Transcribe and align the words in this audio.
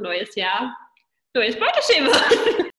Neues 0.00 0.34
Jahr, 0.34 0.74
neues 1.34 1.54
Beuteschema. 1.58 2.10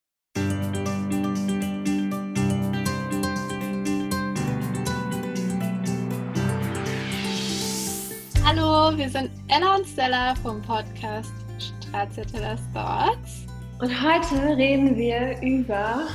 Hallo, 8.43 8.97
wir 8.97 9.07
sind 9.07 9.29
Ella 9.49 9.75
und 9.75 9.85
Stella 9.85 10.33
vom 10.41 10.63
Podcast 10.63 11.31
Stracciatella 11.59 12.55
Thoughts. 12.73 13.45
Und 13.79 13.91
heute 14.01 14.57
reden 14.57 14.97
wir 14.97 15.39
über 15.43 16.07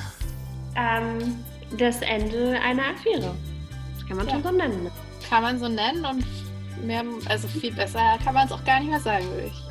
ähm, 0.76 1.44
das 1.78 2.02
Ende 2.02 2.58
einer 2.60 2.82
Affäre. 2.88 3.32
Kann 4.08 4.16
man 4.16 4.26
ja. 4.26 4.32
schon 4.32 4.42
so 4.42 4.50
nennen. 4.50 4.82
Ne? 4.82 4.90
Kann 5.28 5.44
man 5.44 5.56
so 5.60 5.68
nennen 5.68 6.04
und 6.04 6.26
mehr, 6.84 7.04
also 7.28 7.46
viel 7.46 7.72
besser 7.72 8.18
kann 8.24 8.34
man 8.34 8.46
es 8.46 8.52
auch 8.52 8.64
gar 8.64 8.80
nicht 8.80 8.90
mehr 8.90 8.98
sagen, 8.98 9.24
würde 9.30 9.46
ich. 9.46 9.62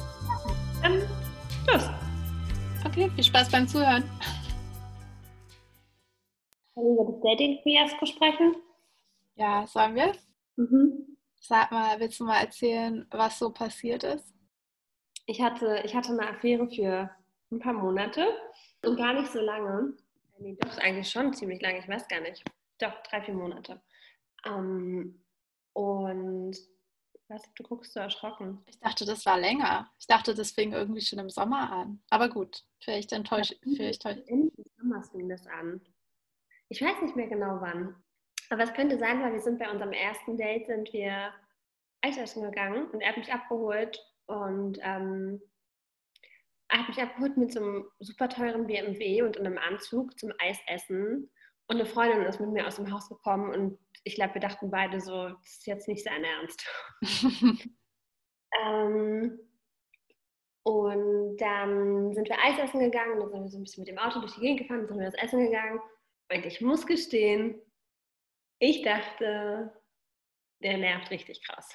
Dann 0.82 1.02
los. 1.68 1.90
Okay, 2.86 3.10
viel 3.16 3.24
Spaß 3.24 3.52
beim 3.52 3.68
Zuhören. 3.68 4.04
Wollen 6.76 6.96
wir 6.98 7.04
über 7.04 7.12
das 7.12 7.22
Dating-Fiasko 7.22 8.06
sprechen? 8.06 8.56
Ja, 9.36 9.66
sollen 9.68 9.96
wir? 9.96 10.14
Mhm. 10.56 11.18
Sag 11.40 11.72
mal, 11.72 12.00
willst 12.00 12.20
du 12.20 12.26
mal 12.26 12.42
erzählen, 12.42 13.06
was 13.12 13.40
so 13.40 13.52
passiert 13.52 14.04
ist? 14.04 14.34
Ich 15.26 15.42
hatte, 15.42 15.82
ich 15.84 15.96
hatte 15.96 16.12
eine 16.12 16.30
Affäre 16.30 16.68
für 16.68 17.10
ein 17.52 17.60
paar 17.60 17.74
Monate 17.74 18.26
und 18.84 18.98
gar 18.98 19.14
nicht 19.14 19.32
so 19.32 19.40
lange. 19.40 19.94
Nee, 20.40 20.58
doch, 20.60 20.78
eigentlich 20.78 21.10
schon 21.10 21.34
ziemlich 21.34 21.62
lange, 21.62 21.80
ich 21.80 21.88
weiß 21.88 22.08
gar 22.08 22.22
nicht. 22.22 22.44
Doch, 22.80 22.94
drei, 23.04 23.22
vier 23.22 23.34
Monate. 23.34 23.82
Ähm, 24.46 25.24
und 25.74 26.56
was, 27.28 27.42
du 27.56 27.64
guckst 27.64 27.94
so 27.94 28.00
erschrocken. 28.00 28.64
Ich 28.68 28.80
dachte, 28.80 29.06
das 29.06 29.26
war 29.26 29.40
länger. 29.40 29.92
Ich 30.00 30.08
dachte, 30.08 30.36
das 30.36 30.52
fing 30.52 30.74
irgendwie 30.74 31.02
schon 31.02 31.20
im 31.20 31.30
Sommer 31.30 31.72
an. 31.72 32.02
Aber 32.10 32.30
gut, 32.30 32.64
vielleicht 32.80 33.12
enttäuscht. 33.12 33.56
Vielleicht 33.64 34.06
Ende 34.06 34.52
des 34.58 34.76
Sommers 34.78 35.10
fing 35.10 35.30
das 35.30 35.46
an. 35.48 35.82
Ich 36.70 36.82
weiß 36.82 37.02
nicht 37.02 37.16
mehr 37.16 37.28
genau 37.28 37.60
wann. 37.62 37.96
Aber 38.50 38.64
es 38.64 38.74
könnte 38.74 38.98
sein, 38.98 39.22
weil 39.22 39.34
wir 39.34 39.42
sind 39.42 39.60
bei 39.60 39.70
unserem 39.70 39.92
ersten 39.92 40.38
Date, 40.38 40.68
sind 40.68 40.92
wir 40.94 41.34
Eisessen 42.02 42.44
gegangen 42.44 42.88
und 42.92 43.02
er 43.02 43.10
hat 43.10 43.18
mich 43.18 43.34
abgeholt 43.34 44.00
und 44.28 44.78
ähm, 44.82 45.42
er 46.68 46.80
hat 46.80 46.88
mich 46.88 47.02
abgeholt 47.02 47.38
mit 47.38 47.52
so 47.52 47.60
einem 47.60 47.86
super 48.00 48.30
teuren 48.30 48.68
BMW 48.68 49.22
und 49.24 49.38
in 49.38 49.46
einem 49.46 49.58
Anzug 49.58 50.18
zum 50.20 50.32
Eisessen. 50.40 51.32
Und 51.68 51.78
eine 51.78 51.86
Freundin 51.86 52.22
ist 52.22 52.40
mit 52.40 52.52
mir 52.52 52.68
aus 52.68 52.76
dem 52.76 52.92
Haus 52.92 53.10
gekommen 53.10 53.52
und 53.52 53.80
ich 54.06 54.16
glaube, 54.16 54.36
wir 54.36 54.42
dachten 54.42 54.70
beide 54.70 55.02
so, 55.02 55.30
das 55.30 55.58
ist 55.58 55.68
jetzt 55.68 55.88
nicht 55.88 56.04
sein 56.04 56.24
Ernst. 56.24 56.66
ähm, 58.64 59.40
und 60.64 61.38
dann 61.38 62.14
sind 62.14 62.30
wir 62.30 62.38
Eis 62.40 62.60
essen 62.60 62.80
gegangen, 62.80 63.20
dann 63.20 63.30
sind 63.30 63.42
wir 63.42 63.50
so 63.50 63.58
ein 63.58 63.64
bisschen 63.64 63.82
mit 63.82 63.90
dem 63.90 63.98
Auto 63.98 64.20
durch 64.20 64.36
die 64.36 64.42
Gegend 64.42 64.60
gefahren, 64.60 64.82
dann 64.82 64.88
sind 64.88 65.00
wir 65.00 65.12
das 65.12 65.24
Essen 65.24 65.46
gegangen. 65.46 65.80
Und 66.32 66.46
ich 66.46 66.62
muss 66.62 66.86
gestehen, 66.86 67.60
ich 68.60 68.84
dachte, 68.84 69.74
der 70.64 70.78
nervt 70.78 71.10
richtig 71.10 71.44
krass. 71.44 71.74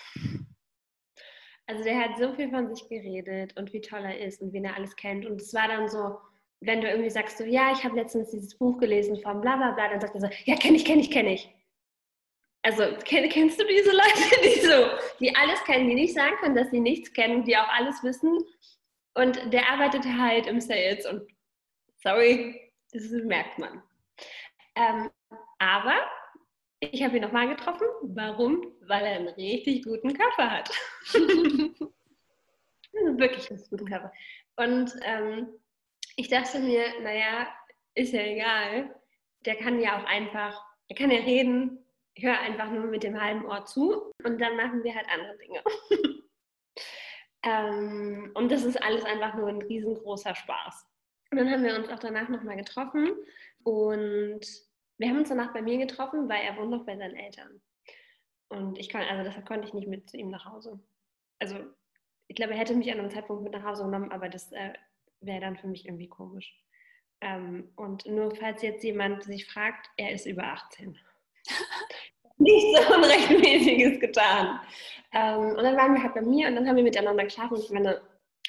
Also 1.67 1.85
der 1.85 2.01
hat 2.01 2.19
so 2.19 2.33
viel 2.35 2.51
von 2.51 2.75
sich 2.75 2.89
geredet 2.89 3.57
und 3.57 3.73
wie 3.73 3.81
toll 3.81 4.01
er 4.01 4.19
ist 4.19 4.41
und 4.41 4.53
wen 4.53 4.65
er 4.65 4.77
alles 4.77 4.97
kennt. 4.97 5.27
Und 5.27 5.41
es 5.41 5.55
war 5.55 5.69
dann 5.69 5.89
so, 5.89 6.19
wenn 6.61 6.81
du 6.81 6.89
irgendwie 6.89 7.11
sagst, 7.11 7.39
so, 7.39 7.45
ja, 7.45 7.73
ich 7.73 7.85
habe 7.85 7.97
letztens 7.97 8.31
dieses 8.31 8.57
Buch 8.57 8.79
gelesen 8.79 9.21
von 9.21 9.41
bla 9.41 9.57
bla 9.57 9.73
bla, 9.73 9.89
dann 9.89 10.01
sagt 10.01 10.15
er 10.15 10.21
so, 10.21 10.29
ja, 10.47 10.57
kenne 10.57 10.77
ich, 10.77 10.85
kenne 10.85 11.01
ich, 11.01 11.11
kenne 11.11 11.35
ich. 11.35 11.55
Also 12.63 12.85
kennst 13.05 13.59
du 13.59 13.67
diese 13.67 13.91
Leute, 13.91 14.41
die 14.45 14.61
so, 14.61 14.91
die 15.19 15.35
alles 15.35 15.63
kennen, 15.65 15.89
die 15.89 15.95
nicht 15.95 16.15
sagen 16.15 16.37
können, 16.41 16.55
dass 16.55 16.71
sie 16.71 16.81
nichts 16.81 17.13
kennen, 17.13 17.45
die 17.45 17.57
auch 17.57 17.69
alles 17.69 18.03
wissen? 18.03 18.39
Und 19.15 19.53
der 19.53 19.71
arbeitet 19.71 20.05
halt 20.05 20.47
im 20.47 20.61
Sales 20.61 21.07
und 21.07 21.27
sorry, 22.03 22.73
das 22.93 23.11
merkt 23.25 23.59
man. 23.59 23.83
Ähm, 24.77 25.11
aber 25.59 25.95
ich 26.81 27.03
habe 27.03 27.17
ihn 27.17 27.23
nochmal 27.23 27.49
getroffen. 27.49 27.87
Warum? 28.03 28.75
Weil 28.83 29.05
er 29.05 29.17
einen 29.17 29.29
richtig 29.29 29.85
guten 29.85 30.13
Körper 30.15 30.51
hat. 30.51 30.71
Wirklich 32.93 33.51
einen 33.51 33.65
guten 33.71 33.87
Körper. 33.87 34.13
Und 34.57 34.95
ähm, 35.05 35.49
ich 36.17 36.29
dachte 36.29 36.59
mir, 36.61 36.85
naja, 37.03 37.49
ist 37.95 38.13
ja 38.13 38.23
egal. 38.23 38.95
Der 39.45 39.57
kann 39.57 39.81
ja 39.81 39.99
auch 39.99 40.05
einfach, 40.05 40.63
er 40.89 40.97
kann 40.97 41.11
ja 41.11 41.21
reden, 41.21 41.80
höre 42.17 42.39
einfach 42.39 42.71
nur 42.71 42.85
mit 42.85 43.03
dem 43.03 43.21
halben 43.21 43.45
Ohr 43.47 43.65
zu 43.65 44.13
und 44.25 44.41
dann 44.41 44.57
machen 44.57 44.83
wir 44.83 44.95
halt 44.95 45.07
andere 45.09 45.39
Dinge. 45.39 45.63
ähm, 47.43 48.31
und 48.35 48.51
das 48.51 48.65
ist 48.65 48.83
alles 48.83 49.05
einfach 49.05 49.35
nur 49.35 49.49
ein 49.49 49.63
riesengroßer 49.63 50.35
Spaß. 50.35 50.87
Und 51.31 51.39
dann 51.39 51.51
haben 51.51 51.63
wir 51.63 51.77
uns 51.77 51.89
auch 51.89 51.99
danach 51.99 52.29
nochmal 52.29 52.57
getroffen 52.57 53.13
und 53.63 54.41
wir 54.99 55.09
haben 55.09 55.19
uns 55.19 55.29
danach 55.29 55.53
bei 55.53 55.63
mir 55.63 55.79
getroffen, 55.79 56.29
weil 56.29 56.43
er 56.43 56.57
wohnt 56.57 56.71
noch 56.71 56.85
bei 56.85 56.97
seinen 56.97 57.17
Eltern. 57.17 57.61
Und 58.49 58.79
ich 58.79 58.89
kann, 58.89 59.03
also 59.03 59.23
deshalb 59.23 59.47
konnte 59.47 59.67
ich 59.67 59.75
nicht 59.75 59.89
mit 59.89 60.11
zu 60.11 60.17
ihm 60.17 60.31
nach 60.31 60.45
Hause. 60.45 60.81
Also 61.39 61.57
ich 62.27 62.37
glaube, 62.37 62.53
er 62.53 62.59
hätte 62.59 62.75
mich 62.75 62.93
an 62.93 62.99
einem 62.99 63.11
Zeitpunkt 63.11 63.43
mit 63.43 63.53
nach 63.53 63.65
Hause 63.65 63.85
genommen, 63.85 64.13
aber 64.13 64.29
das 64.29 64.53
äh, 64.53 64.73
wäre 65.21 65.41
dann 65.41 65.57
für 65.57 65.69
mich 65.69 65.87
irgendwie 65.87 66.09
komisch. 66.09 66.55
Ähm, 67.21 67.73
und 67.77 68.07
nur 68.07 68.35
falls 68.35 68.63
jetzt 68.63 68.83
jemand 68.83 69.25
sich 69.25 69.47
fragt, 69.47 69.89
er 69.97 70.13
ist 70.13 70.27
über 70.27 70.45
18 70.45 70.99
nichts 72.41 72.89
Unrechtmäßiges 72.95 74.01
getan. 74.01 74.61
Ähm, 75.13 75.51
und 75.51 75.63
dann 75.63 75.77
waren 75.77 75.95
wir 75.95 76.03
halt 76.03 76.15
bei 76.15 76.23
mir 76.23 76.49
und 76.49 76.57
dann 76.57 76.69
haben 76.69 76.77
wir 76.77 76.83
miteinander 76.83 77.25
geschlafen. 77.25 77.57
Ich 77.59 77.71
meine, 77.71 78.01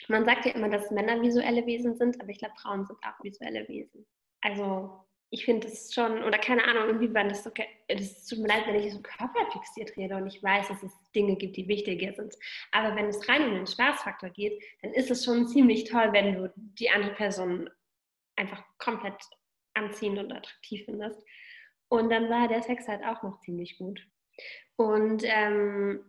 man 0.08 0.26
sagt 0.26 0.46
ja 0.46 0.54
immer, 0.54 0.70
dass 0.70 0.92
Männer 0.92 1.22
visuelle 1.22 1.66
Wesen 1.66 1.96
sind, 1.96 2.20
aber 2.22 2.30
ich 2.30 2.40
glaube, 2.40 2.56
Frauen 2.58 2.86
sind 2.86 3.00
auch 3.04 3.24
visuelle 3.24 3.68
Wesen. 3.68 4.06
Also 4.42 5.06
ich 5.34 5.46
finde 5.46 5.68
es 5.68 5.94
schon, 5.94 6.24
oder 6.24 6.38
keine 6.38 6.64
Ahnung, 6.66 6.90
inwiefern 6.90 7.30
das 7.30 7.48
okay, 7.48 7.66
das 7.88 8.26
tut 8.26 8.40
mir 8.40 8.50
leid, 8.50 8.68
wenn 8.68 8.76
ich 8.76 8.92
so 8.92 9.02
körperfixiert 9.02 9.96
rede 9.96 10.18
und 10.18 10.28
ich 10.28 10.44
weiß, 10.44 10.68
dass 10.68 10.84
es 10.84 10.92
Dinge 11.16 11.38
gibt, 11.38 11.56
die 11.56 11.68
wichtiger 11.70 12.14
sind. 12.14 12.36
Aber 12.72 12.96
wenn 12.98 13.06
es 13.06 13.28
rein 13.30 13.48
um 13.48 13.56
den 13.56 13.66
Spaßfaktor 13.68 14.30
geht, 14.32 14.62
dann 14.82 14.92
ist 14.92 15.10
es 15.10 15.24
schon 15.24 15.48
ziemlich 15.48 15.86
toll, 15.86 16.10
wenn 16.12 16.36
du 16.36 16.54
die 16.56 16.90
andere 16.90 17.14
Person 17.14 17.70
einfach 18.36 18.62
komplett 18.78 19.16
anziehend 19.74 20.20
und 20.20 20.34
attraktiv 20.34 20.84
findest. 20.84 21.24
Und 21.92 22.10
dann 22.10 22.30
war 22.30 22.48
der 22.48 22.64
Sex 22.64 22.88
halt 22.88 23.04
auch 23.04 23.22
noch 23.22 23.42
ziemlich 23.42 23.78
gut. 23.78 24.08
Und 24.78 25.24
ähm, 25.26 26.00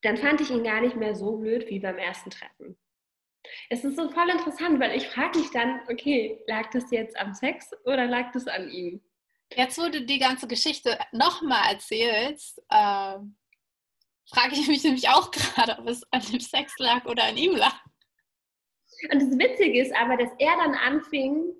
dann 0.00 0.16
fand 0.16 0.40
ich 0.40 0.50
ihn 0.50 0.64
gar 0.64 0.80
nicht 0.80 0.96
mehr 0.96 1.14
so 1.14 1.36
blöd 1.36 1.68
wie 1.68 1.78
beim 1.78 1.98
ersten 1.98 2.30
Treffen. 2.30 2.78
Es 3.68 3.84
ist 3.84 3.96
so 3.96 4.10
voll 4.10 4.30
interessant, 4.30 4.80
weil 4.80 4.96
ich 4.96 5.08
frage 5.08 5.38
mich 5.38 5.50
dann, 5.50 5.80
okay, 5.90 6.42
lag 6.46 6.70
das 6.70 6.90
jetzt 6.90 7.18
am 7.18 7.34
Sex 7.34 7.70
oder 7.84 8.06
lag 8.06 8.32
das 8.32 8.46
an 8.46 8.70
ihm? 8.70 9.02
Jetzt, 9.54 9.78
wo 9.78 9.90
du 9.90 10.00
die 10.00 10.18
ganze 10.18 10.48
Geschichte 10.48 10.98
nochmal 11.12 11.74
erzählst, 11.74 12.58
äh, 12.70 13.18
frage 14.32 14.52
ich 14.52 14.68
mich 14.68 14.82
nämlich 14.84 15.06
auch 15.10 15.30
gerade, 15.30 15.78
ob 15.80 15.86
es 15.86 16.02
an 16.12 16.22
dem 16.32 16.40
Sex 16.40 16.78
lag 16.78 17.04
oder 17.04 17.24
an 17.24 17.36
ihm 17.36 17.56
lag. 17.56 17.78
Und 19.12 19.20
das 19.20 19.38
Witzige 19.38 19.82
ist 19.82 19.94
aber, 19.94 20.16
dass 20.16 20.30
er 20.38 20.56
dann 20.56 20.74
anfing, 20.74 21.52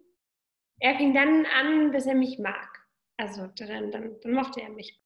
er 0.79 0.97
fing 0.97 1.13
dann 1.13 1.45
an, 1.45 1.93
dass 1.93 2.07
er 2.07 2.15
mich 2.15 2.39
mag. 2.39 2.70
Also 3.21 3.49
dann, 3.49 3.91
dann, 3.91 4.19
dann 4.23 4.33
mochte 4.33 4.63
er 4.63 4.71
mich. 4.71 4.99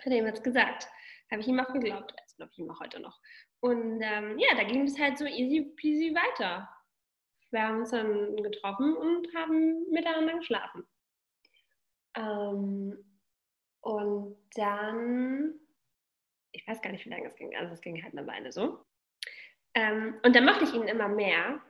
Hat 0.00 0.08
er 0.08 0.18
ihm 0.18 0.26
jetzt 0.26 0.42
gesagt. 0.42 0.88
Habe 1.30 1.40
ich 1.40 1.46
ihm 1.46 1.60
auch 1.60 1.72
geglaubt. 1.72 2.12
Das 2.18 2.34
glaube 2.34 2.50
ich 2.52 2.58
ihm 2.58 2.68
auch 2.68 2.80
heute 2.80 2.98
noch. 2.98 3.20
Und 3.60 4.02
ähm, 4.02 4.38
ja, 4.40 4.56
da 4.56 4.64
ging 4.64 4.82
es 4.82 4.98
halt 4.98 5.18
so 5.18 5.24
easy 5.24 5.72
peasy 5.76 6.12
weiter. 6.12 6.68
Wir 7.52 7.62
haben 7.62 7.78
uns 7.78 7.90
dann 7.90 8.36
getroffen 8.38 8.96
und 8.96 9.32
haben 9.36 9.88
miteinander 9.90 10.38
geschlafen. 10.38 10.84
Ähm, 12.16 13.04
und 13.82 14.36
dann, 14.56 15.54
ich 16.50 16.66
weiß 16.66 16.82
gar 16.82 16.90
nicht, 16.90 17.06
wie 17.06 17.10
lange 17.10 17.26
es 17.28 17.36
ging, 17.36 17.54
also 17.56 17.72
es 17.72 17.80
ging 17.80 18.02
halt 18.02 18.16
eine 18.16 18.26
Weile 18.26 18.50
so. 18.50 18.84
Ähm, 19.74 20.18
und 20.24 20.34
dann 20.34 20.44
mochte 20.44 20.64
ich 20.64 20.74
ihn 20.74 20.88
immer 20.88 21.08
mehr, 21.08 21.60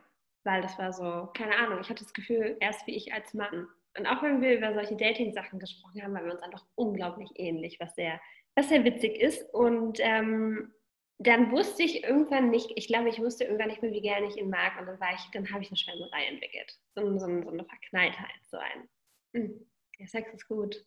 weil 0.43 0.63
das 0.63 0.79
war 0.79 0.91
so, 0.93 1.31
keine 1.33 1.55
Ahnung, 1.57 1.79
ich 1.79 1.89
hatte 1.89 2.03
das 2.03 2.13
Gefühl, 2.13 2.57
erst 2.59 2.87
wie 2.87 2.95
ich 2.95 3.13
als 3.13 3.35
Mann. 3.35 3.67
Und 3.97 4.07
auch 4.07 4.23
wenn 4.23 4.41
wir 4.41 4.57
über 4.57 4.73
solche 4.73 4.95
Dating-Sachen 4.95 5.59
gesprochen 5.59 6.01
haben, 6.01 6.13
waren 6.13 6.25
wir 6.25 6.33
uns 6.33 6.43
einfach 6.43 6.65
unglaublich 6.75 7.29
ähnlich, 7.35 7.79
was 7.79 7.93
sehr, 7.95 8.21
was 8.55 8.69
sehr 8.69 8.83
witzig 8.85 9.19
ist. 9.19 9.53
Und 9.53 9.99
ähm, 10.01 10.73
dann 11.19 11.51
wusste 11.51 11.83
ich 11.83 12.03
irgendwann 12.03 12.49
nicht, 12.49 12.71
ich 12.75 12.87
glaube, 12.87 13.09
ich 13.09 13.19
wusste 13.19 13.43
irgendwann 13.43 13.67
nicht 13.67 13.81
mehr, 13.81 13.91
wie 13.91 14.01
gerne 14.01 14.27
ich 14.27 14.37
ihn 14.37 14.49
mag. 14.49 14.79
Und 14.79 14.87
dann 14.87 14.99
war 14.99 15.13
ich, 15.13 15.21
dann 15.33 15.51
habe 15.51 15.61
ich 15.61 15.69
eine 15.69 15.77
Schwärmerei 15.77 16.25
entwickelt. 16.25 16.79
So, 16.95 17.11
so, 17.19 17.19
so 17.19 17.25
eine 17.49 17.65
Verknalltheit, 17.65 18.39
so 18.49 18.57
ein. 18.57 18.89
Hm, 19.35 19.67
der 19.99 20.07
Sex 20.07 20.33
ist 20.33 20.47
gut. 20.47 20.85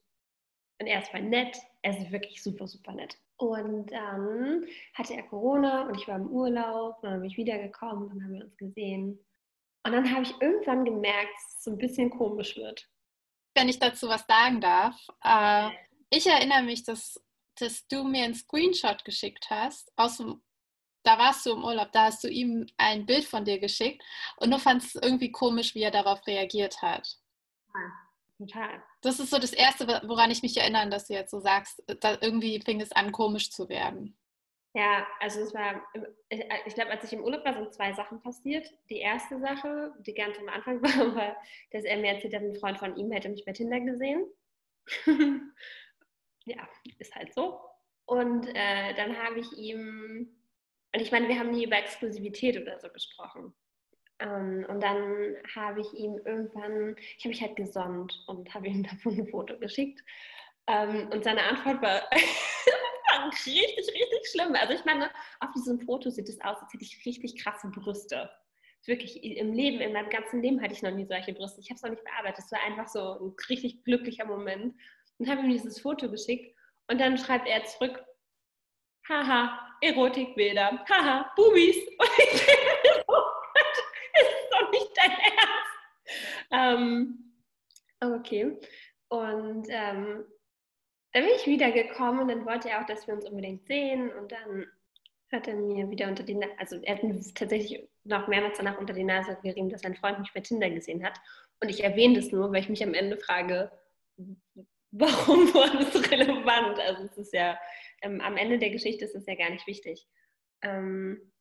Und 0.81 0.87
er 0.87 1.01
ist 1.01 1.11
voll 1.11 1.23
nett. 1.23 1.57
Er 1.83 1.99
ist 1.99 2.11
wirklich 2.11 2.43
super, 2.43 2.67
super 2.67 2.93
nett. 2.93 3.19
Und 3.37 3.93
dann 3.93 4.65
hatte 4.95 5.15
er 5.15 5.25
Corona 5.25 5.87
und 5.87 5.97
ich 6.01 6.09
war 6.09 6.17
im 6.17 6.29
Urlaub. 6.29 7.01
Dann 7.03 7.21
bin 7.21 7.31
ich 7.31 7.37
wiedergekommen, 7.37 8.09
dann 8.09 8.25
haben 8.25 8.35
wir 8.35 8.45
uns 8.45 8.57
gesehen. 8.57 9.25
Und 9.87 9.93
dann 9.93 10.11
habe 10.11 10.23
ich 10.23 10.33
irgendwann 10.41 10.85
gemerkt, 10.85 11.35
dass 11.35 11.59
es 11.59 11.65
so 11.65 11.71
ein 11.71 11.79
bisschen 11.79 12.09
komisch 12.09 12.57
wird 12.57 12.89
wenn 13.55 13.69
ich 13.69 13.79
dazu 13.79 14.09
was 14.09 14.27
sagen 14.27 14.61
darf. 14.61 14.97
Äh, 15.23 15.71
ich 16.11 16.27
erinnere 16.27 16.63
mich, 16.63 16.85
dass, 16.85 17.21
dass 17.59 17.87
du 17.89 18.05
mir 18.05 18.25
einen 18.25 18.35
Screenshot 18.35 19.05
geschickt 19.05 19.49
hast 19.51 19.93
aus 19.97 20.19
dem 20.19 20.43
da 21.05 21.19
warst 21.19 21.47
du 21.47 21.53
im 21.53 21.65
Urlaub, 21.65 21.93
da 21.93 22.07
hast 22.07 22.25
du 22.25 22.29
ihm 22.29 22.67
ein 22.79 23.07
Bild 23.07 23.25
von 23.25 23.45
dir 23.45 23.61
geschickt 23.61 24.03
und 24.39 24.51
du 24.51 24.59
fandest 24.59 24.97
es 24.97 25.03
irgendwie 25.03 25.31
komisch, 25.31 25.75
wie 25.75 25.83
er 25.83 25.91
darauf 25.91 26.27
reagiert 26.27 26.83
hat. 26.83 27.19
Ja, 27.75 27.93
total. 28.39 28.83
Das 29.03 29.21
ist 29.21 29.31
so 29.31 29.39
das 29.39 29.53
Erste, 29.53 29.87
woran 29.87 30.31
ich 30.31 30.43
mich 30.43 30.57
erinnere, 30.57 30.89
dass 30.89 31.07
du 31.07 31.13
jetzt 31.13 31.31
so 31.31 31.41
sagst, 31.41 31.83
da 32.01 32.17
irgendwie 32.21 32.61
fing 32.61 32.81
es 32.81 32.91
an, 32.93 33.13
komisch 33.13 33.51
zu 33.51 33.69
werden. 33.69 34.17
Ja, 34.77 35.07
also 35.21 35.41
es 35.41 35.55
war, 35.55 35.87
ich 36.29 36.75
glaube, 36.75 36.91
als 36.91 37.05
ich 37.05 37.13
im 37.13 37.23
Urlaub 37.23 37.45
war, 37.45 37.55
sind 37.55 37.73
zwei 37.73 37.93
Sachen 37.93 38.21
passiert. 38.21 38.69
Die 38.91 38.99
erste 38.99 39.39
Sache, 39.39 39.95
die 40.01 40.15
ganz 40.15 40.37
am 40.39 40.49
Anfang 40.49 40.83
war, 40.83 41.15
war, 41.15 41.37
dass 41.71 41.85
er 41.85 41.97
mir 41.99 42.15
erzählt 42.15 42.35
hat, 42.35 42.43
ein 42.43 42.57
Freund 42.57 42.79
von 42.79 42.97
ihm 42.97 43.13
hätte 43.13 43.29
mich 43.29 43.45
bei 43.45 43.53
Tinder 43.53 43.79
gesehen. 43.79 44.27
ja, 46.45 46.69
ist 46.99 47.15
halt 47.15 47.33
so. 47.33 47.61
Und 48.07 48.49
äh, 48.49 48.95
dann 48.95 49.17
habe 49.17 49.39
ich 49.39 49.53
ihm, 49.53 50.29
und 50.93 51.01
ich 51.01 51.13
meine, 51.13 51.29
wir 51.29 51.39
haben 51.39 51.53
nie 51.53 51.65
über 51.65 51.79
Exklusivität 51.79 52.61
oder 52.61 52.81
so 52.81 52.89
gesprochen. 52.89 53.55
Ähm, 54.19 54.67
und 54.69 54.83
dann 54.83 55.37
habe 55.55 55.83
ich 55.83 55.93
ihm 55.95 56.19
irgendwann, 56.25 56.97
ich 57.17 57.25
habe 57.25 57.29
mich 57.29 57.43
halt 57.43 57.55
gesonnt 57.55 58.25
und 58.27 58.53
habe 58.53 58.67
ihm 58.67 58.83
davon 58.83 59.19
ein 59.19 59.29
Foto 59.29 59.57
geschickt. 59.57 60.03
Ähm, 60.67 61.11
und 61.13 61.23
seine 61.23 61.45
Antwort 61.45 61.81
war, 61.81 62.03
richtig, 63.31 63.89
richtig 63.89 64.29
schlimm. 64.31 64.55
Also 64.55 64.75
ich 64.75 64.85
meine, 64.85 65.11
auf 65.41 65.51
diesem 65.53 65.81
Foto 65.81 66.11
sieht 66.11 66.29
es 66.29 66.41
aus, 66.41 66.59
als 66.61 66.73
hätte 66.73 66.85
ich 66.85 67.05
richtig 67.05 67.43
krasse 67.43 67.69
Brüste. 67.69 68.31
Wirklich, 68.87 69.23
im 69.23 69.53
Leben, 69.53 69.81
in 69.81 69.93
meinem 69.93 70.11
ganzen 70.11 70.43
Leben 70.43 70.61
hatte 70.61 70.75
ich 70.75 70.83
noch 70.83 70.91
nie 70.91 71.07
solche 71.07 71.33
Brüste. 71.33 71.61
Ich 71.61 71.71
habe 71.71 71.77
es 71.77 71.83
noch 71.83 71.91
nicht 71.91 72.05
bearbeitet. 72.05 72.45
Es 72.45 72.53
war 72.53 72.63
einfach 72.63 72.89
so 72.89 73.27
ein 73.27 73.35
richtig 73.49 73.83
glücklicher 73.85 74.27
Moment. 74.27 74.75
Und 75.19 75.29
habe 75.29 75.43
ihm 75.43 75.51
dieses 75.51 75.81
Foto 75.81 76.11
geschickt 76.11 76.55
und 76.89 77.01
dann 77.01 77.17
schreibt 77.17 77.49
er 77.49 77.65
zurück, 77.65 78.05
haha, 79.09 79.77
Erotikbilder, 79.81 80.85
haha, 80.89 81.33
Bubis. 81.37 81.77
Und 81.99 82.09
ich 82.19 82.47
denke, 82.47 83.05
oh 83.07 83.23
Gott, 83.55 83.79
ist 84.21 84.49
doch 84.51 84.71
nicht 84.71 84.91
dein 84.97 85.11
Ernst. 85.11 85.75
Ähm, 86.51 87.35
okay. 88.01 88.59
Und 89.09 89.67
ähm, 89.71 90.25
dann 91.15 91.23
bin 91.23 91.33
ich 91.37 91.47
wiedergekommen 91.47 92.23
und 92.23 92.29
dann 92.29 92.45
wollte 92.45 92.69
er 92.71 92.81
auch, 92.81 92.87
dass 92.87 93.07
wir 93.07 93.15
uns 93.15 93.25
unbedingt 93.25 93.65
sehen. 93.67 94.13
Und 94.13 94.33
dann 94.33 94.67
hat 95.31 95.47
er 95.47 95.55
mir 95.55 95.89
wieder 95.89 96.09
unter 96.09 96.25
die 96.25 96.35
Nase, 96.35 96.53
also 96.59 96.77
er 96.83 96.97
hat 96.97 97.05
mir 97.05 97.21
tatsächlich 97.35 97.89
noch 98.03 98.27
mehrmals 98.27 98.59
danach 98.59 98.79
unter 98.79 98.93
die 98.93 99.05
Nase 99.05 99.39
gerieben, 99.41 99.71
dass 99.71 99.83
sein 99.83 99.95
Freund 99.95 100.19
mich 100.19 100.33
bei 100.35 100.41
Tinder 100.41 100.69
gesehen 100.71 101.05
hat. 101.05 101.17
Und 101.61 101.69
ich 101.69 101.85
erwähne 101.85 102.17
das 102.17 102.33
nur, 102.33 102.51
weil 102.51 102.63
ich 102.63 102.69
mich 102.69 102.83
am 102.83 102.95
Ende 102.95 103.17
frage, 103.17 103.71
warum 104.91 105.55
war 105.55 105.71
das 105.79 106.11
relevant? 106.11 106.81
Also 106.81 107.05
es 107.05 107.17
ist 107.17 107.33
ja, 107.33 107.59
ähm, 108.03 108.21
am 108.21 108.37
Ende 108.37 108.59
der 108.59 108.71
Geschichte 108.71 109.05
ist 109.05 109.15
es 109.15 109.27
ja 109.27 109.37
gar 109.37 109.51
nicht 109.51 109.69
wichtig. 109.69 110.09
Ähm, 110.63 111.33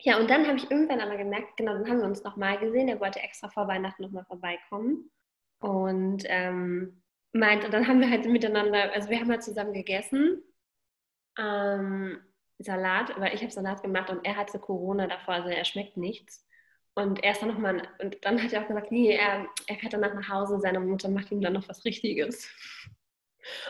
ja, 0.00 0.18
und 0.18 0.30
dann 0.30 0.46
habe 0.46 0.56
ich 0.56 0.70
irgendwann 0.70 1.02
aber 1.02 1.18
gemerkt, 1.18 1.58
genau, 1.58 1.74
dann 1.74 1.88
haben 1.88 1.98
wir 1.98 2.06
uns 2.06 2.24
nochmal 2.24 2.58
gesehen. 2.58 2.88
Er 2.88 3.00
wollte 3.00 3.20
extra 3.20 3.50
vor 3.50 3.68
Weihnachten 3.68 4.02
nochmal 4.02 4.24
vorbeikommen. 4.24 5.10
Und 5.60 6.24
ähm, 6.26 7.03
meint, 7.34 7.64
und 7.64 7.74
dann 7.74 7.86
haben 7.86 8.00
wir 8.00 8.10
halt 8.10 8.26
miteinander, 8.26 8.92
also 8.92 9.10
wir 9.10 9.20
haben 9.20 9.30
halt 9.30 9.42
zusammen 9.42 9.72
gegessen. 9.72 10.42
Ähm, 11.38 12.20
Salat, 12.58 13.18
weil 13.18 13.34
ich 13.34 13.42
habe 13.42 13.50
Salat 13.50 13.82
gemacht 13.82 14.10
und 14.10 14.24
er 14.24 14.36
hatte 14.36 14.58
Corona 14.58 15.06
davor, 15.08 15.34
also 15.34 15.48
er 15.48 15.64
schmeckt 15.64 15.96
nichts. 15.96 16.46
Und 16.94 17.22
er 17.24 17.32
ist 17.32 17.42
dann 17.42 17.48
nochmal, 17.48 17.88
und 18.00 18.24
dann 18.24 18.40
hat 18.40 18.52
er 18.52 18.62
auch 18.62 18.68
gesagt, 18.68 18.92
nee, 18.92 19.16
er, 19.16 19.48
er 19.66 19.76
fährt 19.76 19.92
danach 19.92 20.14
nach 20.14 20.28
Hause, 20.28 20.60
seine 20.60 20.78
Mutter 20.78 21.08
macht 21.08 21.32
ihm 21.32 21.40
dann 21.40 21.54
noch 21.54 21.68
was 21.68 21.84
Richtiges. 21.84 22.48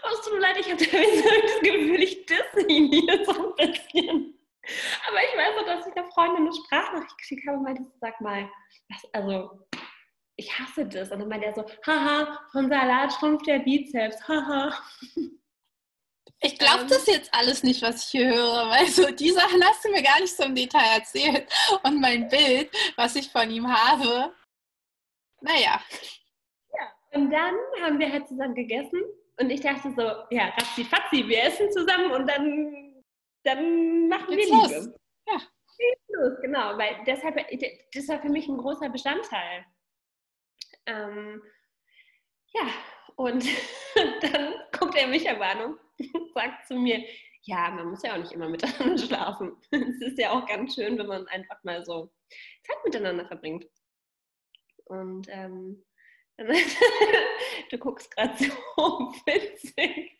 Oh, 0.02 0.08
es 0.12 0.20
tut 0.22 0.34
mir 0.34 0.40
leid, 0.40 0.58
ich 0.58 0.70
hatte 0.70 0.84
das 0.84 1.60
Gefühl, 1.62 2.02
ich 2.02 2.26
disse 2.26 2.67
ihn 2.69 2.93
hier 2.93 3.25
so 3.25 3.55
ein 3.56 3.56
bisschen. 3.56 4.38
Aber 5.08 5.19
ich 5.19 5.37
weiß 5.37 5.56
auch, 5.58 5.67
dass 5.67 5.87
ich 5.87 5.94
der 5.94 6.05
Freundin 6.05 6.43
eine 6.43 6.52
Sprachnachricht 6.55 7.19
geschickt 7.19 7.46
habe 7.46 7.58
und 7.58 7.64
meinte, 7.64 7.82
sag 8.00 8.20
mal, 8.20 8.49
was, 8.90 9.14
also, 9.14 9.67
ich 10.36 10.58
hasse 10.58 10.86
das. 10.86 11.10
Und 11.10 11.20
dann 11.20 11.28
meinte 11.28 11.46
er 11.46 11.54
so, 11.54 11.64
haha, 11.86 12.40
von 12.52 12.69
Salat 12.69 13.12
schrumpft 13.12 13.46
der 13.46 13.60
Bizeps, 13.60 14.26
haha. 14.28 14.75
Ich 16.40 16.58
glaube 16.58 16.82
ähm, 16.82 16.88
das 16.88 17.06
jetzt 17.06 17.32
alles 17.32 17.62
nicht, 17.62 17.81
was 17.82 18.04
ich 18.04 18.10
hier 18.10 18.26
höre, 18.26 18.69
weil 18.69 18.86
so 18.88 19.10
die 19.10 19.31
Sachen 19.31 19.62
hast 19.64 19.84
du 19.84 19.90
mir 19.90 20.02
gar 20.02 20.20
nicht 20.20 20.36
so 20.36 20.44
im 20.44 20.54
Detail 20.54 20.98
erzählt. 20.98 21.50
Und 21.82 22.00
mein 22.00 22.28
Bild, 22.28 22.70
was 22.96 23.16
ich 23.16 23.31
von 23.31 23.50
ihm 23.50 23.66
habe, 23.70 24.34
naja. 25.40 25.81
Ja, 26.72 26.92
und 27.12 27.31
dann 27.31 27.54
haben 27.82 27.98
wir 27.98 28.10
halt 28.10 28.28
zusammen 28.28 28.54
gegessen 28.54 29.02
und 29.38 29.50
ich 29.50 29.60
dachte 29.60 29.92
so, 29.96 30.02
ja, 30.34 30.48
Ratzi 30.56 30.84
Fatzi, 30.84 31.26
wir 31.26 31.44
essen 31.44 31.70
zusammen 31.70 32.10
und 32.12 32.26
dann, 32.26 33.02
dann 33.44 34.08
machen 34.08 34.36
Geht's 34.36 34.50
wir 34.50 34.62
Liebe. 34.62 34.75
Los. 34.75 34.94
Ja. 35.26 35.38
Geht's 35.76 36.08
los, 36.08 36.40
genau, 36.42 36.78
weil 36.78 37.02
deshalb, 37.06 37.36
das 37.92 38.08
war 38.08 38.20
für 38.20 38.28
mich 38.28 38.48
ein 38.48 38.58
großer 38.58 38.88
Bestandteil. 38.90 39.64
Ähm, 40.86 41.42
ja, 42.52 42.69
und 43.16 43.44
dann 44.22 44.54
guckt 44.78 44.96
er 44.96 45.08
mich 45.08 45.26
Erwarnung 45.26 45.78
sagt 46.34 46.66
zu 46.66 46.75
mir, 46.75 47.04
ja, 47.42 47.70
man 47.70 47.90
muss 47.90 48.02
ja 48.02 48.14
auch 48.14 48.19
nicht 48.19 48.32
immer 48.32 48.48
miteinander 48.48 48.98
schlafen. 49.06 49.56
Es 49.70 50.00
ist 50.00 50.19
ja 50.19 50.31
auch 50.31 50.46
ganz 50.46 50.75
schön, 50.75 50.98
wenn 50.98 51.06
man 51.06 51.26
einfach 51.28 51.62
mal 51.62 51.84
so 51.84 52.10
Zeit 52.66 52.84
miteinander 52.84 53.26
verbringt. 53.26 53.66
Und 54.86 55.26
ähm, 55.31 55.84
du 57.70 57.78
guckst 57.78 58.14
gerade 58.14 58.36
so 58.36 58.50
witzig. 59.26 60.19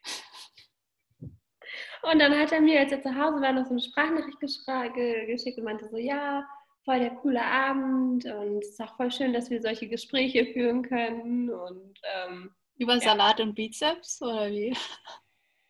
Und 2.03 2.19
dann 2.19 2.39
hat 2.39 2.53
er 2.53 2.61
mir, 2.61 2.81
als 2.81 2.93
er 2.93 3.03
zu 3.03 3.15
Hause 3.15 3.41
war, 3.41 3.53
noch 3.53 3.65
so 3.65 3.71
eine 3.71 3.81
Sprachnachricht 3.81 4.39
geschickt 4.39 5.59
und 5.59 5.65
meinte 5.65 5.89
so, 5.89 5.97
ja, 5.97 6.47
voll 6.85 7.01
der 7.01 7.11
coole 7.11 7.43
Abend 7.43 8.25
und 8.27 8.59
es 8.63 8.71
ist 8.71 8.81
auch 8.83 8.97
voll 8.97 9.11
schön, 9.11 9.33
dass 9.33 9.51
wir 9.51 9.61
solche 9.61 9.89
Gespräche 9.89 10.47
führen 10.53 10.83
können. 10.83 11.51
Und, 11.51 12.01
ähm, 12.15 12.55
Über 12.79 13.01
Salat 13.01 13.41
und 13.41 13.55
Bizeps 13.55 14.21
oder 14.23 14.51
wie? 14.51 14.77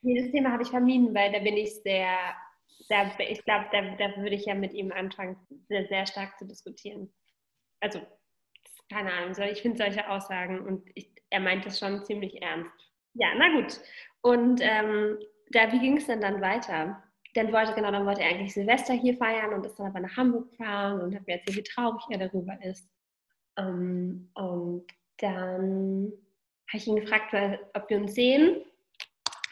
Dieses 0.03 0.33
Thema 0.33 0.53
habe 0.53 0.63
ich 0.63 0.69
vermieden, 0.69 1.15
weil 1.15 1.33
da 1.33 1.39
bin 1.39 1.57
ich 1.57 1.83
sehr, 1.83 2.35
da, 2.89 3.11
ich 3.19 3.45
glaube, 3.45 3.67
da, 3.73 3.97
da 3.97 4.17
würde 4.17 4.35
ich 4.35 4.45
ja 4.45 4.55
mit 4.55 4.75
ihm 4.75 4.93
anfangen, 4.93 5.37
sehr, 5.69 5.87
sehr 5.87 6.07
stark 6.07 6.39
zu 6.39 6.47
diskutieren. 6.47 7.13
Also, 7.81 8.01
keine 8.91 9.13
Ahnung, 9.13 9.35
ich 9.51 9.63
finde 9.63 9.79
solche 9.79 10.09
Aussagen 10.09 10.61
und 10.61 10.91
ich, 10.95 11.11
er 11.31 11.41
meint 11.41 11.65
das 11.65 11.79
schon 11.79 12.05
ziemlich 12.05 12.43
ernst. 12.43 12.71
Ja, 13.15 13.29
na 13.37 13.61
gut. 13.61 13.81
Und 14.21 14.61
ähm, 14.63 15.19
da, 15.51 15.73
wie 15.73 15.79
ging 15.79 15.97
es 15.97 16.07
denn 16.07 16.21
dann 16.21 16.41
weiter? 16.41 17.03
Dann 17.35 17.53
wollte, 17.53 17.75
genau, 17.75 17.91
dann 17.91 18.07
wollte 18.07 18.23
er 18.23 18.31
eigentlich 18.31 18.55
Silvester 18.55 18.95
hier 18.95 19.17
feiern 19.17 19.53
und 19.53 19.67
ist 19.67 19.79
dann 19.79 19.89
aber 19.89 20.01
nach 20.01 20.17
Hamburg 20.17 20.51
gefahren 20.51 21.01
und 21.01 21.15
hat 21.15 21.27
mir 21.27 21.35
erzählt, 21.35 21.59
wie 21.59 21.63
traurig 21.63 22.05
er 22.11 22.19
darüber 22.19 22.57
ist. 22.63 22.89
Ähm, 23.57 24.31
und 24.35 24.87
dann 25.19 26.13
habe 26.69 26.79
ich 26.79 26.87
ihn 26.87 26.97
gefragt, 26.97 27.35
ob 27.75 27.91
wir 27.91 27.99
uns 27.99 28.15
sehen 28.15 28.65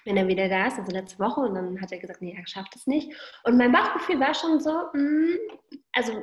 wenn 0.04 0.16
er 0.16 0.28
wieder 0.28 0.48
da 0.48 0.66
ist, 0.66 0.78
also 0.78 0.92
letzte 0.92 1.18
Woche, 1.18 1.40
und 1.40 1.54
dann 1.54 1.80
hat 1.80 1.92
er 1.92 1.98
gesagt, 1.98 2.22
nee, 2.22 2.34
er 2.36 2.46
schafft 2.46 2.74
es 2.76 2.86
nicht. 2.86 3.12
Und 3.44 3.56
mein 3.56 3.72
Bauchgefühl 3.72 4.20
war 4.20 4.34
schon 4.34 4.60
so, 4.60 4.70
mh, 4.92 5.00
mm, 5.00 5.38
also 5.92 6.22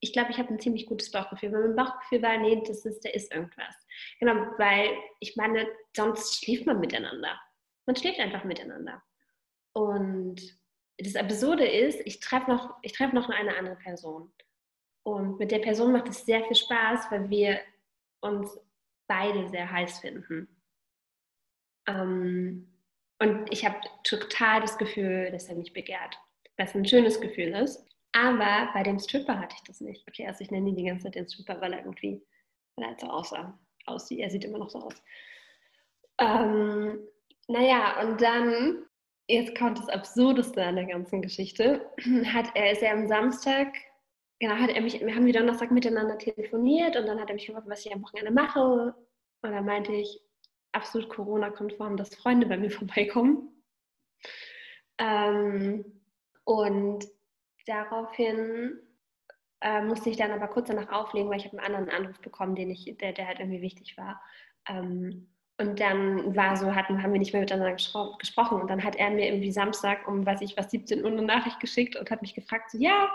ich 0.00 0.12
glaube, 0.12 0.30
ich 0.30 0.38
habe 0.38 0.50
ein 0.50 0.60
ziemlich 0.60 0.86
gutes 0.86 1.10
Bauchgefühl, 1.10 1.52
weil 1.52 1.68
mein 1.68 1.76
Bauchgefühl 1.76 2.22
war, 2.22 2.36
nee, 2.38 2.62
das 2.66 2.84
ist, 2.84 3.04
da 3.04 3.10
ist 3.10 3.32
irgendwas. 3.32 3.74
Genau, 4.20 4.34
weil 4.58 4.90
ich 5.20 5.36
meine, 5.36 5.66
sonst 5.96 6.44
schläft 6.44 6.66
man 6.66 6.80
miteinander. 6.80 7.40
Man 7.86 7.96
schläft 7.96 8.20
einfach 8.20 8.44
miteinander. 8.44 9.02
Und 9.72 10.40
das 10.98 11.16
Absurde 11.16 11.66
ist, 11.66 12.00
ich 12.04 12.20
treffe 12.20 12.50
noch, 12.50 12.80
treff 12.82 13.12
noch 13.12 13.28
eine 13.28 13.56
andere 13.56 13.76
Person. 13.76 14.32
Und 15.02 15.38
mit 15.38 15.50
der 15.50 15.58
Person 15.60 15.92
macht 15.92 16.08
es 16.08 16.24
sehr 16.24 16.44
viel 16.44 16.56
Spaß, 16.56 17.10
weil 17.10 17.30
wir 17.30 17.60
uns 18.20 18.58
beide 19.06 19.48
sehr 19.48 19.70
heiß 19.70 20.00
finden. 20.00 20.48
Ähm, 21.86 22.72
und 23.18 23.52
ich 23.52 23.64
habe 23.64 23.80
total 24.04 24.60
das 24.60 24.76
Gefühl, 24.78 25.30
dass 25.30 25.48
er 25.48 25.56
mich 25.56 25.72
begehrt, 25.72 26.18
was 26.56 26.74
ein 26.74 26.86
schönes 26.86 27.20
Gefühl 27.20 27.54
ist. 27.54 27.86
Aber 28.12 28.70
bei 28.72 28.82
dem 28.82 28.98
Stripper 28.98 29.38
hatte 29.38 29.56
ich 29.56 29.62
das 29.64 29.80
nicht. 29.80 30.06
Okay, 30.08 30.26
also 30.26 30.42
ich 30.42 30.50
nenne 30.50 30.70
ihn 30.70 30.76
die 30.76 30.84
ganze 30.84 31.04
Zeit 31.04 31.14
den 31.14 31.28
Stripper, 31.28 31.60
weil 31.60 31.72
er 31.72 31.80
irgendwie, 31.80 32.22
weil 32.74 32.84
er 32.84 32.90
halt 32.90 33.00
so 33.00 33.08
aussah, 33.08 33.58
aussieht. 33.86 34.20
Er 34.20 34.30
sieht 34.30 34.44
immer 34.44 34.58
noch 34.58 34.70
so 34.70 34.80
aus. 34.80 35.02
Ähm, 36.18 36.98
naja, 37.48 38.00
und 38.00 38.20
dann, 38.20 38.86
jetzt 39.28 39.56
kommt 39.56 39.78
das 39.78 39.88
Absurdeste 39.88 40.62
an 40.62 40.76
der 40.76 40.86
ganzen 40.86 41.22
Geschichte, 41.22 41.90
hat 42.32 42.50
er, 42.54 42.72
ist 42.72 42.82
er 42.82 42.92
am 42.92 43.08
Samstag, 43.08 43.68
genau, 44.38 44.54
hat 44.54 44.70
er 44.70 44.80
mich, 44.80 45.00
wir 45.00 45.14
haben 45.14 45.26
wieder 45.26 45.40
Donnerstag 45.40 45.70
miteinander 45.70 46.18
telefoniert 46.18 46.96
und 46.96 47.06
dann 47.06 47.20
hat 47.20 47.28
er 47.28 47.34
mich 47.34 47.46
gefragt, 47.46 47.68
was 47.68 47.84
ich 47.84 47.92
am 47.92 48.02
Wochenende 48.02 48.32
mache. 48.32 48.94
Und 49.42 49.52
dann 49.52 49.64
meinte 49.64 49.92
ich, 49.92 50.20
absolut 50.72 51.08
Corona-konform, 51.08 51.96
dass 51.96 52.14
Freunde 52.14 52.46
bei 52.46 52.56
mir 52.56 52.70
vorbeikommen. 52.70 53.48
Ähm, 54.98 55.84
und 56.44 57.04
daraufhin 57.66 58.78
äh, 59.60 59.82
musste 59.82 60.10
ich 60.10 60.16
dann 60.16 60.30
aber 60.30 60.48
kurz 60.48 60.68
danach 60.68 60.90
auflegen, 60.90 61.28
weil 61.30 61.38
ich 61.38 61.46
habe 61.46 61.58
einen 61.58 61.74
anderen 61.74 61.90
Anruf 61.90 62.20
bekommen, 62.20 62.54
den 62.54 62.70
ich, 62.70 62.96
der, 62.98 63.12
der 63.12 63.26
halt 63.26 63.40
irgendwie 63.40 63.62
wichtig 63.62 63.96
war. 63.96 64.20
Ähm, 64.68 65.28
Und 65.58 65.80
dann 65.80 66.36
war 66.36 66.56
so, 66.56 66.74
hatten, 66.74 67.02
haben 67.02 67.12
wir 67.12 67.18
nicht 67.18 67.32
mehr 67.32 67.40
miteinander 67.40 67.72
gesprochen. 67.72 68.60
Und 68.60 68.68
dann 68.68 68.84
hat 68.84 68.96
er 68.96 69.10
mir 69.10 69.26
irgendwie 69.26 69.52
Samstag 69.52 70.06
um, 70.06 70.26
weiß 70.26 70.42
ich 70.42 70.56
was, 70.56 70.70
17 70.70 71.02
Uhr 71.02 71.10
eine 71.10 71.22
Nachricht 71.22 71.60
geschickt 71.60 71.96
und 71.96 72.10
hat 72.10 72.20
mich 72.20 72.34
gefragt, 72.34 72.70
so, 72.70 72.78
ja, 72.78 73.10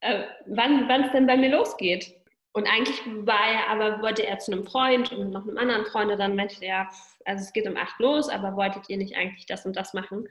äh, 0.00 0.24
wann 0.46 1.04
es 1.04 1.12
denn 1.12 1.26
bei 1.26 1.36
mir 1.36 1.50
losgeht. 1.50 2.14
Und 2.52 2.68
eigentlich 2.68 3.00
war 3.06 3.48
er 3.48 3.68
aber, 3.68 4.02
wollte 4.02 4.26
er 4.26 4.38
zu 4.38 4.52
einem 4.52 4.64
Freund 4.64 5.12
und 5.12 5.30
noch 5.30 5.42
einem 5.42 5.58
anderen 5.58 5.86
Freund 5.86 6.10
und 6.10 6.18
dann 6.18 6.34
meinte 6.34 6.64
er, 6.64 6.88
also 7.24 7.42
es 7.42 7.52
geht 7.52 7.68
um 7.68 7.76
acht 7.76 7.98
los, 8.00 8.28
aber 8.28 8.56
wolltet 8.56 8.88
ihr 8.88 8.96
nicht 8.96 9.16
eigentlich 9.16 9.46
das 9.46 9.66
und 9.66 9.76
das 9.76 9.94
machen? 9.94 10.28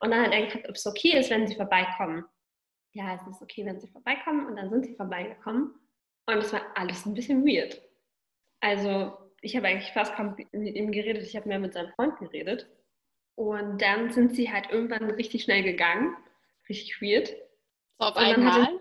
Und 0.00 0.10
dann 0.10 0.22
hat 0.22 0.32
er 0.32 0.46
gefragt, 0.46 0.68
ob 0.68 0.74
es 0.74 0.86
okay 0.86 1.18
ist, 1.18 1.30
wenn 1.30 1.46
sie 1.46 1.54
vorbeikommen. 1.54 2.24
Ja, 2.94 3.14
es 3.14 3.26
ist 3.26 3.40
okay, 3.40 3.64
wenn 3.64 3.80
sie 3.80 3.88
vorbeikommen. 3.88 4.46
Und 4.46 4.56
dann 4.56 4.68
sind 4.68 4.84
sie 4.84 4.94
vorbeigekommen. 4.96 5.72
Und 6.26 6.36
es 6.38 6.52
war 6.52 6.62
alles 6.74 7.06
ein 7.06 7.14
bisschen 7.14 7.46
weird. 7.46 7.80
Also 8.60 9.16
ich 9.42 9.56
habe 9.56 9.66
eigentlich 9.66 9.92
fast 9.92 10.14
kaum 10.14 10.36
mit 10.52 10.74
ihm 10.74 10.92
geredet, 10.92 11.24
ich 11.24 11.36
habe 11.36 11.48
mehr 11.48 11.58
mit 11.58 11.74
seinem 11.74 11.92
Freund 11.92 12.16
geredet. 12.18 12.68
Und 13.34 13.82
dann 13.82 14.10
sind 14.10 14.34
sie 14.34 14.50
halt 14.52 14.70
irgendwann 14.70 15.10
richtig 15.10 15.42
schnell 15.42 15.62
gegangen. 15.62 16.16
Richtig 16.68 17.02
weird. 17.02 17.28
So 17.98 18.06
auf 18.06 18.16
einmal? 18.16 18.80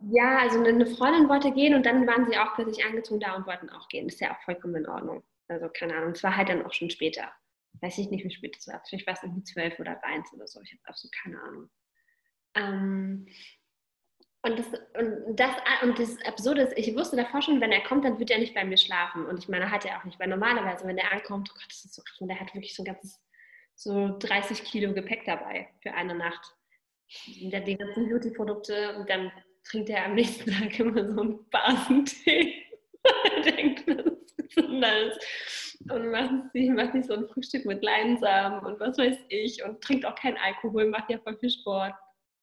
ja, 0.00 0.38
also 0.38 0.62
eine 0.62 0.86
Freundin 0.86 1.28
wollte 1.28 1.52
gehen 1.52 1.74
und 1.74 1.84
dann 1.84 2.06
waren 2.06 2.26
sie 2.26 2.38
auch 2.38 2.54
plötzlich 2.54 2.84
angezogen 2.84 3.20
da 3.20 3.34
und 3.34 3.46
wollten 3.46 3.70
auch 3.70 3.88
gehen. 3.88 4.06
Das 4.06 4.14
ist 4.14 4.20
ja 4.20 4.32
auch 4.32 4.40
vollkommen 4.42 4.76
in 4.76 4.88
Ordnung. 4.88 5.22
Also 5.48 5.68
keine 5.68 5.94
Ahnung. 5.96 6.12
Es 6.12 6.22
war 6.22 6.36
halt 6.36 6.48
dann 6.48 6.64
auch 6.64 6.72
schon 6.72 6.90
später. 6.90 7.30
Weiß 7.80 7.98
ich 7.98 8.10
nicht, 8.10 8.24
wie 8.24 8.30
spät 8.30 8.56
es 8.58 8.66
war. 8.68 8.82
Vielleicht 8.88 9.06
war 9.06 9.14
es 9.14 9.22
irgendwie 9.22 9.44
zwölf 9.44 9.78
oder 9.78 10.02
eins 10.04 10.32
oder 10.32 10.46
so. 10.46 10.60
Ich 10.62 10.72
habe 10.72 10.80
absolut 10.84 11.14
keine 11.14 11.40
Ahnung. 11.42 11.70
Ähm, 12.54 13.28
und 14.46 14.58
das, 14.58 14.66
und, 14.98 15.40
das, 15.40 15.50
und 15.82 15.98
das 15.98 16.24
Absurde 16.24 16.62
ist, 16.62 16.78
ich 16.78 16.94
wusste 16.94 17.16
davor 17.16 17.42
schon, 17.42 17.60
wenn 17.60 17.72
er 17.72 17.82
kommt, 17.82 18.04
dann 18.04 18.18
wird 18.18 18.30
er 18.30 18.38
nicht 18.38 18.54
bei 18.54 18.64
mir 18.64 18.76
schlafen. 18.76 19.26
Und 19.26 19.38
ich 19.38 19.48
meine, 19.48 19.70
hat 19.70 19.84
er 19.84 19.98
auch 19.98 20.04
nicht, 20.04 20.20
weil 20.20 20.28
normalerweise, 20.28 20.86
wenn 20.86 20.98
er 20.98 21.12
ankommt, 21.12 21.50
oh 21.50 21.54
Gott, 21.54 21.66
das 21.68 21.84
ist 21.84 21.94
so 21.94 22.02
krass, 22.02 22.20
und 22.20 22.28
der 22.28 22.38
hat 22.38 22.54
wirklich 22.54 22.74
so 22.74 22.82
ein 22.82 22.86
ganzes, 22.86 23.20
so 23.74 24.16
30 24.18 24.62
Kilo 24.62 24.94
Gepäck 24.94 25.24
dabei 25.24 25.68
für 25.82 25.92
eine 25.92 26.14
Nacht. 26.14 26.54
Der 27.40 27.60
die 27.60 27.76
ganzen 27.76 28.08
Beauty-Produkte 28.08 28.96
und 28.96 29.10
dann 29.10 29.32
trinkt 29.64 29.90
er 29.90 30.06
am 30.06 30.14
nächsten 30.14 30.50
Tag 30.52 30.78
immer 30.78 31.04
so 31.04 31.20
einen 31.20 31.50
Basentee. 31.50 32.62
er 33.34 33.42
denkt, 33.42 33.84
das 33.86 34.06
ist. 34.56 35.90
Und 35.90 36.10
macht 36.10 36.52
sich, 36.52 36.70
macht 36.70 36.92
sich 36.92 37.06
so 37.06 37.14
ein 37.14 37.28
Frühstück 37.28 37.64
mit 37.64 37.82
Leinsamen 37.82 38.64
und 38.64 38.80
was 38.80 38.98
weiß 38.98 39.18
ich 39.28 39.62
und 39.62 39.80
trinkt 39.82 40.04
auch 40.04 40.16
keinen 40.16 40.36
Alkohol, 40.36 40.86
macht 40.86 41.10
ja 41.10 41.18
voll 41.18 41.36
viel 41.38 41.50
Sport. 41.50 41.94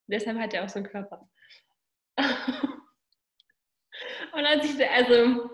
Deshalb 0.08 0.38
hat 0.38 0.54
er 0.54 0.64
auch 0.64 0.70
so 0.70 0.80
einen 0.80 0.88
Körper. 0.88 1.28
und 4.34 4.46
als 4.46 4.66
ich, 4.66 4.90
also, 4.90 5.50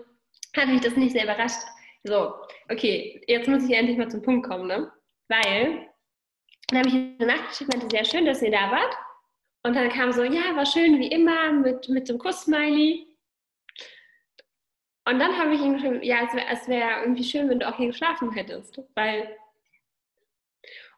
hat 0.56 0.68
mich 0.68 0.80
das 0.80 0.96
nicht 0.96 1.12
sehr 1.12 1.24
überrascht. 1.24 1.62
So, 2.02 2.34
okay, 2.70 3.22
jetzt 3.26 3.48
muss 3.48 3.68
ich 3.68 3.76
endlich 3.76 3.98
mal 3.98 4.10
zum 4.10 4.22
Punkt 4.22 4.48
kommen, 4.48 4.66
ne? 4.66 4.92
Weil, 5.28 5.88
dann 6.68 6.78
habe 6.78 6.88
ich 6.88 6.94
eine 6.94 7.26
Nacht 7.26 7.48
geschickt, 7.48 7.72
meinte, 7.72 7.88
sehr 7.90 8.04
schön, 8.04 8.26
dass 8.26 8.42
ihr 8.42 8.50
da 8.50 8.70
wart. 8.70 8.94
Und 9.62 9.76
dann 9.76 9.90
kam 9.90 10.12
so, 10.12 10.22
ja, 10.22 10.56
war 10.56 10.66
schön 10.66 10.98
wie 10.98 11.08
immer 11.08 11.52
mit, 11.52 11.88
mit 11.88 12.08
dem 12.08 12.18
Kuss-Smiley. 12.18 13.06
Und 15.06 15.18
dann 15.18 15.38
habe 15.38 15.54
ich 15.54 15.60
ihm 15.60 15.74
geschrieben, 15.74 16.02
ja, 16.02 16.24
es 16.24 16.34
wäre 16.34 16.68
wär 16.68 17.02
irgendwie 17.02 17.24
schön, 17.24 17.48
wenn 17.48 17.60
du 17.60 17.68
auch 17.68 17.76
hier 17.76 17.88
geschlafen 17.88 18.32
hättest. 18.32 18.80
Weil. 18.94 19.36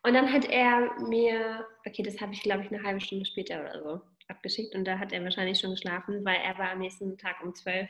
Und 0.04 0.14
dann 0.14 0.32
hat 0.32 0.44
er 0.46 1.00
mir, 1.00 1.66
okay, 1.86 2.02
das 2.02 2.20
habe 2.20 2.32
ich 2.32 2.42
glaube 2.42 2.64
ich 2.64 2.72
eine 2.72 2.82
halbe 2.82 3.00
Stunde 3.00 3.24
später 3.24 3.60
oder 3.60 3.82
so 3.82 4.11
abgeschickt 4.32 4.74
und 4.74 4.84
da 4.84 4.98
hat 4.98 5.12
er 5.12 5.22
wahrscheinlich 5.22 5.60
schon 5.60 5.70
geschlafen, 5.70 6.24
weil 6.24 6.40
er 6.42 6.58
war 6.58 6.70
am 6.70 6.80
nächsten 6.80 7.16
Tag 7.18 7.42
um 7.42 7.54
12 7.54 7.88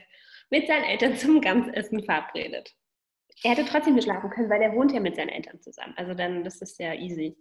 mit 0.50 0.66
seinen 0.66 0.84
Eltern 0.84 1.16
zum 1.16 1.40
Ganzessen 1.40 2.04
verabredet. 2.04 2.74
Er 3.42 3.52
hätte 3.52 3.64
trotzdem 3.64 3.96
geschlafen 3.96 4.30
können, 4.30 4.50
weil 4.50 4.62
er 4.62 4.74
wohnt 4.74 4.92
ja 4.92 5.00
mit 5.00 5.16
seinen 5.16 5.30
Eltern 5.30 5.60
zusammen. 5.60 5.94
Also 5.96 6.14
dann, 6.14 6.44
das 6.44 6.60
ist 6.60 6.78
ja 6.78 6.94
easy. 6.94 7.36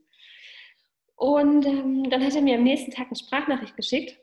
Und 1.15 1.65
ähm, 1.65 2.09
dann 2.09 2.25
hat 2.25 2.35
er 2.35 2.41
mir 2.41 2.55
am 2.55 2.63
nächsten 2.63 2.91
Tag 2.91 3.07
eine 3.07 3.15
Sprachnachricht 3.15 3.75
geschickt 3.75 4.17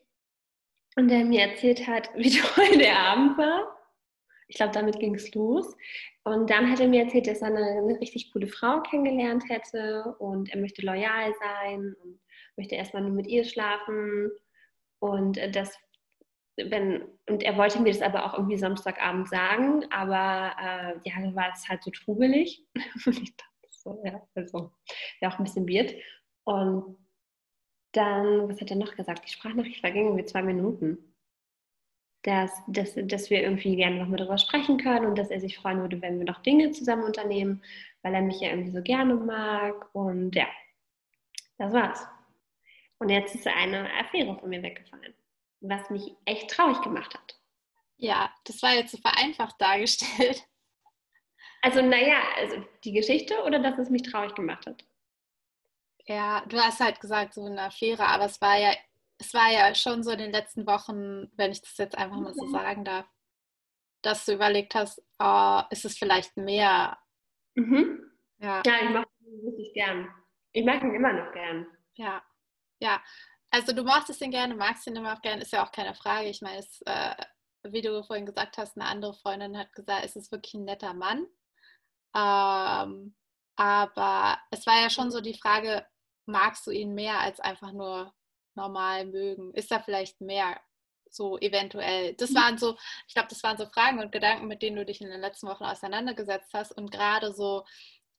und 0.96 1.08
der 1.08 1.24
mir 1.24 1.42
erzählt 1.42 1.86
hat, 1.86 2.10
wie 2.16 2.30
toll 2.30 2.78
der 2.78 2.98
Abend 2.98 3.38
war. 3.38 3.74
Ich 4.48 4.56
glaube, 4.56 4.72
damit 4.72 4.98
ging 4.98 5.14
es 5.14 5.32
los. 5.34 5.76
Und 6.24 6.50
dann 6.50 6.70
hat 6.70 6.80
er 6.80 6.88
mir 6.88 7.04
erzählt, 7.04 7.26
dass 7.26 7.42
er 7.42 7.48
eine, 7.48 7.64
eine, 7.64 8.00
richtig 8.00 8.32
coole 8.32 8.48
Frau 8.48 8.80
kennengelernt 8.82 9.44
hätte 9.48 10.16
und 10.18 10.50
er 10.50 10.58
möchte 10.58 10.82
loyal 10.82 11.32
sein 11.38 11.94
und 12.02 12.20
möchte 12.56 12.74
erstmal 12.74 13.02
nur 13.02 13.12
mit 13.12 13.26
ihr 13.28 13.44
schlafen 13.44 14.30
und 15.00 15.38
äh, 15.38 15.50
das, 15.50 15.76
wenn, 16.56 17.04
und 17.28 17.42
er 17.42 17.56
wollte 17.56 17.80
mir 17.80 17.92
das 17.92 18.02
aber 18.02 18.26
auch 18.26 18.34
irgendwie 18.34 18.58
Samstagabend 18.58 19.28
sagen, 19.28 19.84
aber 19.90 20.56
äh, 20.60 21.08
ja, 21.08 21.20
dann 21.20 21.34
war 21.34 21.50
es 21.52 21.68
halt 21.68 21.82
so 21.82 21.90
trubelig. 21.90 22.66
ich 23.06 23.36
dachte 23.36 23.68
so, 23.70 24.02
ja, 24.04 24.20
also, 24.34 24.72
ja, 25.20 25.28
auch 25.28 25.38
ein 25.38 25.44
bisschen 25.44 25.68
weird. 25.68 25.94
Und 26.44 26.96
dann, 27.92 28.48
was 28.48 28.60
hat 28.60 28.70
er 28.70 28.76
noch 28.76 28.94
gesagt? 28.96 29.24
Die 29.24 29.32
Sprachnachricht 29.32 29.80
verging 29.80 30.06
irgendwie 30.06 30.24
zwei 30.24 30.42
Minuten. 30.42 31.14
Dass, 32.24 32.50
dass, 32.66 32.94
dass 32.96 33.30
wir 33.30 33.42
irgendwie 33.42 33.76
gerne 33.76 33.96
noch 33.96 34.08
mal 34.08 34.16
darüber 34.16 34.38
sprechen 34.38 34.76
können 34.76 35.06
und 35.06 35.16
dass 35.16 35.30
er 35.30 35.40
sich 35.40 35.56
freuen 35.56 35.80
würde, 35.80 36.02
wenn 36.02 36.18
wir 36.18 36.26
noch 36.26 36.42
Dinge 36.42 36.72
zusammen 36.72 37.04
unternehmen, 37.04 37.62
weil 38.02 38.12
er 38.12 38.22
mich 38.22 38.40
ja 38.40 38.50
irgendwie 38.50 38.72
so 38.72 38.82
gerne 38.82 39.14
mag. 39.14 39.94
Und 39.94 40.34
ja, 40.34 40.46
das 41.58 41.72
war's. 41.72 42.06
Und 42.98 43.10
jetzt 43.10 43.34
ist 43.34 43.46
eine 43.46 43.88
Affäre 43.94 44.36
von 44.38 44.48
mir 44.48 44.62
weggefallen, 44.62 45.14
was 45.60 45.88
mich 45.90 46.14
echt 46.24 46.50
traurig 46.50 46.80
gemacht 46.82 47.14
hat. 47.14 47.38
Ja, 47.96 48.32
das 48.44 48.62
war 48.62 48.74
jetzt 48.74 48.92
so 48.92 48.98
vereinfacht 48.98 49.60
dargestellt. 49.60 50.44
Also, 51.60 51.82
naja, 51.82 52.20
also 52.36 52.64
die 52.84 52.92
Geschichte 52.92 53.42
oder 53.42 53.58
dass 53.58 53.76
es 53.80 53.90
mich 53.90 54.02
traurig 54.02 54.32
gemacht 54.36 54.64
hat? 54.64 54.84
Ja, 56.06 56.44
du 56.46 56.56
hast 56.56 56.78
halt 56.78 57.00
gesagt, 57.00 57.34
so 57.34 57.44
eine 57.44 57.62
Affäre, 57.62 58.06
aber 58.06 58.26
es 58.26 58.40
war 58.40 58.56
ja, 58.56 58.72
es 59.18 59.34
war 59.34 59.50
ja 59.50 59.74
schon 59.74 60.04
so 60.04 60.12
in 60.12 60.18
den 60.18 60.30
letzten 60.30 60.68
Wochen, 60.68 61.28
wenn 61.36 61.50
ich 61.50 61.60
das 61.60 61.76
jetzt 61.76 61.98
einfach 61.98 62.16
mal 62.16 62.32
so 62.32 62.44
mhm. 62.44 62.52
sagen 62.52 62.84
darf, 62.84 63.06
dass 64.02 64.24
du 64.24 64.34
überlegt 64.34 64.76
hast, 64.76 65.02
oh, 65.18 65.62
ist 65.70 65.84
es 65.84 65.98
vielleicht 65.98 66.36
mehr? 66.36 66.96
Mhm. 67.56 68.08
Ja. 68.38 68.62
ja, 68.64 68.74
ich 68.84 68.90
mag 68.90 69.08
ihn 69.20 69.42
wirklich 69.42 69.72
gern. 69.74 70.08
Ich 70.52 70.64
mag 70.64 70.82
ihn 70.82 70.94
immer 70.94 71.12
noch 71.12 71.32
gern. 71.32 71.66
Ja. 71.94 72.22
Ja, 72.80 73.02
also 73.50 73.72
du 73.72 73.82
mochtest 73.82 74.20
ihn 74.22 74.30
gerne, 74.30 74.54
magst 74.54 74.86
ihn 74.86 74.96
immer 74.96 75.14
auch 75.14 75.22
gerne, 75.22 75.42
ist 75.42 75.52
ja 75.52 75.64
auch 75.64 75.72
keine 75.72 75.94
Frage. 75.94 76.28
Ich 76.28 76.42
meine, 76.42 76.58
es, 76.58 76.80
äh, 76.86 77.14
wie 77.64 77.82
du 77.82 78.02
vorhin 78.04 78.26
gesagt 78.26 78.58
hast, 78.58 78.76
eine 78.76 78.86
andere 78.86 79.14
Freundin 79.14 79.56
hat 79.58 79.72
gesagt, 79.72 80.04
es 80.04 80.16
ist 80.16 80.32
wirklich 80.32 80.54
ein 80.54 80.64
netter 80.64 80.94
Mann. 80.94 81.26
Ähm, 82.14 83.14
aber 83.56 84.38
es 84.50 84.66
war 84.66 84.80
ja 84.80 84.90
schon 84.90 85.10
so 85.10 85.20
die 85.20 85.34
Frage, 85.34 85.86
magst 86.26 86.66
du 86.66 86.70
ihn 86.70 86.94
mehr 86.94 87.18
als 87.20 87.40
einfach 87.40 87.72
nur 87.72 88.14
normal 88.54 89.06
mögen? 89.06 89.52
Ist 89.54 89.70
da 89.70 89.80
vielleicht 89.80 90.20
mehr 90.20 90.60
so 91.10 91.38
eventuell? 91.38 92.14
Das 92.14 92.34
waren 92.34 92.58
so, 92.58 92.76
ich 93.08 93.14
glaube, 93.14 93.28
das 93.28 93.42
waren 93.42 93.56
so 93.58 93.66
Fragen 93.66 93.98
und 94.00 94.12
Gedanken, 94.12 94.46
mit 94.46 94.62
denen 94.62 94.76
du 94.76 94.84
dich 94.84 95.00
in 95.00 95.10
den 95.10 95.20
letzten 95.20 95.48
Wochen 95.48 95.64
auseinandergesetzt 95.64 96.50
hast 96.54 96.72
und 96.76 96.90
gerade 96.92 97.32
so 97.34 97.64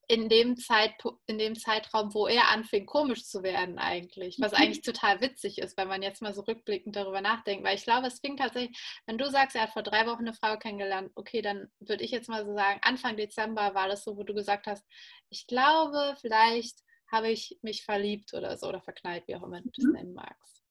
in 0.09 0.27
dem, 0.27 0.57
Zeitpunkt, 0.57 1.21
in 1.27 1.37
dem 1.37 1.55
Zeitraum, 1.55 2.15
wo 2.15 2.25
er 2.25 2.49
anfing, 2.49 2.87
komisch 2.87 3.25
zu 3.25 3.43
werden 3.43 3.77
eigentlich. 3.77 4.37
Was 4.39 4.53
mhm. 4.53 4.57
eigentlich 4.57 4.81
total 4.81 5.21
witzig 5.21 5.59
ist, 5.59 5.77
wenn 5.77 5.87
man 5.87 6.01
jetzt 6.01 6.23
mal 6.23 6.33
so 6.33 6.41
rückblickend 6.41 6.95
darüber 6.95 7.21
nachdenkt. 7.21 7.63
Weil 7.63 7.75
ich 7.75 7.83
glaube, 7.83 8.07
es 8.07 8.19
fing 8.19 8.35
tatsächlich, 8.35 8.75
wenn 9.05 9.19
du 9.19 9.29
sagst, 9.29 9.55
er 9.55 9.63
hat 9.63 9.69
vor 9.69 9.83
drei 9.83 10.07
Wochen 10.07 10.21
eine 10.21 10.33
Frau 10.33 10.57
kennengelernt, 10.57 11.11
okay, 11.13 11.43
dann 11.43 11.71
würde 11.79 12.03
ich 12.03 12.09
jetzt 12.09 12.27
mal 12.27 12.43
so 12.43 12.55
sagen, 12.55 12.79
Anfang 12.81 13.17
Dezember 13.17 13.75
war 13.75 13.87
das 13.87 14.03
so, 14.03 14.17
wo 14.17 14.23
du 14.23 14.33
gesagt 14.33 14.65
hast, 14.65 14.83
ich 15.29 15.45
glaube, 15.45 16.15
vielleicht 16.19 16.79
habe 17.11 17.29
ich 17.29 17.59
mich 17.61 17.85
verliebt 17.85 18.33
oder 18.33 18.57
so 18.57 18.67
oder 18.67 18.81
verknallt, 18.81 19.27
wie 19.27 19.35
auch 19.35 19.43
immer 19.43 19.61
du 19.61 19.69
das 19.75 19.85
mhm. 19.85 19.91
nennen 19.91 20.13
magst. 20.15 20.63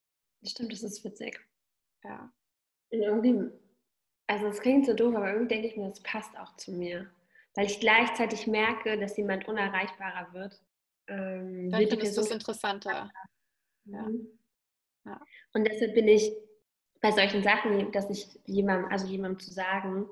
Stimmt, 0.45 0.73
das 0.73 0.83
ist 0.83 1.05
witzig. 1.05 1.39
Ja. 2.03 2.33
irgendwie, 2.91 3.53
also 4.27 4.47
es 4.47 4.61
klingt 4.61 4.87
so 4.87 4.95
doof, 4.95 5.15
aber 5.15 5.29
irgendwie 5.29 5.55
denke 5.55 5.69
ich 5.69 5.77
mir, 5.77 5.89
das 5.89 6.03
passt 6.03 6.37
auch 6.37 6.57
zu 6.57 6.73
mir 6.73 7.09
weil 7.59 7.67
ich 7.67 7.81
gleichzeitig 7.81 8.47
merke, 8.47 8.97
dass 9.01 9.17
jemand 9.17 9.49
unerreichbarer 9.49 10.33
wird. 10.33 10.63
Ähm, 11.09 11.69
Dann 11.73 11.89
findest 11.89 12.17
du 12.17 12.21
es 12.21 12.31
interessanter. 12.31 13.11
Ja. 13.85 14.03
Mhm. 14.03 14.29
ja. 15.05 15.21
Und 15.55 15.65
deshalb 15.67 15.93
bin 15.93 16.07
ich 16.07 16.33
bei 17.01 17.11
solchen 17.11 17.43
Sachen, 17.43 17.91
dass 17.91 18.09
ich 18.11 18.29
jemandem, 18.47 18.89
also 18.93 19.09
jemandem 19.09 19.41
zu 19.41 19.51
sagen, 19.51 20.09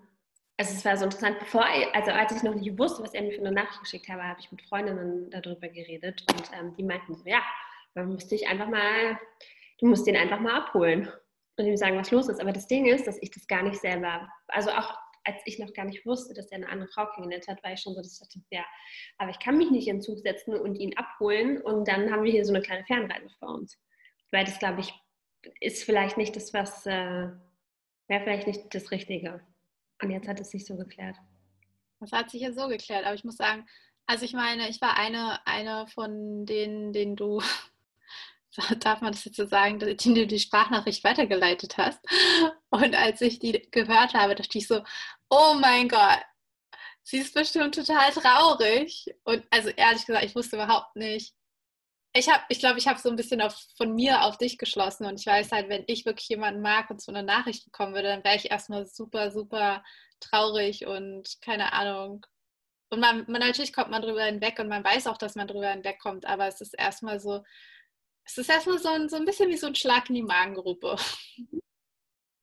also 0.57 0.75
es 0.75 0.85
war 0.85 0.97
so 0.97 1.05
interessant, 1.05 1.39
bevor, 1.39 1.65
also 1.93 2.11
als 2.11 2.35
ich 2.35 2.43
noch 2.43 2.57
nicht 2.57 2.77
wusste, 2.77 3.05
was 3.05 3.15
er 3.15 3.23
mir 3.23 3.31
für 3.31 3.39
eine 3.43 3.53
Nachricht 3.53 3.81
geschickt 3.81 4.09
habe, 4.09 4.25
habe 4.25 4.41
ich 4.41 4.51
mit 4.51 4.63
Freundinnen 4.63 5.31
darüber 5.31 5.69
geredet 5.69 6.25
und 6.33 6.51
ähm, 6.53 6.75
die 6.75 6.83
meinten 6.83 7.15
so, 7.15 7.23
ja, 7.27 7.43
man 7.95 8.09
müsste 8.09 8.35
ich 8.35 8.49
einfach 8.49 8.69
mal, 8.69 9.21
du 9.79 9.87
musst 9.87 10.05
den 10.05 10.17
einfach 10.17 10.41
mal 10.41 10.63
abholen 10.63 11.09
und 11.59 11.65
ihm 11.65 11.77
sagen, 11.77 11.97
was 11.97 12.11
los 12.11 12.29
ist. 12.29 12.41
Aber 12.41 12.53
das 12.53 12.67
Ding 12.67 12.87
ist, 12.87 13.07
dass 13.07 13.23
ich 13.23 13.31
das 13.31 13.47
gar 13.47 13.63
nicht 13.63 13.81
selber, 13.81 14.29
also 14.49 14.71
auch 14.71 14.99
als 15.27 15.43
ich 15.45 15.59
noch 15.59 15.73
gar 15.73 15.85
nicht 15.85 16.07
wusste, 16.07 16.35
dass 16.35 16.51
er 16.51 16.57
eine 16.57 16.69
andere 16.69 16.89
Frau 16.89 17.07
kennengelernt 17.07 17.49
hat, 17.49 17.63
war 17.63 17.73
ich 17.73 17.81
schon 17.81 17.95
so, 17.95 18.01
dass 18.01 18.13
ich 18.13 18.21
dachte, 18.21 18.41
ja, 18.51 18.65
aber 19.19 19.31
ich 19.31 19.39
kann 19.39 19.59
mich 19.59 19.71
nicht 19.71 19.89
in 19.89 19.97
den 19.97 20.03
Zug 20.03 20.21
setzen 20.21 20.55
und 20.55 20.77
ihn 20.77 20.97
abholen 20.97 21.61
und 21.61 21.87
dann 21.89 22.11
haben 22.11 22.23
wir 22.25 22.33
hier 22.33 22.45
so 22.45 22.55
eine 22.55 22.63
kleine 22.63 22.85
Fernreise 22.85 23.29
vor 23.39 23.55
uns. 23.55 23.79
Weil 24.31 24.45
das, 24.45 24.59
glaube 24.59 24.81
ich, 24.81 24.95
ist 25.61 25.85
vielleicht 25.85 26.17
nicht 26.17 26.37
das, 26.37 26.55
was, 26.55 26.87
äh, 26.87 27.29
wäre 28.09 28.23
vielleicht 28.23 28.47
nicht 28.47 28.75
das 28.75 28.91
Richtige. 28.91 29.41
Und 30.03 30.11
jetzt 30.11 30.29
hat 30.29 30.41
es 30.41 30.51
sich 30.51 30.65
so 30.65 30.77
geklärt. 30.77 31.17
Das 32.01 32.13
hat 32.13 32.31
sich 32.31 32.43
ja 32.43 32.53
so 32.53 32.69
geklärt, 32.69 33.05
aber 33.05 33.15
ich 33.15 33.25
muss 33.25 33.37
sagen, 33.37 33.67
Also 34.09 34.25
ich 34.25 34.35
meine, 34.35 34.69
ich 34.69 34.81
war 34.81 34.97
eine, 34.97 35.45
eine 35.47 35.89
von 35.89 36.47
denen, 36.47 36.93
denen 36.93 37.17
du, 37.17 37.43
darf 38.81 39.01
man 39.01 39.13
das 39.13 39.25
jetzt 39.25 39.37
so 39.37 39.47
sagen, 39.47 39.81
denen 39.81 40.15
du 40.15 40.27
die 40.27 40.39
Sprachnachricht 40.39 41.03
weitergeleitet 41.03 41.77
hast. 41.77 42.01
Und 42.71 42.95
als 42.95 43.21
ich 43.21 43.39
die 43.41 43.69
gehört 43.71 44.15
habe, 44.15 44.35
dachte 44.37 44.59
ich 44.59 44.69
so, 44.69 44.83
oh 45.31 45.55
mein 45.61 45.89
Gott, 45.89 46.23
sie 47.03 47.19
ist 47.19 47.35
bestimmt 47.35 47.75
total 47.75 48.13
traurig. 48.13 49.07
Und 49.25 49.45
also 49.51 49.71
ehrlich 49.71 50.07
gesagt, 50.07 50.25
ich 50.25 50.35
wusste 50.35 50.57
überhaupt 50.57 50.97
nicht. 50.97 51.35
Ich 52.15 52.31
habe, 52.31 52.43
ich 52.49 52.61
glaube, 52.61 52.79
ich 52.79 52.89
habe 52.89 52.99
so 52.99 53.11
ein 53.11 53.17
bisschen 53.17 53.43
auf, 53.43 53.55
von 53.77 53.95
mir 53.95 54.23
auf 54.23 54.39
dich 54.39 54.59
geschlossen 54.59 55.05
und 55.07 55.21
ich 55.21 55.27
weiß 55.27 55.53
halt, 55.53 55.69
wenn 55.69 55.85
ich 55.87 56.07
wirklich 56.07 56.29
jemanden 56.29 56.63
mag 56.63 56.91
und 56.91 57.03
so 57.03 57.13
eine 57.13 57.23
Nachricht 57.23 57.65
bekommen 57.67 57.95
würde, 57.95 58.09
dann 58.09 58.25
wäre 58.25 58.37
ich 58.37 58.51
erstmal 58.51 58.87
super, 58.87 59.31
super 59.31 59.85
traurig 60.21 60.87
und 60.87 61.41
keine 61.43 61.75
Ahnung, 61.75 62.25
und 62.89 63.01
man, 63.01 63.25
man, 63.29 63.41
natürlich 63.41 63.73
kommt 63.73 63.91
man 63.91 64.03
drüber 64.03 64.25
hinweg 64.25 64.59
und 64.59 64.69
man 64.69 64.85
weiß 64.85 65.07
auch, 65.09 65.19
dass 65.19 65.35
man 65.35 65.49
drüber 65.49 65.71
hinwegkommt, 65.71 66.25
aber 66.27 66.47
es 66.47 66.61
ist 66.61 66.75
erstmal 66.79 67.19
so, 67.21 67.43
es 68.25 68.39
ist 68.39 68.51
erstmal 68.51 68.79
so 68.79 68.89
ein, 68.89 69.09
so 69.09 69.17
ein 69.17 69.25
bisschen 69.25 69.49
wie 69.49 69.57
so 69.57 69.67
ein 69.67 69.75
Schlag 69.75 70.09
in 70.09 70.17
die 70.17 70.23
Magengruppe. 70.23 70.97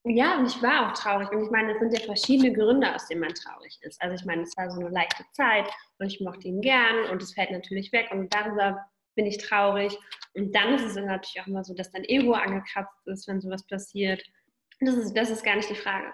Ja, 0.06 0.38
und 0.38 0.48
ich 0.48 0.62
war 0.62 0.90
auch 0.90 0.94
traurig. 0.94 1.32
Und 1.32 1.44
ich 1.44 1.52
meine, 1.52 1.74
es 1.74 1.80
sind 1.80 1.98
ja 1.98 2.06
verschiedene 2.06 2.52
Gründe, 2.52 2.94
aus 2.94 3.08
denen 3.08 3.22
man 3.22 3.34
traurig 3.34 3.80
ist. 3.82 4.02
Also 4.02 4.16
ich 4.16 4.26
meine, 4.26 4.42
es 4.42 4.56
war 4.58 4.70
so 4.70 4.82
eine 4.82 4.90
leichte 4.90 5.24
Zeit 5.32 5.70
und 5.98 6.08
ich 6.08 6.20
mochte 6.20 6.48
ihn 6.48 6.62
gern 6.62 7.10
und 7.10 7.22
es 7.22 7.34
fällt 7.34 7.52
natürlich 7.52 7.92
weg 7.94 8.10
und 8.12 8.34
darüber 8.34 8.86
bin 9.16 9.26
ich 9.26 9.38
traurig. 9.38 9.98
Und 10.34 10.54
dann 10.54 10.74
ist 10.74 10.84
es 10.84 10.96
natürlich 10.96 11.40
auch 11.42 11.48
immer 11.48 11.64
so, 11.64 11.74
dass 11.74 11.92
dein 11.92 12.04
Ego 12.04 12.34
angekratzt 12.34 13.08
ist, 13.08 13.28
wenn 13.28 13.40
sowas 13.40 13.66
passiert. 13.66 14.22
Das 14.82 14.96
ist, 14.96 15.14
das 15.14 15.30
ist 15.30 15.44
gar 15.46 15.56
nicht 15.56 15.70
die 15.70 15.76
Frage. 15.76 16.12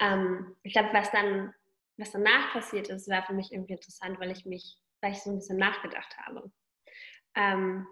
Ähm, 0.00 0.54
ich 0.62 0.74
glaube, 0.74 0.90
was 0.92 1.10
dann 1.10 1.54
was 2.02 2.12
danach 2.12 2.52
passiert 2.52 2.88
ist, 2.88 3.08
war 3.08 3.22
für 3.22 3.34
mich 3.34 3.52
irgendwie 3.52 3.74
interessant, 3.74 4.18
weil 4.18 4.30
ich 4.30 4.44
mich, 4.44 4.78
weil 5.00 5.12
ich 5.12 5.22
so 5.22 5.30
ein 5.30 5.36
bisschen 5.36 5.58
nachgedacht 5.58 6.16
habe. 6.18 6.50
Ähm, 7.34 7.86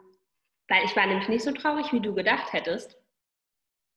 weil 0.68 0.84
ich 0.84 0.96
war 0.96 1.06
nämlich 1.06 1.28
nicht 1.28 1.44
so 1.44 1.52
traurig, 1.52 1.92
wie 1.92 2.00
du 2.00 2.14
gedacht 2.14 2.52
hättest. 2.52 2.99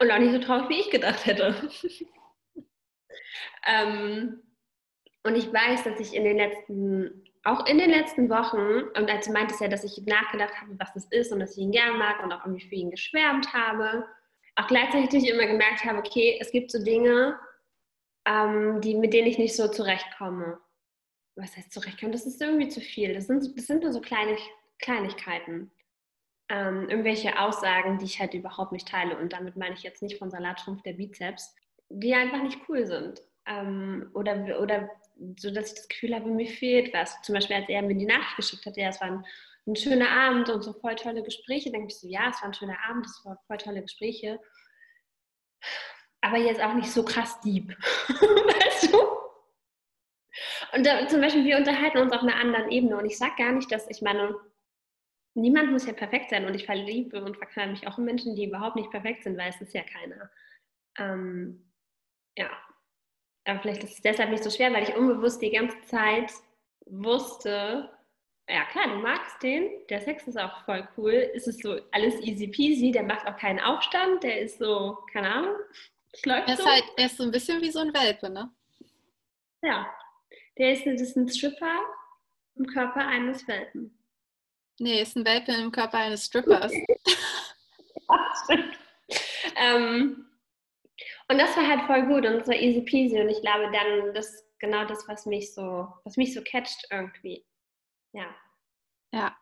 Und 0.03 0.12
auch 0.12 0.19
nicht 0.19 0.33
so 0.33 0.39
traurig, 0.39 0.67
wie 0.67 0.81
ich 0.81 0.89
gedacht 0.89 1.25
hätte. 1.25 1.55
ähm, 3.65 4.43
und 5.24 5.36
ich 5.36 5.53
weiß, 5.53 5.86
dass 5.86 5.98
ich 5.98 6.13
in 6.13 6.25
den 6.25 6.36
letzten, 6.36 7.24
auch 7.45 7.65
in 7.67 7.77
den 7.77 7.89
letzten 7.89 8.29
Wochen, 8.29 8.83
und 9.00 9.10
als 9.10 9.27
du 9.27 9.31
meintest 9.31 9.62
ja, 9.62 9.69
dass 9.69 9.86
ich 9.86 10.05
nachgedacht 10.05 10.60
habe, 10.60 10.75
was 10.77 10.93
das 10.93 11.05
ist 11.05 11.31
und 11.31 11.39
dass 11.39 11.55
ich 11.55 11.63
ihn 11.63 11.72
gern 11.72 11.98
mag 11.98 12.22
und 12.22 12.33
auch 12.33 12.43
irgendwie 12.43 12.67
für 12.67 12.75
ihn 12.75 12.91
geschwärmt 12.91 13.53
habe, 13.53 14.05
auch 14.55 14.67
gleichzeitig 14.67 15.25
immer 15.29 15.45
gemerkt 15.45 15.86
habe, 15.86 16.00
okay, 16.00 16.38
es 16.41 16.51
gibt 16.51 16.69
so 16.69 16.83
Dinge, 16.83 17.39
ähm, 18.25 18.81
die, 18.81 18.95
mit 18.95 19.13
denen 19.13 19.27
ich 19.27 19.38
nicht 19.38 19.55
so 19.55 19.69
zurechtkomme. 19.69 20.60
Was 21.38 21.55
heißt 21.55 21.72
zurechtkommen? 21.72 22.12
Das 22.12 22.25
ist 22.25 22.41
irgendwie 22.41 22.67
zu 22.67 22.81
viel. 22.81 23.13
Das 23.13 23.27
sind, 23.27 23.57
das 23.57 23.67
sind 23.67 23.83
nur 23.83 23.93
so 23.93 24.01
kleine, 24.01 24.38
Kleinigkeiten. 24.79 25.72
Ähm, 26.50 26.89
irgendwelche 26.89 27.39
Aussagen, 27.39 27.97
die 27.97 28.05
ich 28.05 28.19
halt 28.19 28.33
überhaupt 28.33 28.71
nicht 28.71 28.88
teile. 28.88 29.17
Und 29.17 29.33
damit 29.33 29.55
meine 29.55 29.75
ich 29.75 29.83
jetzt 29.83 30.01
nicht 30.01 30.17
von 30.17 30.29
Salatschrumpf 30.29 30.81
der 30.83 30.93
Bizeps, 30.93 31.55
die 31.89 32.13
einfach 32.13 32.41
nicht 32.43 32.59
cool 32.67 32.85
sind. 32.85 33.21
Ähm, 33.45 34.09
oder, 34.13 34.59
oder 34.59 34.89
so, 35.38 35.51
dass 35.51 35.69
ich 35.69 35.75
das 35.75 35.88
Gefühl 35.88 36.15
habe, 36.15 36.29
mir 36.29 36.47
fehlt 36.47 36.93
was. 36.93 37.21
Zum 37.21 37.35
Beispiel, 37.35 37.55
als 37.55 37.69
er 37.69 37.81
mir 37.81 37.95
die 37.95 38.05
Nachricht 38.05 38.35
geschickt 38.35 38.65
hat, 38.65 38.77
ja, 38.77 38.89
es 38.89 39.00
war 39.01 39.07
ein, 39.07 39.25
ein 39.67 39.75
schöner 39.75 40.09
Abend 40.09 40.50
und 40.50 40.63
so 40.63 40.73
voll 40.73 40.95
tolle 40.95 41.23
Gespräche, 41.23 41.71
denke 41.71 41.88
ich 41.88 42.00
so, 42.00 42.07
ja, 42.07 42.29
es 42.29 42.41
war 42.41 42.50
ein 42.50 42.53
schöner 42.53 42.77
Abend, 42.89 43.05
es 43.05 43.23
waren 43.23 43.38
voll 43.47 43.57
tolle 43.57 43.81
Gespräche 43.81 44.39
aber 46.23 46.38
jetzt 46.38 46.62
auch 46.62 46.73
nicht 46.73 46.89
so 46.89 47.03
krass 47.03 47.39
deep. 47.41 47.69
weißt 48.07 48.93
du? 48.93 48.97
Und 50.75 50.85
da, 50.85 51.07
zum 51.07 51.21
Beispiel, 51.21 51.43
wir 51.43 51.57
unterhalten 51.57 51.97
uns 51.97 52.13
auf 52.13 52.21
einer 52.21 52.38
anderen 52.38 52.71
Ebene 52.71 52.97
und 52.97 53.05
ich 53.05 53.17
sage 53.17 53.33
gar 53.38 53.51
nicht, 53.51 53.71
dass 53.71 53.89
ich 53.89 54.01
meine, 54.01 54.33
niemand 55.33 55.71
muss 55.71 55.85
ja 55.85 55.93
perfekt 55.93 56.29
sein 56.29 56.45
und 56.45 56.55
ich 56.55 56.65
verliebe 56.65 57.23
und 57.23 57.37
verknall 57.37 57.71
mich 57.71 57.87
auch 57.87 57.97
in 57.97 58.05
Menschen, 58.05 58.35
die 58.35 58.45
überhaupt 58.45 58.75
nicht 58.75 58.91
perfekt 58.91 59.23
sind, 59.23 59.37
weil 59.37 59.49
es 59.49 59.61
ist 59.61 59.73
ja 59.73 59.83
keiner. 59.83 60.29
Ähm, 60.97 61.71
ja, 62.37 62.49
aber 63.45 63.59
vielleicht 63.59 63.83
ist 63.83 63.95
es 63.95 64.01
deshalb 64.01 64.29
nicht 64.29 64.43
so 64.43 64.49
schwer, 64.49 64.73
weil 64.73 64.83
ich 64.83 64.95
unbewusst 64.95 65.41
die 65.41 65.51
ganze 65.51 65.79
Zeit 65.81 66.31
wusste, 66.85 67.89
ja 68.50 68.65
klar, 68.65 68.89
du 68.89 68.96
magst 68.96 69.41
den, 69.41 69.69
der 69.89 70.01
Sex 70.01 70.27
ist 70.27 70.37
auch 70.37 70.63
voll 70.65 70.87
cool, 70.98 71.11
ist 71.11 71.48
es 71.48 71.57
so 71.59 71.79
alles 71.91 72.19
easy 72.22 72.48
peasy, 72.48 72.91
der 72.91 73.03
macht 73.03 73.25
auch 73.27 73.37
keinen 73.37 73.59
Aufstand, 73.59 74.24
der 74.24 74.41
ist 74.41 74.59
so, 74.59 74.98
keine 75.11 75.33
Ahnung, 75.33 75.55
er 76.25 76.48
ist, 76.48 76.57
so. 76.57 76.65
halt, 76.65 76.83
er 76.98 77.05
ist 77.07 77.17
so 77.17 77.24
ein 77.24 77.31
bisschen 77.31 77.61
wie 77.61 77.72
so 77.72 77.79
ein 77.79 77.93
Welpe, 77.93 78.29
ne? 78.29 78.51
Ja. 79.61 79.91
Der 80.57 80.74
ist, 80.74 80.85
das 80.85 81.01
ist 81.01 81.17
ein 81.17 81.27
Stripper 81.27 81.79
im 82.55 82.67
Körper 82.67 83.07
eines 83.07 83.48
Welpen. 83.48 83.98
Nee, 84.79 85.01
ist 85.01 85.16
ein 85.16 85.25
Welpe 85.25 85.51
im 85.51 85.72
Körper 85.72 86.00
eines 86.00 86.25
Strippers. 86.25 86.72
ähm, 89.55 90.25
und 91.29 91.38
das 91.38 91.55
war 91.55 91.68
halt 91.68 91.81
voll 91.83 92.05
gut 92.07 92.25
und 92.25 92.46
so 92.46 92.51
easy 92.51 92.81
peasy. 92.81 93.20
Und 93.20 93.29
ich 93.29 93.42
glaube, 93.42 93.72
dann 93.72 94.14
das 94.14 94.33
ist 94.33 94.59
genau 94.59 94.86
das, 94.86 95.07
was 95.07 95.25
mich 95.25 95.53
so, 95.53 95.88
was 96.03 96.18
mich 96.18 96.33
so 96.33 96.42
catcht 96.44 96.88
irgendwie. 96.92 97.46
Ja. 98.14 98.36
Ja. 99.12 99.38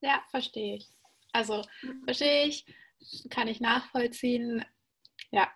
Ja, 0.00 0.22
verstehe 0.30 0.76
ich. 0.76 0.88
Also 1.32 1.64
verstehe 2.04 2.46
ich, 2.46 2.64
kann 3.30 3.48
ich 3.48 3.60
nachvollziehen. 3.60 4.64
Ja, 5.30 5.50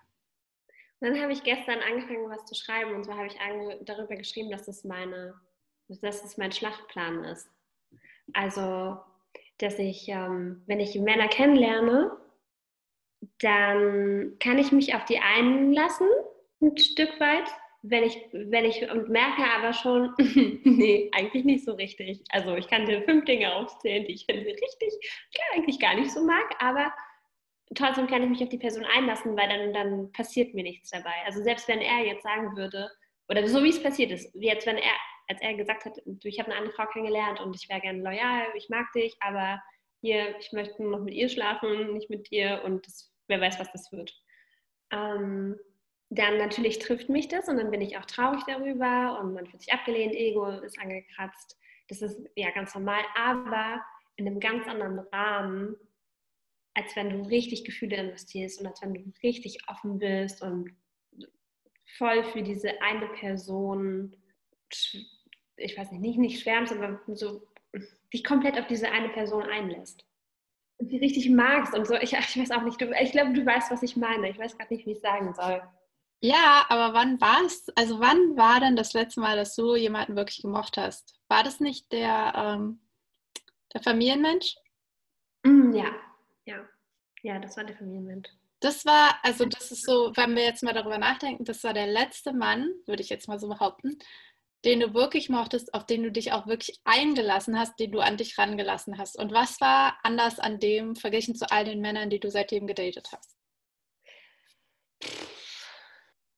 dann 1.03 1.21
habe 1.21 1.33
ich 1.33 1.43
gestern 1.43 1.81
angefangen, 1.81 2.31
was 2.31 2.45
zu 2.45 2.55
schreiben. 2.55 2.95
Und 2.95 3.05
zwar 3.05 3.17
habe 3.17 3.27
ich 3.27 3.37
darüber 3.85 4.15
geschrieben, 4.15 4.53
dass 4.53 4.67
das, 4.67 4.85
meine, 4.85 5.35
dass 5.89 6.23
das 6.23 6.39
mein 6.39 6.53
Schlachtplan 6.53 7.25
ist. 7.25 7.51
Also, 8.35 9.01
dass 9.63 9.79
ich, 9.79 10.09
ähm, 10.09 10.63
wenn 10.67 10.81
ich 10.81 10.99
Männer 10.99 11.29
kennenlerne, 11.29 12.11
dann 13.41 14.37
kann 14.41 14.59
ich 14.59 14.73
mich 14.73 14.95
auf 14.95 15.05
die 15.05 15.19
einlassen, 15.19 16.09
ein 16.61 16.77
Stück 16.77 17.21
weit. 17.21 17.49
Wenn 17.85 18.05
ich, 18.05 18.17
wenn 18.33 18.65
ich 18.65 18.89
und 18.91 19.09
merke 19.09 19.43
aber 19.57 19.73
schon, 19.73 20.15
nee, 20.65 21.11
eigentlich 21.13 21.45
nicht 21.45 21.65
so 21.65 21.73
richtig. 21.73 22.23
Also 22.31 22.55
ich 22.55 22.69
kann 22.69 22.87
dir 22.87 23.03
fünf 23.03 23.25
Dinge 23.25 23.53
aufzählen, 23.55 24.07
die 24.07 24.13
ich 24.13 24.25
finde 24.27 24.47
richtig, 24.47 24.93
ja, 25.33 25.43
eigentlich 25.55 25.81
gar 25.81 25.97
nicht 25.97 26.13
so 26.13 26.25
mag, 26.25 26.55
aber 26.61 26.93
trotzdem 27.75 28.07
kann 28.07 28.23
ich 28.23 28.29
mich 28.29 28.43
auf 28.43 28.49
die 28.51 28.59
Person 28.59 28.85
einlassen, 28.85 29.37
weil 29.37 29.49
dann, 29.49 29.73
dann 29.73 30.13
passiert 30.13 30.55
mir 30.55 30.63
nichts 30.63 30.91
dabei. 30.91 31.15
Also 31.27 31.43
selbst 31.43 31.67
wenn 31.67 31.81
er 31.81 32.07
jetzt 32.07 32.23
sagen 32.23 32.57
würde, 32.57 32.89
oder 33.29 33.47
so 33.49 33.65
wie 33.65 33.71
es 33.71 33.83
passiert 33.83 34.13
ist, 34.13 34.31
jetzt 34.35 34.67
wenn 34.67 34.77
er, 34.77 34.95
als 35.29 35.41
er 35.41 35.55
gesagt 35.55 35.85
hat, 35.85 35.99
ich 36.23 36.39
habe 36.39 36.51
eine 36.51 36.59
andere 36.59 36.75
Frau 36.75 36.87
kennengelernt 36.87 37.41
und 37.41 37.55
ich 37.57 37.69
wäre 37.69 37.81
gerne 37.81 38.03
loyal, 38.03 38.47
ich 38.55 38.69
mag 38.69 38.91
dich, 38.93 39.17
aber 39.21 39.63
hier, 40.01 40.37
ich 40.39 40.53
möchte 40.53 40.83
nur 40.83 40.99
noch 40.99 41.05
mit 41.05 41.15
ihr 41.15 41.29
schlafen, 41.29 41.93
nicht 41.93 42.11
mit 42.11 42.31
dir 42.31 42.63
und 42.65 42.87
das, 42.87 43.13
wer 43.29 43.41
weiß, 43.41 43.59
was 43.59 43.73
das 43.73 43.91
wird. 43.93 44.13
Ähm, 44.91 45.59
dann 46.11 46.39
natürlich 46.39 46.79
trifft 46.79 47.09
mich 47.09 47.29
das 47.29 47.49
und 47.49 47.57
dann 47.57 47.71
bin 47.71 47.81
ich 47.81 47.97
auch 47.97 48.05
traurig 48.05 48.43
darüber 48.47 49.19
und 49.21 49.33
man 49.35 49.47
fühlt 49.47 49.63
sich 49.63 49.73
abgelehnt, 49.73 50.15
Ego 50.15 50.49
ist 50.49 50.79
angekratzt. 50.79 51.59
Das 51.89 52.03
ist 52.03 52.19
ja 52.37 52.51
ganz 52.51 52.75
normal, 52.75 53.03
aber 53.15 53.83
in 54.17 54.27
einem 54.27 54.41
ganz 54.41 54.67
anderen 54.67 54.99
Rahmen 54.99 55.77
als 56.75 56.97
wenn 56.97 57.11
du 57.11 57.23
richtig 57.29 57.65
Gefühle 57.65 57.97
investierst 57.97 58.61
und 58.61 58.67
als 58.67 58.83
wenn 58.83 58.95
du 58.95 59.13
richtig 59.23 59.59
offen 59.69 59.99
bist 59.99 60.43
und 60.43 60.75
voll 61.99 62.25
für 62.25 62.43
diese 62.43 62.81
eine 62.81 63.09
Person, 63.09 64.17
ich 65.57 65.79
weiß 65.79 65.91
nicht, 65.93 66.01
nicht, 66.01 66.19
nicht 66.19 66.41
schwärmst, 66.41 66.73
aber 66.73 67.01
so 67.15 67.47
dich 68.13 68.25
komplett 68.25 68.59
auf 68.59 68.67
diese 68.67 68.91
eine 68.91 69.09
Person 69.11 69.45
einlässt. 69.45 70.05
Und 70.79 70.89
die 70.91 70.99
richtig 70.99 71.31
magst 71.31 71.75
und 71.75 71.87
so. 71.87 71.95
Ich, 71.97 72.13
ich 72.13 72.39
weiß 72.39 72.51
auch 72.51 72.63
nicht, 72.63 72.81
du, 72.81 72.91
ich 73.01 73.13
glaube, 73.13 73.33
du 73.33 73.47
weißt, 73.47 73.71
was 73.71 73.83
ich 73.83 73.97
meine. 73.97 74.31
Ich 74.31 74.39
weiß 74.39 74.57
gerade 74.57 74.75
nicht, 74.75 74.87
wie 74.87 74.93
ich 74.93 74.97
es 74.97 75.03
sagen 75.03 75.33
soll. 75.35 75.63
Ja, 76.21 76.67
aber 76.69 76.95
wann 76.95 77.21
war 77.21 77.45
es, 77.45 77.67
also 77.75 77.99
wann 77.99 78.37
war 78.37 78.61
denn 78.61 78.77
das 78.77 78.93
letzte 78.93 79.21
Mal, 79.21 79.37
dass 79.37 79.57
du 79.57 79.75
jemanden 79.75 80.17
wirklich 80.17 80.43
gemocht 80.43 80.77
hast? 80.77 81.19
War 81.29 81.43
das 81.43 81.59
nicht 81.59 81.91
der, 81.91 82.33
ähm, 82.37 82.81
der 83.75 83.83
Familienmensch? 83.83 84.57
Mm, 85.45 85.73
ja, 85.73 85.93
ja. 86.45 86.65
Ja, 87.23 87.39
das 87.39 87.57
war 87.57 87.65
der 87.65 87.77
Familienmensch. 87.77 88.29
Das 88.61 88.85
war, 88.87 89.19
also 89.25 89.45
das 89.45 89.73
ist 89.73 89.85
so, 89.85 90.13
wenn 90.15 90.37
wir 90.37 90.45
jetzt 90.45 90.63
mal 90.63 90.73
darüber 90.73 90.99
nachdenken, 90.99 91.45
das 91.45 91.65
war 91.65 91.75
der 91.75 91.89
letzte 91.89 92.33
Mann, 92.33 92.71
würde 92.87 93.03
ich 93.03 93.09
jetzt 93.09 93.27
mal 93.27 93.41
so 93.41 93.49
behaupten, 93.49 93.99
den 94.65 94.81
du 94.81 94.95
wirklich 94.95 95.29
mochtest, 95.29 95.75
auf 95.75 95.87
den 95.87 96.03
du 96.03 96.13
dich 96.13 96.33
auch 96.33 96.47
wirklich 96.47 96.81
eingelassen 96.85 97.59
hast, 97.59 97.79
den 97.81 97.93
du 97.93 98.01
an 98.01 98.17
dich 98.17 98.39
rangelassen 98.39 98.99
hast. 98.99 99.19
Und 99.19 99.33
was 99.33 99.61
war 99.61 99.99
anders 100.03 100.39
an 100.39 100.61
dem 100.61 100.95
verglichen 100.95 101.35
zu 101.35 101.51
all 101.51 101.65
den 101.65 101.81
Männern, 101.81 102.11
die 102.11 102.21
du 102.21 102.31
seitdem 102.31 102.67
gedatet 102.67 103.09
hast? 103.13 103.37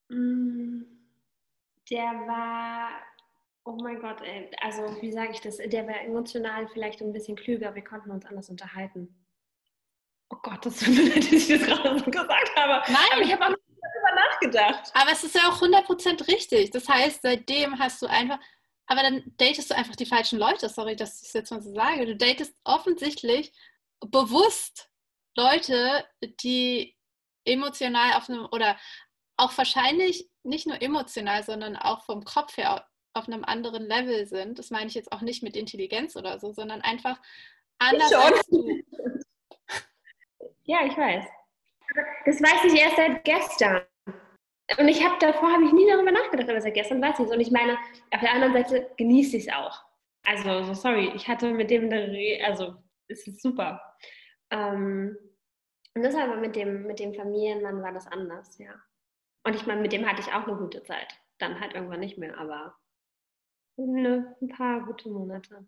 Mm, 0.09 0.83
der 1.91 2.05
war, 2.27 2.91
oh 3.65 3.77
mein 3.83 4.01
Gott, 4.01 4.23
ey, 4.23 4.51
also 4.61 4.83
wie 5.03 5.13
sage 5.13 5.33
ich 5.33 5.41
das, 5.41 5.59
der 5.59 5.87
war 5.87 6.01
emotional 6.01 6.67
vielleicht 6.69 7.03
ein 7.03 7.13
bisschen 7.13 7.37
klüger, 7.37 7.75
wir 7.75 7.85
konnten 7.85 8.11
uns 8.11 8.25
anders 8.25 8.49
unterhalten. 8.49 9.15
Oh 10.31 10.37
Gott, 10.43 10.65
das 10.65 10.79
tut 10.79 10.95
mir 10.95 11.09
leid, 11.11 11.19
dass 11.19 11.33
ich 11.33 11.49
das 11.49 11.63
gerade 11.67 11.99
so 11.99 12.11
gesagt 12.11 12.57
habe. 12.57 12.91
Nein. 12.91 13.09
Aber 13.13 13.21
ich 13.21 13.33
habe 13.33 13.47
auch 13.47 13.64
nachgedacht. 14.45 14.91
Aber 14.95 15.13
es 15.13 15.25
ist 15.25 15.35
ja 15.35 15.49
auch 15.49 15.61
100% 15.61 16.29
richtig. 16.29 16.71
Das 16.71 16.89
heißt, 16.89 17.23
seitdem 17.23 17.79
hast 17.79 18.03
du 18.03 18.07
einfach, 18.07 18.39
aber 18.87 19.03
dann 19.03 19.23
datest 19.37 19.71
du 19.71 19.77
einfach 19.77 19.97
die 19.97 20.07
falschen 20.07 20.39
Leute. 20.39 20.69
Sorry, 20.69 20.97
dass 20.97 21.21
ich 21.21 21.29
es 21.29 21.33
jetzt 21.33 21.51
mal 21.51 21.63
so 21.63 21.73
sage. 21.73 22.07
Du 22.07 22.17
datest 22.17 22.55
offensichtlich 22.65 23.53
bewusst 24.01 24.91
Leute, 25.37 26.05
die 26.43 26.97
emotional 27.45 28.15
auf 28.15 28.29
einem 28.29 28.47
oder 28.53 28.79
auch 29.37 29.57
wahrscheinlich 29.59 30.31
nicht 30.43 30.67
nur 30.67 30.81
emotional, 30.81 31.43
sondern 31.43 31.77
auch 31.77 32.05
vom 32.05 32.25
Kopf 32.25 32.57
her 32.57 32.87
auf 33.15 33.29
einem 33.29 33.45
anderen 33.45 33.87
Level 33.87 34.27
sind. 34.27 34.59
Das 34.59 34.71
meine 34.71 34.87
ich 34.87 34.95
jetzt 34.95 35.13
auch 35.13 35.21
nicht 35.21 35.43
mit 35.43 35.57
Intelligenz 35.57 36.17
oder 36.17 36.39
so, 36.39 36.53
sondern 36.53 36.83
einfach 36.83 37.21
anders 37.79 38.13
als 38.13 38.47
du. 38.47 38.83
Ja, 40.67 40.79
ich 40.87 40.97
weiß. 40.97 41.27
Das 42.25 42.41
weiß 42.41 42.73
ich 42.73 42.81
erst 42.81 42.97
seit 42.97 43.23
gestern. 43.23 43.83
Und 44.79 44.89
ich 44.89 45.05
habe 45.05 45.17
davor 45.21 45.53
habe 45.53 45.65
ich 45.65 45.73
nie 45.73 45.87
darüber 45.87 46.11
nachgedacht, 46.11 46.49
aber 46.49 46.61
seit 46.61 46.75
gestern 46.75 47.03
weiß 47.03 47.19
ich 47.19 47.27
es. 47.27 47.33
Und 47.33 47.41
ich 47.41 47.51
meine, 47.51 47.77
auf 48.11 48.21
der 48.21 48.33
anderen 48.33 48.55
Seite 48.55 48.91
genieße 48.97 49.37
ich 49.37 49.49
es 49.49 49.55
auch. 49.55 49.85
Also, 50.27 50.63
so 50.63 50.75
sorry, 50.75 51.13
ich 51.15 51.29
hatte 51.29 51.53
mit 51.53 51.71
dem, 51.71 51.93
also 52.45 52.77
es 53.09 53.27
ist 53.27 53.43
super. 53.43 53.81
Ähm, 54.51 55.19
und 55.95 56.03
das 56.03 56.15
aber 56.15 56.37
mit 56.37 56.57
dem, 56.57 56.87
mit 56.87 56.99
dem 56.99 57.15
Familienmann 57.15 57.83
war 57.83 57.93
das 57.93 58.07
anders, 58.07 58.59
ja. 58.59 58.75
Und 59.45 59.55
ich 59.55 59.67
meine, 59.67 59.83
mit 59.83 59.93
dem 59.93 60.09
hatte 60.09 60.23
ich 60.23 60.33
auch 60.33 60.47
eine 60.47 60.57
gute 60.57 60.83
Zeit. 60.83 61.15
Dann 61.39 61.61
halt 61.61 61.75
irgendwann 61.75 62.01
nicht 62.01 62.17
mehr, 62.17 62.39
aber 62.39 62.75
ne, 63.77 64.35
ein 64.41 64.49
paar 64.49 64.85
gute 64.87 65.11
Monate. 65.11 65.67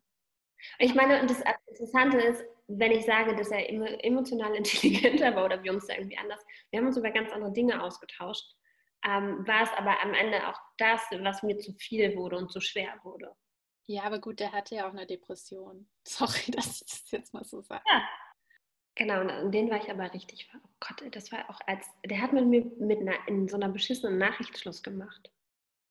Ich 0.78 0.94
meine, 0.94 1.26
das 1.26 1.42
Interessante 1.66 2.18
ist, 2.18 2.44
wenn 2.68 2.92
ich 2.92 3.04
sage, 3.04 3.36
dass 3.36 3.50
er 3.50 3.68
emotional 4.04 4.54
intelligenter 4.56 5.34
war 5.34 5.44
oder 5.44 5.62
wir 5.62 5.72
uns 5.72 5.86
da 5.86 5.94
irgendwie 5.94 6.16
anders, 6.16 6.44
wir 6.70 6.80
haben 6.80 6.86
uns 6.86 6.96
über 6.96 7.10
ganz 7.10 7.30
andere 7.32 7.52
Dinge 7.52 7.82
ausgetauscht, 7.82 8.56
ähm, 9.06 9.46
war 9.46 9.62
es 9.62 9.70
aber 9.76 10.02
am 10.02 10.14
Ende 10.14 10.48
auch 10.48 10.60
das, 10.78 11.00
was 11.20 11.42
mir 11.42 11.58
zu 11.58 11.72
viel 11.74 12.16
wurde 12.16 12.36
und 12.36 12.52
zu 12.52 12.60
schwer 12.60 12.98
wurde. 13.02 13.34
Ja, 13.86 14.02
aber 14.02 14.18
gut, 14.18 14.40
der 14.40 14.52
hatte 14.52 14.74
ja 14.74 14.88
auch 14.88 14.92
eine 14.92 15.06
Depression. 15.06 15.88
Sorry, 16.06 16.50
dass 16.50 16.80
ich 16.80 16.86
das 16.86 17.10
jetzt 17.10 17.34
mal 17.34 17.44
so 17.44 17.62
sage. 17.62 17.82
Ja. 17.88 18.02
Genau, 18.98 19.20
und 19.42 19.52
den 19.52 19.68
war 19.68 19.76
ich 19.76 19.90
aber 19.90 20.12
richtig, 20.14 20.50
oh 20.54 20.68
Gott, 20.80 21.14
das 21.14 21.30
war 21.30 21.50
auch 21.50 21.60
als, 21.66 21.86
der 22.06 22.22
hat 22.22 22.32
mit 22.32 22.46
mir 22.46 22.64
mit 22.78 23.00
einer, 23.00 23.28
in 23.28 23.46
so 23.46 23.56
einer 23.56 23.68
beschissenen 23.68 24.16
Nachricht 24.16 24.58
Schluss 24.58 24.82
gemacht 24.82 25.30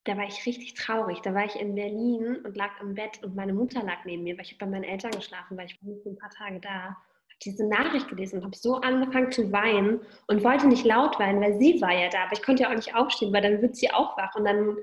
da 0.06 0.16
war 0.18 0.28
ich 0.28 0.46
richtig 0.46 0.76
traurig. 0.76 1.22
Da 1.22 1.34
war 1.34 1.46
ich 1.46 1.56
in 1.56 1.76
Berlin 1.76 2.38
und 2.46 2.56
lag 2.56 2.80
im 2.80 2.94
Bett 2.94 3.22
und 3.24 3.36
meine 3.36 3.54
Mutter 3.54 3.84
lag 3.84 4.06
neben 4.06 4.24
mir, 4.24 4.38
weil 4.38 4.46
ich 4.46 4.52
habe 4.52 4.66
bei 4.66 4.72
meinen 4.72 4.84
Eltern 4.84 5.12
geschlafen, 5.12 5.58
weil 5.58 5.66
ich 5.66 5.82
war 5.82 5.90
nur 5.90 6.06
ein 6.06 6.18
paar 6.18 6.30
Tage 6.30 6.60
da. 6.60 6.96
Diese 7.44 7.68
Nachricht 7.68 8.08
gelesen 8.08 8.40
und 8.40 8.46
habe 8.46 8.56
so 8.56 8.76
angefangen 8.76 9.32
zu 9.32 9.52
weinen 9.52 10.02
und 10.28 10.44
wollte 10.44 10.68
nicht 10.68 10.86
laut 10.86 11.20
weinen, 11.20 11.42
weil 11.42 11.60
sie 11.60 11.82
war 11.82 11.94
ja 11.94 12.10
da, 12.10 12.24
aber 12.24 12.34
ich 12.34 12.44
konnte 12.44 12.64
ja 12.64 12.70
auch 12.70 12.76
nicht 12.76 12.96
aufstehen, 12.96 13.34
weil 13.34 13.42
dann 13.42 13.62
wird 13.62 13.76
sie 13.76 13.92
auch 13.92 14.18
wach 14.18 14.34
und 14.36 14.46
dann 14.46 14.78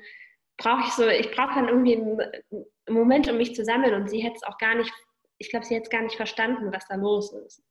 brauche 0.58 0.82
ich 0.86 0.92
so, 0.92 1.08
ich 1.08 1.30
brauche 1.32 1.54
dann 1.54 1.68
irgendwie 1.68 1.96
einen 1.96 2.66
Moment, 2.88 3.28
um 3.28 3.36
mich 3.36 3.54
zu 3.54 3.64
sammeln 3.64 3.94
und 3.94 4.08
sie 4.08 4.20
hätte 4.20 4.36
es 4.36 4.42
auch 4.42 4.58
gar 4.58 4.74
nicht, 4.74 4.92
ich 5.38 5.50
glaube, 5.50 5.64
sie 5.64 5.74
hätte 5.74 5.84
es 5.84 5.90
gar 5.90 6.02
nicht 6.02 6.16
verstanden, 6.16 6.72
was 6.72 6.86
da 6.88 6.94
los 6.96 7.32
ist. 7.32 7.62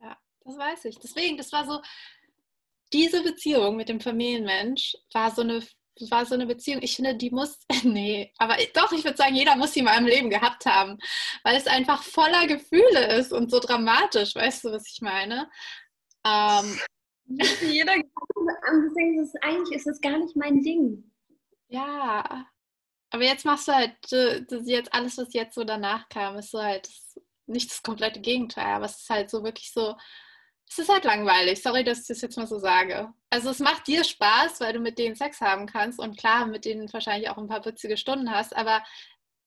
Ja, 0.00 0.16
das 0.44 0.56
weiß 0.56 0.84
ich. 0.86 0.98
Deswegen, 0.98 1.36
das 1.36 1.52
war 1.52 1.64
so, 1.64 1.80
diese 2.92 3.22
Beziehung 3.22 3.76
mit 3.76 3.88
dem 3.88 4.00
Familienmensch 4.00 4.96
war 5.12 5.30
so 5.30 5.42
eine 5.42 5.62
war 6.08 6.24
so 6.24 6.34
eine 6.34 6.46
Beziehung, 6.46 6.82
ich 6.82 6.96
finde, 6.96 7.14
die 7.14 7.30
muss, 7.30 7.58
nee, 7.82 8.32
aber 8.38 8.56
doch, 8.74 8.92
ich 8.92 9.04
würde 9.04 9.16
sagen, 9.16 9.34
jeder 9.34 9.56
muss 9.56 9.72
sie 9.72 9.82
mal 9.82 9.98
im 9.98 10.06
Leben 10.06 10.30
gehabt 10.30 10.66
haben, 10.66 10.98
weil 11.42 11.56
es 11.56 11.66
einfach 11.66 12.02
voller 12.02 12.46
Gefühle 12.46 13.16
ist 13.18 13.32
und 13.32 13.50
so 13.50 13.58
dramatisch, 13.58 14.34
weißt 14.34 14.64
du, 14.64 14.72
was 14.72 14.88
ich 14.90 15.00
meine? 15.02 15.50
Ähm, 16.24 16.78
jeder 17.62 17.94
deswegen 17.96 19.20
ist 19.20 19.34
es, 19.34 19.42
eigentlich 19.42 19.76
ist 19.76 19.86
es 19.86 20.00
gar 20.00 20.18
nicht 20.18 20.36
mein 20.36 20.62
Ding. 20.62 21.10
Ja, 21.68 22.46
aber 23.10 23.24
jetzt 23.24 23.44
machst 23.44 23.68
du 23.68 23.72
halt, 23.72 23.96
das 24.10 24.66
jetzt 24.66 24.92
alles, 24.94 25.18
was 25.18 25.32
jetzt 25.32 25.54
so 25.54 25.64
danach 25.64 26.08
kam, 26.08 26.36
ist 26.36 26.50
so 26.50 26.62
halt 26.62 26.88
nicht 27.46 27.70
das 27.70 27.82
komplette 27.82 28.20
Gegenteil, 28.20 28.74
aber 28.74 28.86
es 28.86 29.00
ist 29.00 29.10
halt 29.10 29.30
so 29.30 29.42
wirklich 29.42 29.72
so, 29.72 29.96
es 30.70 30.78
ist 30.78 30.88
halt 30.88 31.04
langweilig. 31.04 31.62
Sorry, 31.62 31.82
dass 31.82 32.02
ich 32.02 32.06
das 32.06 32.20
jetzt 32.20 32.36
mal 32.36 32.46
so 32.46 32.58
sage. 32.58 33.12
Also 33.28 33.50
es 33.50 33.58
macht 33.58 33.88
dir 33.88 34.04
Spaß, 34.04 34.60
weil 34.60 34.72
du 34.72 34.78
mit 34.78 34.98
denen 34.98 35.16
Sex 35.16 35.40
haben 35.40 35.66
kannst 35.66 35.98
und 35.98 36.16
klar, 36.16 36.46
mit 36.46 36.64
denen 36.64 36.92
wahrscheinlich 36.92 37.28
auch 37.28 37.38
ein 37.38 37.48
paar 37.48 37.64
witzige 37.64 37.96
Stunden 37.96 38.30
hast, 38.30 38.56
aber 38.56 38.82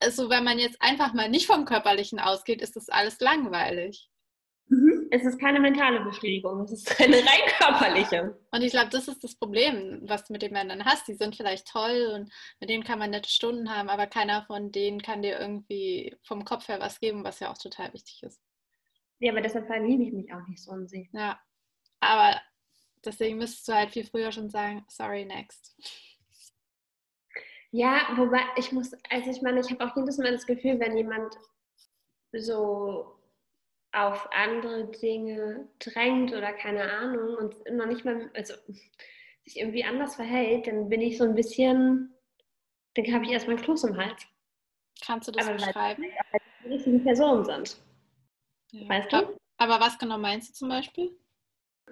so, 0.09 0.29
wenn 0.29 0.43
man 0.43 0.59
jetzt 0.59 0.81
einfach 0.81 1.13
mal 1.13 1.29
nicht 1.29 1.47
vom 1.47 1.63
Körperlichen 1.63 2.19
ausgeht, 2.19 2.62
ist 2.62 2.75
das 2.75 2.89
alles 2.89 3.21
langweilig. 3.21 4.09
Mhm. 4.67 5.07
Es 5.12 5.23
ist 5.23 5.39
keine 5.39 5.62
mentale 5.62 6.01
Befriedigung, 6.01 6.62
es 6.62 6.73
ist 6.73 6.99
eine 6.99 7.15
rein 7.15 7.51
körperliche. 7.57 8.38
Und 8.51 8.62
ich 8.62 8.71
glaube, 8.71 8.89
das 8.89 9.07
ist 9.07 9.23
das 9.23 9.36
Problem, 9.36 10.01
was 10.03 10.25
du 10.25 10.33
mit 10.33 10.41
den 10.41 10.51
Männern 10.51 10.83
hast. 10.83 11.07
Die 11.07 11.13
sind 11.13 11.38
vielleicht 11.38 11.67
toll 11.67 12.12
und 12.13 12.33
mit 12.59 12.69
denen 12.69 12.83
kann 12.83 12.99
man 12.99 13.12
nette 13.12 13.29
Stunden 13.29 13.73
haben, 13.73 13.89
aber 13.89 14.07
keiner 14.07 14.43
von 14.45 14.73
denen 14.73 15.01
kann 15.01 15.21
dir 15.21 15.39
irgendwie 15.39 16.17
vom 16.23 16.43
Kopf 16.43 16.67
her 16.67 16.81
was 16.81 16.99
geben, 16.99 17.23
was 17.23 17.39
ja 17.39 17.49
auch 17.49 17.57
total 17.57 17.93
wichtig 17.93 18.23
ist. 18.23 18.41
Ja, 19.23 19.31
aber 19.31 19.39
deshalb 19.39 19.67
verliebe 19.67 20.03
ich 20.03 20.12
mich 20.12 20.33
auch 20.33 20.45
nicht 20.49 20.62
so 20.62 20.73
in 20.73 20.86
sie. 20.86 21.09
Ja, 21.13 21.39
aber 22.01 22.41
deswegen 23.05 23.38
müsstest 23.38 23.65
du 23.69 23.73
halt 23.73 23.91
viel 23.91 24.03
früher 24.03 24.33
schon 24.33 24.49
sagen, 24.49 24.83
sorry, 24.89 25.23
next. 25.23 25.77
Ja, 27.71 28.05
wobei 28.17 28.41
ich 28.57 28.73
muss, 28.73 28.91
also 29.09 29.31
ich 29.31 29.41
meine, 29.41 29.62
ich 29.62 29.71
habe 29.71 29.86
auch 29.86 29.95
jedes 29.95 30.17
Mal 30.17 30.33
das 30.33 30.45
Gefühl, 30.45 30.77
wenn 30.81 30.97
jemand 30.97 31.38
so 32.33 33.17
auf 33.93 34.27
andere 34.33 34.91
Dinge 34.91 35.69
drängt 35.79 36.33
oder 36.33 36.51
keine 36.51 36.83
Ahnung 36.91 37.38
und 37.38 37.55
noch 37.71 37.86
nicht 37.86 38.03
mal, 38.03 38.29
also 38.33 38.55
sich 39.45 39.57
irgendwie 39.57 39.86
anders 39.86 40.17
verhält, 40.17 40.67
dann 40.67 40.89
bin 40.89 40.99
ich 40.99 41.17
so 41.17 41.23
ein 41.23 41.33
bisschen, 41.33 42.13
dann 42.95 43.13
habe 43.13 43.23
ich 43.23 43.31
erstmal 43.31 43.55
ein 43.55 43.63
Kloß 43.63 43.86
im 43.86 43.95
Hals. 43.95 44.27
Kannst 45.01 45.29
du 45.29 45.31
das 45.31 45.47
Aber 45.47 45.55
beschreiben? 45.55 46.03
Weil 46.31 46.41
die 46.65 46.73
richtigen 46.73 47.01
Personen 47.05 47.45
sind. 47.45 47.77
Ja. 48.73 48.89
Weißt 48.89 49.13
du? 49.13 49.38
Aber 49.57 49.79
was 49.79 49.97
genau 49.97 50.17
meinst 50.17 50.49
du 50.49 50.53
zum 50.53 50.69
Beispiel? 50.69 51.15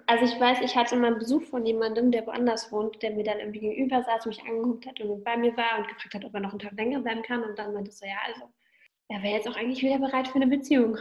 Also 0.06 0.24
ich 0.24 0.40
weiß, 0.40 0.60
ich 0.62 0.74
hatte 0.74 0.96
mal 0.96 1.14
Besuch 1.14 1.44
von 1.44 1.64
jemandem, 1.64 2.10
der 2.10 2.26
woanders 2.26 2.72
wohnt, 2.72 3.00
der 3.02 3.12
mir 3.12 3.24
dann 3.24 3.38
irgendwie 3.38 3.60
gegenüber 3.60 4.02
saß, 4.02 4.26
mich 4.26 4.42
angeguckt 4.42 4.86
hat 4.86 5.00
und 5.00 5.22
bei 5.22 5.36
mir 5.36 5.56
war 5.56 5.78
und 5.78 5.86
gefragt 5.86 6.14
hat, 6.14 6.24
ob 6.24 6.34
er 6.34 6.40
noch 6.40 6.50
einen 6.50 6.58
Tag 6.58 6.72
länger 6.72 7.00
bleiben 7.00 7.22
kann. 7.22 7.44
Und 7.44 7.56
dann 7.58 7.72
meinte 7.72 7.90
ich 7.90 7.96
so, 7.96 8.04
ja, 8.04 8.18
also 8.26 8.52
er 9.08 9.22
wäre 9.22 9.34
jetzt 9.34 9.48
auch 9.48 9.56
eigentlich 9.56 9.82
wieder 9.82 9.98
bereit 9.98 10.26
für 10.26 10.36
eine 10.36 10.48
Beziehung. 10.48 10.98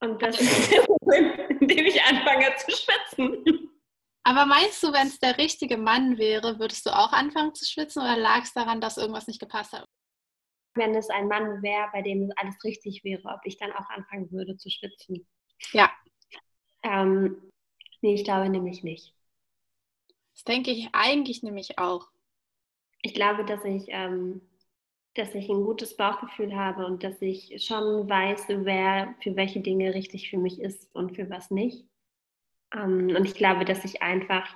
Und 0.00 0.22
das 0.22 0.40
ist 0.40 0.72
der 0.72 0.86
Moment, 0.88 1.60
in 1.60 1.68
dem 1.68 1.86
ich 1.86 2.00
anfange 2.04 2.54
zu 2.56 2.70
schwitzen. 2.70 3.70
Aber 4.22 4.46
meinst 4.46 4.82
du, 4.82 4.92
wenn 4.92 5.08
es 5.08 5.18
der 5.18 5.38
richtige 5.38 5.78
Mann 5.78 6.18
wäre, 6.18 6.60
würdest 6.60 6.86
du 6.86 6.90
auch 6.90 7.12
anfangen 7.12 7.54
zu 7.54 7.64
schwitzen 7.64 8.02
oder 8.02 8.16
lag 8.16 8.42
es 8.42 8.52
daran, 8.52 8.80
dass 8.80 8.98
irgendwas 8.98 9.26
nicht 9.26 9.40
gepasst 9.40 9.72
hat? 9.72 9.88
Wenn 10.78 10.94
es 10.94 11.10
ein 11.10 11.28
Mann 11.28 11.62
wäre, 11.62 11.88
bei 11.92 12.02
dem 12.02 12.32
alles 12.36 12.62
richtig 12.64 13.04
wäre, 13.04 13.24
ob 13.24 13.40
ich 13.44 13.58
dann 13.58 13.72
auch 13.72 13.88
anfangen 13.90 14.30
würde 14.30 14.56
zu 14.56 14.70
schwitzen. 14.70 15.26
Ja. 15.72 15.90
Ähm, 16.82 17.36
nee, 18.00 18.14
ich 18.14 18.24
glaube 18.24 18.48
nämlich 18.48 18.82
nicht. 18.82 19.14
Das 20.34 20.44
denke 20.44 20.70
ich 20.70 20.88
eigentlich 20.92 21.42
nämlich 21.42 21.78
auch. 21.78 22.06
Ich 23.02 23.14
glaube, 23.14 23.44
dass 23.44 23.64
ich, 23.64 23.86
ähm, 23.88 24.40
dass 25.14 25.34
ich 25.34 25.48
ein 25.48 25.64
gutes 25.64 25.96
Bauchgefühl 25.96 26.56
habe 26.56 26.86
und 26.86 27.02
dass 27.02 27.20
ich 27.20 27.64
schon 27.64 28.08
weiß, 28.08 28.44
wer 28.48 29.14
für 29.20 29.34
welche 29.36 29.60
Dinge 29.60 29.94
richtig 29.94 30.30
für 30.30 30.38
mich 30.38 30.60
ist 30.60 30.94
und 30.94 31.16
für 31.16 31.28
was 31.28 31.50
nicht. 31.50 31.84
Ähm, 32.72 33.14
und 33.16 33.24
ich 33.24 33.34
glaube, 33.34 33.64
dass 33.64 33.84
ich 33.84 34.02
einfach 34.02 34.48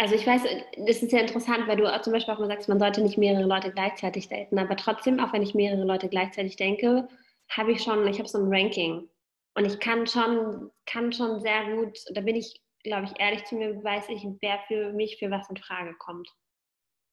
also 0.00 0.14
ich 0.14 0.26
weiß, 0.26 0.44
das 0.78 1.02
ist 1.02 1.12
ja 1.12 1.20
interessant, 1.20 1.68
weil 1.68 1.76
du 1.76 1.84
zum 2.00 2.14
Beispiel 2.14 2.32
auch 2.32 2.38
mal 2.38 2.48
sagst, 2.48 2.70
man 2.70 2.78
sollte 2.78 3.02
nicht 3.02 3.18
mehrere 3.18 3.44
Leute 3.44 3.70
gleichzeitig 3.70 4.28
daten, 4.28 4.58
aber 4.58 4.74
trotzdem, 4.74 5.20
auch 5.20 5.34
wenn 5.34 5.42
ich 5.42 5.54
mehrere 5.54 5.84
Leute 5.84 6.08
gleichzeitig 6.08 6.56
denke, 6.56 7.06
habe 7.50 7.72
ich 7.72 7.82
schon, 7.82 8.06
ich 8.08 8.18
habe 8.18 8.28
so 8.28 8.38
ein 8.38 8.50
Ranking 8.50 9.10
und 9.54 9.66
ich 9.66 9.78
kann 9.78 10.06
schon, 10.06 10.70
kann 10.86 11.12
schon 11.12 11.40
sehr 11.40 11.74
gut, 11.74 11.98
da 12.14 12.22
bin 12.22 12.34
ich, 12.34 12.62
glaube 12.82 13.04
ich, 13.04 13.20
ehrlich 13.20 13.44
zu 13.44 13.56
mir, 13.56 13.84
weiß 13.84 14.08
ich, 14.08 14.26
wer 14.40 14.58
für 14.68 14.94
mich 14.94 15.18
für 15.18 15.30
was 15.30 15.50
in 15.50 15.58
Frage 15.58 15.94
kommt 15.98 16.34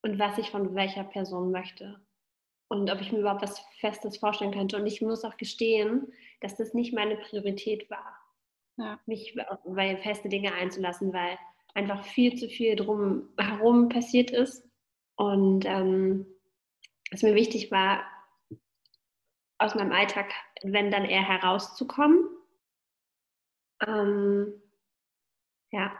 und 0.02 0.17
was 0.17 0.38
ich 0.38 0.50
von 0.50 0.73
welcher 0.73 1.04
Person 1.04 1.52
möchte 1.52 2.00
und 2.69 2.89
ob 2.89 3.02
ich 3.02 3.12
mir 3.12 3.19
überhaupt 3.19 3.41
was 3.41 3.60
Festes 3.82 4.17
vorstellen 4.17 4.54
könnte. 4.54 4.78
Und 4.78 4.88
ich 4.88 5.02
muss 5.02 5.26
auch 5.26 5.36
gestehen, 5.36 6.13
dass 6.39 6.56
das 6.56 6.73
nicht 6.73 6.93
meine 6.93 7.17
Priorität 7.17 7.89
war, 7.89 8.17
ja. 8.78 8.97
mich 9.08 9.38
bei 9.65 9.97
feste 9.97 10.30
Dinge 10.30 10.54
einzulassen, 10.54 11.12
weil 11.12 11.38
einfach 11.78 12.04
viel 12.04 12.36
zu 12.36 12.50
viel 12.50 12.76
drum 12.76 13.30
herum 13.38 13.88
passiert 13.88 14.32
ist. 14.32 14.68
Und 15.16 15.63
ähm, 15.66 16.26
es 17.12 17.22
mir 17.22 17.36
wichtig 17.36 17.72
war, 17.72 18.04
aus 19.60 19.76
meinem 19.76 19.92
Alltag, 19.92 20.32
wenn 20.63 20.90
dann 20.92 21.06
eher 21.06 21.22
herauszukommen. 21.22 22.28
Ähm, 23.86 24.60
ja. 25.72 25.96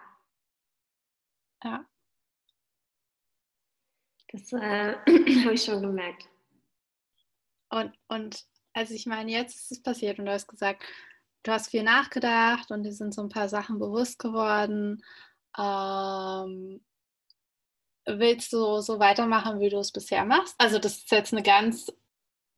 Ja. 1.64 1.86
Das 4.30 4.52
äh, 4.54 4.96
habe 5.46 5.54
ich 5.54 5.64
schon 5.64 5.82
gemerkt. 5.82 6.28
Und, 7.70 7.94
und 8.08 8.46
also 8.74 8.96
ich 8.96 9.06
meine, 9.06 9.32
jetzt 9.32 9.56
ist 9.56 9.72
es 9.72 9.84
passiert 9.84 10.18
und 10.18 10.26
du 10.26 10.32
hast 10.32 10.48
gesagt, 10.48 10.84
du 11.44 11.52
hast 11.52 11.70
viel 11.70 11.84
nachgedacht 11.84 12.72
und 12.72 12.84
dir 12.84 12.94
sind 12.94 13.14
so 13.14 13.22
ein 13.22 13.30
paar 13.30 13.50
Sachen 13.50 13.78
bewusst 13.78 14.18
geworden 14.18 15.04
ähm, 15.58 16.82
willst 18.06 18.54
du 18.54 18.80
so 18.80 19.00
weitermachen, 19.00 19.60
wie 19.60 19.70
du 19.70 19.78
es 19.80 19.92
bisher 19.92 20.26
machst? 20.26 20.56
Also 20.58 20.80
das 20.80 20.98
ist 20.98 21.12
jetzt 21.12 21.34
eine 21.34 21.44
ganz, 21.44 21.92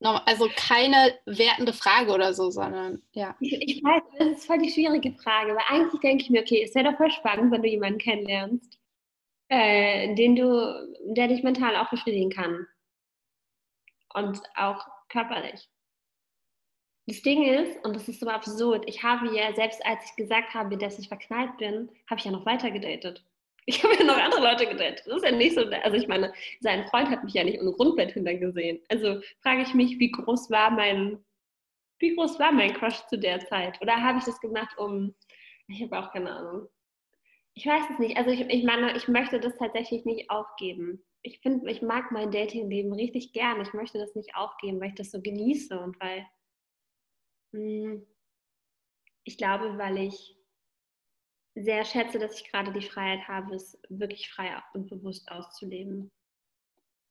also 0.00 0.48
keine 0.56 1.18
wertende 1.26 1.72
Frage 1.72 2.12
oder 2.12 2.32
so, 2.34 2.50
sondern 2.50 3.02
ja. 3.12 3.36
Ich, 3.40 3.52
ich 3.52 3.82
weiß, 3.82 4.02
das 4.18 4.28
ist 4.28 4.46
voll 4.46 4.58
die 4.58 4.70
schwierige 4.70 5.12
Frage, 5.12 5.54
weil 5.54 5.64
eigentlich 5.68 6.00
denke 6.00 6.24
ich 6.24 6.30
mir, 6.30 6.42
okay, 6.42 6.62
es 6.62 6.74
wäre 6.74 6.90
doch 6.90 6.96
voll 6.96 7.10
spannend, 7.10 7.52
wenn 7.52 7.62
du 7.62 7.68
jemanden 7.68 7.98
kennenlernst, 7.98 8.78
äh, 9.48 10.14
den 10.14 10.36
du, 10.36 10.94
der 11.14 11.28
dich 11.28 11.42
mental 11.42 11.76
auch 11.76 11.90
befriedigen 11.90 12.30
kann. 12.30 12.66
Und 14.12 14.40
auch 14.56 14.84
körperlich. 15.08 15.68
Das 17.06 17.22
Ding 17.22 17.44
ist, 17.44 17.84
und 17.84 17.96
das 17.96 18.08
ist 18.08 18.20
so 18.20 18.28
absurd, 18.28 18.84
ich 18.86 19.02
habe 19.02 19.34
ja, 19.34 19.52
selbst 19.54 19.84
als 19.84 20.04
ich 20.04 20.16
gesagt 20.16 20.54
habe, 20.54 20.76
dass 20.76 20.98
ich 20.98 21.08
verknallt 21.08 21.56
bin, 21.58 21.90
habe 22.08 22.18
ich 22.18 22.24
ja 22.24 22.30
noch 22.30 22.46
weiter 22.46 22.70
gedatet. 22.70 23.24
Ich 23.66 23.84
habe 23.84 23.94
ja 23.94 24.04
noch 24.04 24.16
andere 24.16 24.40
Leute 24.40 24.66
gedatet. 24.66 25.02
Das 25.06 25.16
ist 25.16 25.24
ja 25.24 25.30
nicht 25.30 25.54
so, 25.54 25.60
also 25.60 25.96
ich 25.96 26.08
meine, 26.08 26.32
sein 26.60 26.86
Freund 26.88 27.08
hat 27.10 27.22
mich 27.22 27.34
ja 27.34 27.44
nicht 27.44 27.60
ohne 27.60 27.72
Grundbett 27.72 28.12
hintergesehen. 28.12 28.80
Also 28.88 29.20
frage 29.42 29.62
ich 29.62 29.74
mich, 29.74 29.98
wie 29.98 30.10
groß 30.10 30.50
war 30.50 30.70
mein, 30.70 31.22
wie 31.98 32.16
groß 32.16 32.40
war 32.40 32.50
mein 32.52 32.72
Crush 32.72 33.06
zu 33.06 33.18
der 33.18 33.38
Zeit? 33.46 33.80
Oder 33.80 34.02
habe 34.02 34.18
ich 34.18 34.24
das 34.24 34.40
gemacht, 34.40 34.76
um, 34.78 35.14
ich 35.68 35.82
habe 35.82 35.98
auch 35.98 36.10
keine 36.10 36.32
Ahnung. 36.32 36.68
Ich 37.54 37.66
weiß 37.66 37.84
es 37.92 37.98
nicht. 37.98 38.16
Also 38.16 38.30
ich, 38.30 38.40
ich 38.40 38.64
meine, 38.64 38.96
ich 38.96 39.06
möchte 39.06 39.38
das 39.38 39.56
tatsächlich 39.56 40.04
nicht 40.04 40.30
aufgeben. 40.30 41.04
Ich 41.22 41.38
finde, 41.40 41.70
ich 41.70 41.82
mag 41.82 42.10
mein 42.10 42.30
Datingleben 42.30 42.92
richtig 42.92 43.32
gern. 43.32 43.60
Ich 43.60 43.74
möchte 43.74 43.98
das 43.98 44.14
nicht 44.14 44.34
aufgeben, 44.34 44.80
weil 44.80 44.88
ich 44.88 44.94
das 44.94 45.10
so 45.10 45.20
genieße 45.20 45.78
und 45.78 46.00
weil 46.00 46.26
ich 47.52 49.38
glaube, 49.38 49.76
weil 49.78 49.98
ich 49.98 50.36
sehr 51.54 51.84
schätze, 51.84 52.18
dass 52.18 52.40
ich 52.40 52.50
gerade 52.50 52.72
die 52.72 52.86
Freiheit 52.86 53.26
habe, 53.28 53.54
es 53.54 53.80
wirklich 53.88 54.30
frei 54.30 54.62
und 54.74 54.88
bewusst 54.88 55.30
auszuleben. 55.30 56.10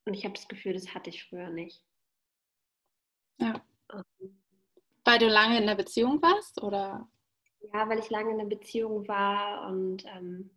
Und 0.05 0.13
ich 0.13 0.23
habe 0.23 0.33
das 0.33 0.47
Gefühl, 0.47 0.73
das 0.73 0.93
hatte 0.93 1.09
ich 1.09 1.23
früher 1.25 1.49
nicht. 1.49 1.83
Ja. 3.37 3.61
Ähm. 3.93 4.41
weil 5.05 5.19
du 5.19 5.27
lange 5.27 5.57
in 5.57 5.63
einer 5.63 5.75
Beziehung 5.75 6.21
warst, 6.21 6.61
oder? 6.61 7.09
Ja, 7.73 7.87
weil 7.87 7.99
ich 7.99 8.09
lange 8.09 8.31
in 8.31 8.39
einer 8.39 8.49
Beziehung 8.49 9.07
war 9.07 9.69
und 9.69 10.05
ähm, 10.05 10.49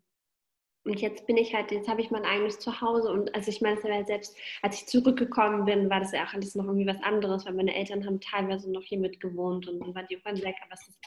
und 0.85 1.01
jetzt 1.01 1.27
bin 1.27 1.37
ich 1.37 1.55
halt, 1.55 1.71
jetzt 1.71 1.89
habe 1.89 2.01
ich 2.01 2.11
mein 2.11 2.25
eigenes 2.25 2.59
Zuhause 2.59 3.13
und 3.13 3.33
also 3.35 3.51
ich 3.51 3.61
meine, 3.61 3.81
ja 3.89 4.05
selbst 4.05 4.37
als 4.63 4.81
ich 4.81 4.87
zurückgekommen 4.87 5.65
bin, 5.65 5.89
war 5.89 6.01
das 6.01 6.13
ja 6.13 6.25
auch 6.25 6.35
alles 6.35 6.55
noch 6.57 6.65
irgendwie 6.65 6.87
was 6.87 7.03
anderes, 7.03 7.47
weil 7.47 7.55
meine 7.55 7.75
Eltern 7.75 8.05
haben 8.05 8.21
teilweise 8.21 8.71
noch 8.71 8.83
hier 8.83 8.99
mitgewohnt 8.99 9.69
und 9.69 9.81
dann 9.81 9.95
waren 9.95 10.07
die 10.09 10.15
irgendwann 10.15 10.43
weg. 10.43 10.57
Aber 10.65 10.75
ist, 10.75 10.99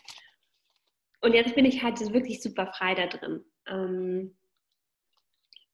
und 1.22 1.34
jetzt 1.34 1.56
bin 1.56 1.66
ich 1.66 1.84
halt 1.84 2.00
wirklich 2.14 2.42
super 2.42 2.68
frei 2.68 2.96
da 2.96 3.08
drin. 3.08 3.44
Ähm, 3.68 4.38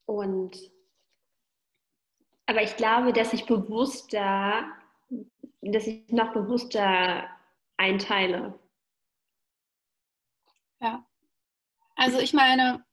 und 0.06 0.58
aber 2.48 2.64
ich 2.64 2.76
glaube, 2.76 3.14
dass 3.14 3.34
ich 3.34 3.46
bewusster, 3.46 4.66
dass 5.62 5.88
ich 5.88 6.10
noch 6.10 6.34
bewusster 6.34 7.30
einteile. 7.78 8.60
Ja. 10.82 11.06
Also 11.96 12.20
ich 12.20 12.34
meine, 12.34 12.84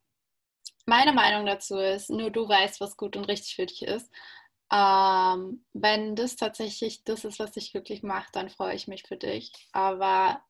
meine 0.88 1.12
Meinung 1.12 1.44
dazu 1.44 1.76
ist, 1.76 2.08
nur 2.08 2.30
du 2.30 2.48
weißt, 2.48 2.80
was 2.80 2.96
gut 2.96 3.14
und 3.16 3.24
richtig 3.24 3.54
für 3.54 3.66
dich 3.66 3.82
ist. 3.82 4.10
Ähm, 4.72 5.64
wenn 5.74 6.16
das 6.16 6.36
tatsächlich 6.36 7.04
das 7.04 7.24
ist, 7.24 7.38
was 7.38 7.52
dich 7.52 7.72
glücklich 7.72 8.02
macht, 8.02 8.34
dann 8.34 8.48
freue 8.48 8.74
ich 8.74 8.88
mich 8.88 9.02
für 9.06 9.16
dich. 9.18 9.52
Aber 9.72 10.42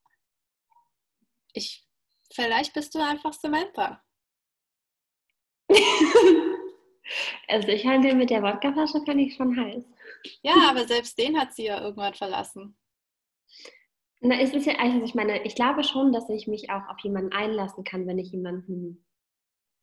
ich, 1.53 1.85
vielleicht 2.33 2.73
bist 2.73 2.95
du 2.95 3.01
einfach 3.01 3.33
Samantha. 3.33 4.03
also 7.49 7.69
ich 7.69 7.85
halte 7.85 8.15
mit 8.15 8.31
der 8.31 8.43
Wodkaflasche 8.43 9.05
kann 9.05 9.19
ich 9.19 9.35
schon 9.35 9.59
heiß. 9.59 9.85
Ja, 10.43 10.55
aber 10.71 10.87
selbst 10.87 11.19
den 11.19 11.39
hat 11.39 11.53
sie 11.55 11.65
ja 11.65 11.81
irgendwann 11.81 12.15
verlassen. 12.15 12.79
Na, 14.21 14.41
ist 14.41 14.55
es 14.55 14.67
ja, 14.67 14.75
also 14.79 15.03
ich 15.03 15.15
meine, 15.15 15.43
ich 15.45 15.57
glaube 15.57 15.83
schon, 15.85 16.13
dass 16.13 16.29
ich 16.29 16.47
mich 16.47 16.71
auch 16.71 16.89
auf 16.89 16.99
jemanden 17.01 17.33
einlassen 17.33 17.85
kann, 17.85 18.07
wenn 18.07 18.19
ich 18.19 18.33
jemanden 18.33 19.05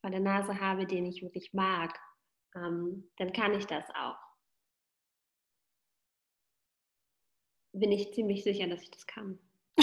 vor 0.06 0.12
der 0.12 0.20
Nase 0.20 0.60
habe, 0.60 0.86
den 0.86 1.04
ich 1.08 1.24
wirklich 1.24 1.52
mag, 1.52 2.00
ähm, 2.56 3.10
dann 3.18 3.34
kann 3.34 3.56
ich 3.56 3.66
das 3.66 3.86
auch. 3.96 4.20
Bin 7.74 7.92
ich 7.92 8.14
ziemlich 8.14 8.44
sicher, 8.44 8.68
dass 8.68 8.84
ich 8.84 8.92
das 8.92 9.08
kann. 9.08 9.40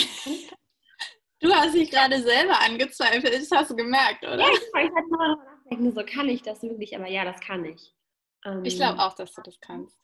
du 1.41 1.53
hast 1.53 1.75
dich 1.75 1.91
gerade 1.91 2.23
selber 2.23 2.57
angezweifelt, 2.61 3.35
das 3.35 3.51
hast 3.51 3.73
du 3.73 3.75
gemerkt, 3.75 4.23
oder? 4.23 4.39
Ja, 4.39 4.47
ich, 4.49 4.93
hatte 4.95 5.09
mal 5.09 5.35
nachdenken, 5.35 5.93
so 5.93 6.05
kann 6.07 6.29
ich 6.29 6.43
das 6.43 6.63
wirklich, 6.63 6.97
aber 6.97 7.09
ja, 7.09 7.25
das 7.25 7.41
kann 7.41 7.65
ich. 7.65 7.93
Ähm, 8.45 8.65
ich 8.65 8.77
glaube 8.77 9.01
auch, 9.01 9.15
dass 9.15 9.33
du 9.33 9.43
das 9.43 9.59
kannst. 9.59 9.99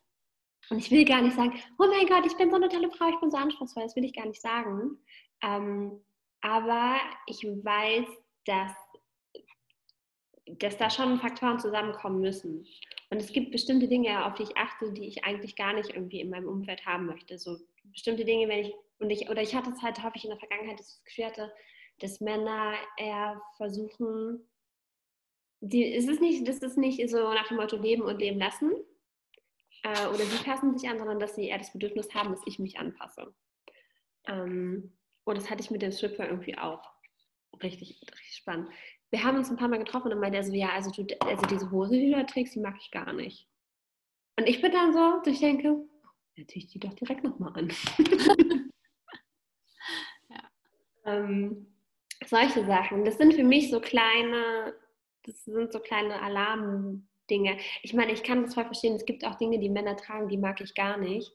Und 0.69 0.79
ich 0.79 0.91
will 0.91 1.05
gar 1.05 1.23
nicht 1.23 1.37
sagen, 1.37 1.63
oh 1.79 1.87
mein 1.87 2.09
Gott, 2.09 2.27
ich 2.27 2.37
bin 2.37 2.51
so 2.51 2.57
eine 2.57 2.69
tolle 2.69 2.91
Frau, 2.91 3.09
ich 3.09 3.21
bin 3.21 3.31
so 3.31 3.37
anspruchsvoll, 3.37 3.85
das 3.85 3.95
will 3.95 4.05
ich 4.05 4.15
gar 4.15 4.27
nicht 4.27 4.43
sagen. 4.43 4.99
Ähm, 5.43 6.05
aber 6.41 6.99
ich 7.29 7.45
weiß, 7.45 8.09
dass 8.47 8.73
dass 10.59 10.77
da 10.77 10.91
schon 10.91 11.19
Faktoren 11.19 11.59
zusammenkommen 11.59 12.21
müssen. 12.21 12.67
Und 13.11 13.19
es 13.19 13.33
gibt 13.33 13.53
bestimmte 13.53 13.89
Dinge, 13.89 14.25
auf 14.25 14.35
die 14.35 14.45
ich 14.45 14.57
achte, 14.57 14.93
die 14.93 15.07
ich 15.07 15.25
eigentlich 15.25 15.57
gar 15.57 15.73
nicht 15.73 15.91
irgendwie 15.91 16.21
in 16.21 16.31
meinem 16.31 16.49
Umfeld 16.49 16.85
haben 16.87 17.07
möchte. 17.07 17.39
So 17.39 17.59
bestimmte 17.85 18.25
Dinge, 18.25 18.49
wenn 18.49 18.67
ich, 18.67 18.75
und 18.99 19.11
ich, 19.11 19.29
oder 19.31 19.43
ich 19.43 19.55
hatte 19.55 19.71
es 19.71 19.83
halt 19.83 20.03
häufig 20.03 20.25
in 20.25 20.31
der 20.31 20.39
Vergangenheit, 20.39 20.79
dass 20.79 20.89
ich 20.89 20.97
das 20.97 21.05
Gefühl 21.05 21.27
hatte, 21.27 21.53
dass 22.01 22.21
Männer 22.21 22.75
eher 22.97 23.41
versuchen, 23.57 24.47
die, 25.61 25.95
es 25.95 26.07
ist 26.07 26.21
nicht, 26.21 26.47
das 26.47 26.59
ist 26.59 26.79
nicht 26.79 27.09
so 27.11 27.19
nach 27.33 27.49
dem 27.49 27.57
Motto 27.57 27.77
leben 27.77 28.03
und 28.03 28.19
leben 28.19 28.39
lassen, 28.39 28.73
äh, 29.83 30.07
oder 30.07 30.25
sie 30.25 30.45
passen 30.45 30.77
sich 30.77 30.89
an, 30.89 30.99
sondern 30.99 31.19
dass 31.19 31.35
sie 31.35 31.49
eher 31.49 31.59
das 31.59 31.73
Bedürfnis 31.73 32.15
haben, 32.15 32.31
dass 32.31 32.47
ich 32.47 32.59
mich 32.59 32.79
anpasse. 32.79 33.35
Ähm, 34.27 34.97
und 35.25 35.37
das 35.37 35.51
hatte 35.51 35.63
ich 35.63 35.71
mit 35.71 35.83
dem 35.83 35.93
Stripper 35.93 36.29
irgendwie 36.29 36.57
auch. 36.57 36.83
Richtig, 37.61 38.01
richtig 38.03 38.37
spannend 38.37 38.71
wir 39.11 39.25
haben 39.25 39.39
uns 39.39 39.51
ein 39.51 39.57
paar 39.57 39.69
Mal 39.69 39.79
getroffen 39.79 40.13
und 40.13 40.21
meinte 40.21 40.39
er 40.39 40.45
so, 40.45 40.53
ja, 40.53 40.71
also, 40.71 40.91
du, 40.91 41.07
also 41.21 41.47
diese 41.47 41.71
Hose, 41.71 41.95
die 41.95 42.11
du 42.11 42.17
da 42.17 42.25
trägst, 42.25 42.55
die 42.55 42.61
mag 42.61 42.77
ich 42.81 42.91
gar 42.91 43.13
nicht. 43.13 43.49
Und 44.39 44.47
ich 44.49 44.61
bin 44.61 44.73
dann 44.73 44.93
so, 44.93 45.31
ich 45.31 45.41
denke, 45.41 45.69
oh, 45.71 45.89
ja, 46.37 46.47
zieh 46.47 46.59
ich 46.61 46.69
die 46.69 46.79
doch 46.79 46.95
direkt 46.95 47.25
nochmal 47.25 47.53
an. 47.55 47.73
ja. 50.29 50.51
ähm, 51.05 51.75
solche 52.27 52.65
Sachen. 52.65 53.05
Das 53.05 53.17
sind 53.17 53.35
für 53.35 53.45
mich 53.45 53.71
so 53.71 53.81
kleine, 53.81 54.75
das 55.25 55.45
sind 55.45 55.73
so 55.73 55.81
kleine 55.81 56.21
Alarmdinge. 56.23 57.59
Ich 57.83 57.95
meine, 57.95 58.13
ich 58.13 58.23
kann 58.23 58.43
das 58.43 58.55
voll 58.55 58.65
verstehen. 58.65 58.95
Es 58.95 59.07
gibt 59.07 59.25
auch 59.25 59.37
Dinge, 59.37 59.59
die 59.59 59.71
Männer 59.71 59.97
tragen, 59.97 60.29
die 60.29 60.39
mag 60.39 60.61
ich 60.61 60.75
gar 60.75 60.99
nicht 60.99 61.33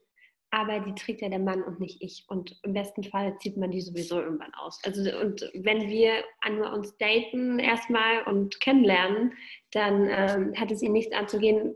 aber 0.53 0.81
die 0.81 0.93
trägt 0.93 1.21
ja 1.21 1.29
der 1.29 1.39
Mann 1.39 1.63
und 1.63 1.79
nicht 1.79 1.99
ich. 1.99 2.25
Und 2.27 2.59
im 2.61 2.73
besten 2.73 3.03
Fall 3.03 3.35
zieht 3.39 3.57
man 3.57 3.71
die 3.71 3.81
sowieso 3.81 4.21
irgendwann 4.21 4.53
aus. 4.53 4.79
Also 4.85 5.01
und 5.19 5.49
wenn 5.55 5.89
wir 5.89 6.23
nur 6.47 6.71
uns 6.71 6.95
daten 6.97 7.57
erstmal 7.57 8.21
und 8.27 8.59
kennenlernen, 8.59 9.33
dann 9.71 10.07
ähm, 10.11 10.53
hat 10.55 10.69
es 10.69 10.83
ihn 10.83 10.91
nichts 10.91 11.11
anzugehen. 11.11 11.75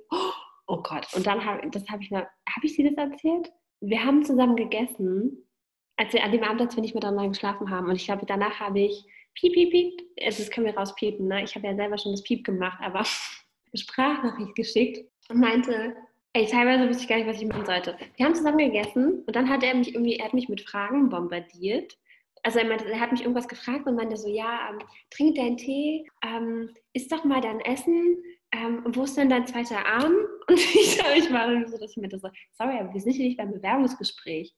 Oh 0.68 0.84
Gott! 0.84 1.08
Und 1.16 1.26
dann 1.26 1.44
habe 1.44 1.68
das 1.72 1.90
habe 1.90 2.04
ich 2.04 2.12
mal, 2.12 2.28
habe 2.48 2.66
ich 2.66 2.76
sie 2.76 2.84
das 2.84 2.94
erzählt? 2.94 3.52
Wir 3.82 4.04
haben 4.04 4.24
zusammen 4.24 4.56
gegessen, 4.56 5.50
als 5.96 6.14
wir 6.14 6.24
an 6.24 6.32
dem 6.32 6.44
Abend, 6.44 6.62
als 6.62 6.76
wir 6.76 6.82
nicht 6.82 6.94
miteinander 6.94 7.30
geschlafen 7.30 7.72
haben. 7.72 7.90
Und 7.90 7.96
ich 7.96 8.06
glaube, 8.06 8.28
danach 8.28 8.60
habe 8.60 8.82
ich 8.82 9.06
piep, 9.34 9.54
piep, 9.54 9.72
piep. 9.72 10.02
Also 10.22 10.44
das 10.44 10.52
können 10.52 10.68
wir 10.68 10.78
rauspiepen. 10.78 11.28
Ne? 11.28 11.44
Ich 11.44 11.56
habe 11.56 11.66
ja 11.66 11.76
selber 11.76 11.98
schon 11.98 12.12
das 12.12 12.22
Piep 12.22 12.46
gemacht, 12.46 12.78
aber 12.84 13.04
Sprachnachricht 13.74 14.54
geschickt 14.54 15.10
und 15.30 15.40
meinte, 15.40 15.96
Ey, 16.34 16.46
teilweise 16.46 16.88
wusste 16.88 17.04
ich 17.04 17.10
gar 17.10 17.18
nicht, 17.18 17.28
was 17.28 17.42
ich 17.42 17.48
machen 17.48 17.66
sollte. 17.66 17.98
Wir 18.16 18.26
haben 18.26 18.36
zusammen 18.36 18.58
gegessen 18.60 19.24
und 19.26 19.36
dann 19.36 19.50
hat 19.50 19.64
er 19.64 19.74
mich 19.76 19.94
irgendwie, 19.94 20.18
er 20.18 20.26
hat 20.26 20.34
mich 20.34 20.50
mit 20.50 20.62
Fragen 20.62 21.10
bombardiert. 21.10 21.98
Also 22.44 22.60
er, 22.60 22.66
meinte, 22.66 22.86
er 22.86 23.00
hat 23.00 23.12
mich 23.12 23.22
irgendwas 23.22 23.48
gefragt 23.48 23.88
und 23.88 23.96
meinte 23.96 24.16
so, 24.16 24.30
ja, 24.30 24.70
ähm, 24.70 24.80
trink 25.10 25.36
deinen 25.36 25.58
Tee, 25.58 26.08
ähm, 26.24 26.74
isst 26.94 27.12
doch 27.12 27.24
mal 27.24 27.42
dein 27.42 27.60
Essen, 27.62 28.18
ähm, 28.54 28.84
wo 28.86 29.04
ist 29.04 29.18
denn 29.18 29.30
dein 29.30 29.48
zweiter 29.48 29.86
Arm? 29.86 30.14
Und 30.48 30.60
ich, 30.60 30.98
ich 30.98 31.34
war 31.34 31.50
irgendwie 31.50 31.70
so, 31.70 31.78
dass 31.78 31.92
ich 31.92 31.98
mir 31.98 32.08
das 32.08 32.22
so, 32.22 32.30
sorry, 32.54 32.78
aber 32.80 32.94
wir 32.94 33.02
sind 33.02 33.14
hier 33.14 33.26
nicht 33.26 33.38
beim 33.38 33.52
Bewerbungsgespräch. 33.52 34.54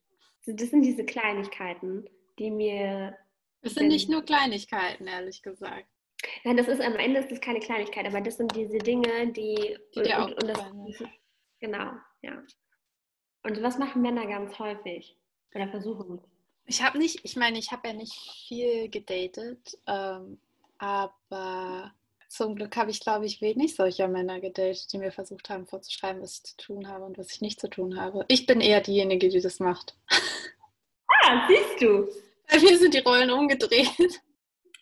Das 0.46 0.70
sind 0.70 0.84
diese 0.84 1.04
Kleinigkeiten, 1.06 2.08
die 2.38 2.52
mir... 2.52 3.18
Es 3.62 3.74
sind 3.74 3.88
nicht 3.88 4.10
nur 4.10 4.24
Kleinigkeiten, 4.24 5.08
ehrlich 5.08 5.42
gesagt. 5.42 5.88
Nein, 6.44 6.58
das 6.58 6.68
ist 6.68 6.82
am 6.82 6.96
Ende 6.96 7.20
ist 7.22 7.32
das 7.32 7.42
keine 7.42 7.60
Kleinigkeit, 7.60 8.06
aber 8.06 8.22
das 8.22 8.38
sind 8.38 8.56
diese 8.56 8.78
Dinge, 8.78 9.32
die, 9.32 9.78
die 9.96 10.00
und, 10.00 10.34
und, 10.34 10.44
und 10.44 10.50
das, 10.50 10.64
Genau, 11.60 11.92
ja. 12.22 12.44
Und 13.44 13.62
was 13.62 13.78
machen 13.78 14.02
Männer 14.02 14.26
ganz 14.28 14.58
häufig 14.60 15.18
oder 15.54 15.68
versuchen? 15.70 16.22
Ich 16.66 16.84
habe 16.84 16.98
nicht, 16.98 17.22
ich 17.24 17.36
meine, 17.36 17.58
ich 17.58 17.72
habe 17.72 17.88
ja 17.88 17.94
nicht 17.94 18.14
viel 18.48 18.90
gedatet, 18.90 19.78
ähm, 19.88 20.40
aber 20.78 21.94
zum 22.28 22.56
Glück 22.56 22.78
habe 22.78 22.92
ich, 22.92 23.00
glaube 23.00 23.26
ich, 23.26 23.42
wenig 23.42 23.76
solcher 23.76 24.08
Männer 24.08 24.40
gedatet, 24.40 24.94
die 24.94 25.00
mir 25.00 25.12
versucht 25.12 25.50
haben 25.50 25.66
vorzuschreiben, 25.66 26.22
was 26.22 26.36
ich 26.36 26.44
zu 26.44 26.58
tun 26.58 26.88
habe 26.88 27.06
und 27.06 27.18
was 27.18 27.32
ich 27.32 27.42
nicht 27.42 27.60
zu 27.60 27.70
tun 27.70 28.00
habe. 28.00 28.24
Ich 28.28 28.46
bin 28.46 28.62
eher 28.62 28.82
diejenige, 28.82 29.30
die 29.30 29.42
das 29.42 29.60
macht. 29.60 29.98
Ah, 31.24 31.48
siehst 31.48 31.82
du. 31.82 32.08
Bei 32.50 32.60
mir 32.60 32.78
sind 32.78 32.94
die 32.94 33.00
Rollen 33.00 33.30
umgedreht. 33.30 34.22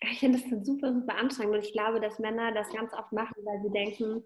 Ich 0.01 0.19
finde 0.19 0.39
das 0.39 0.65
super, 0.65 0.93
super 0.93 1.15
anstrengend 1.15 1.55
und 1.55 1.63
ich 1.63 1.73
glaube, 1.73 1.99
dass 1.99 2.19
Männer 2.19 2.53
das 2.53 2.69
ganz 2.69 2.93
oft 2.93 3.11
machen, 3.11 3.33
weil 3.43 3.61
sie 3.63 3.71
denken, 3.71 4.23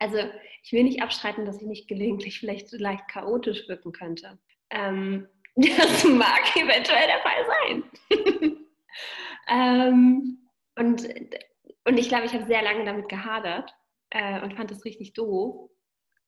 Also 0.00 0.16
ich 0.62 0.72
will 0.72 0.84
nicht 0.84 1.02
abstreiten, 1.02 1.44
dass 1.44 1.60
ich 1.60 1.68
nicht 1.68 1.88
gelegentlich 1.88 2.40
vielleicht 2.40 2.72
leicht 2.72 3.06
chaotisch 3.08 3.68
wirken 3.68 3.92
könnte. 3.92 4.38
Ähm, 4.70 5.28
das 5.54 6.04
mag 6.04 6.56
eventuell 6.56 7.06
der 7.06 7.20
Fall 7.20 7.46
sein. 7.46 8.66
ähm, 9.48 10.38
und, 10.76 11.08
und 11.84 11.98
ich 11.98 12.08
glaube, 12.08 12.24
ich 12.24 12.32
habe 12.32 12.46
sehr 12.46 12.62
lange 12.62 12.84
damit 12.84 13.08
gehadert 13.08 13.74
äh, 14.10 14.40
und 14.42 14.54
fand 14.54 14.70
das 14.70 14.84
richtig 14.84 15.12
doof. 15.12 15.70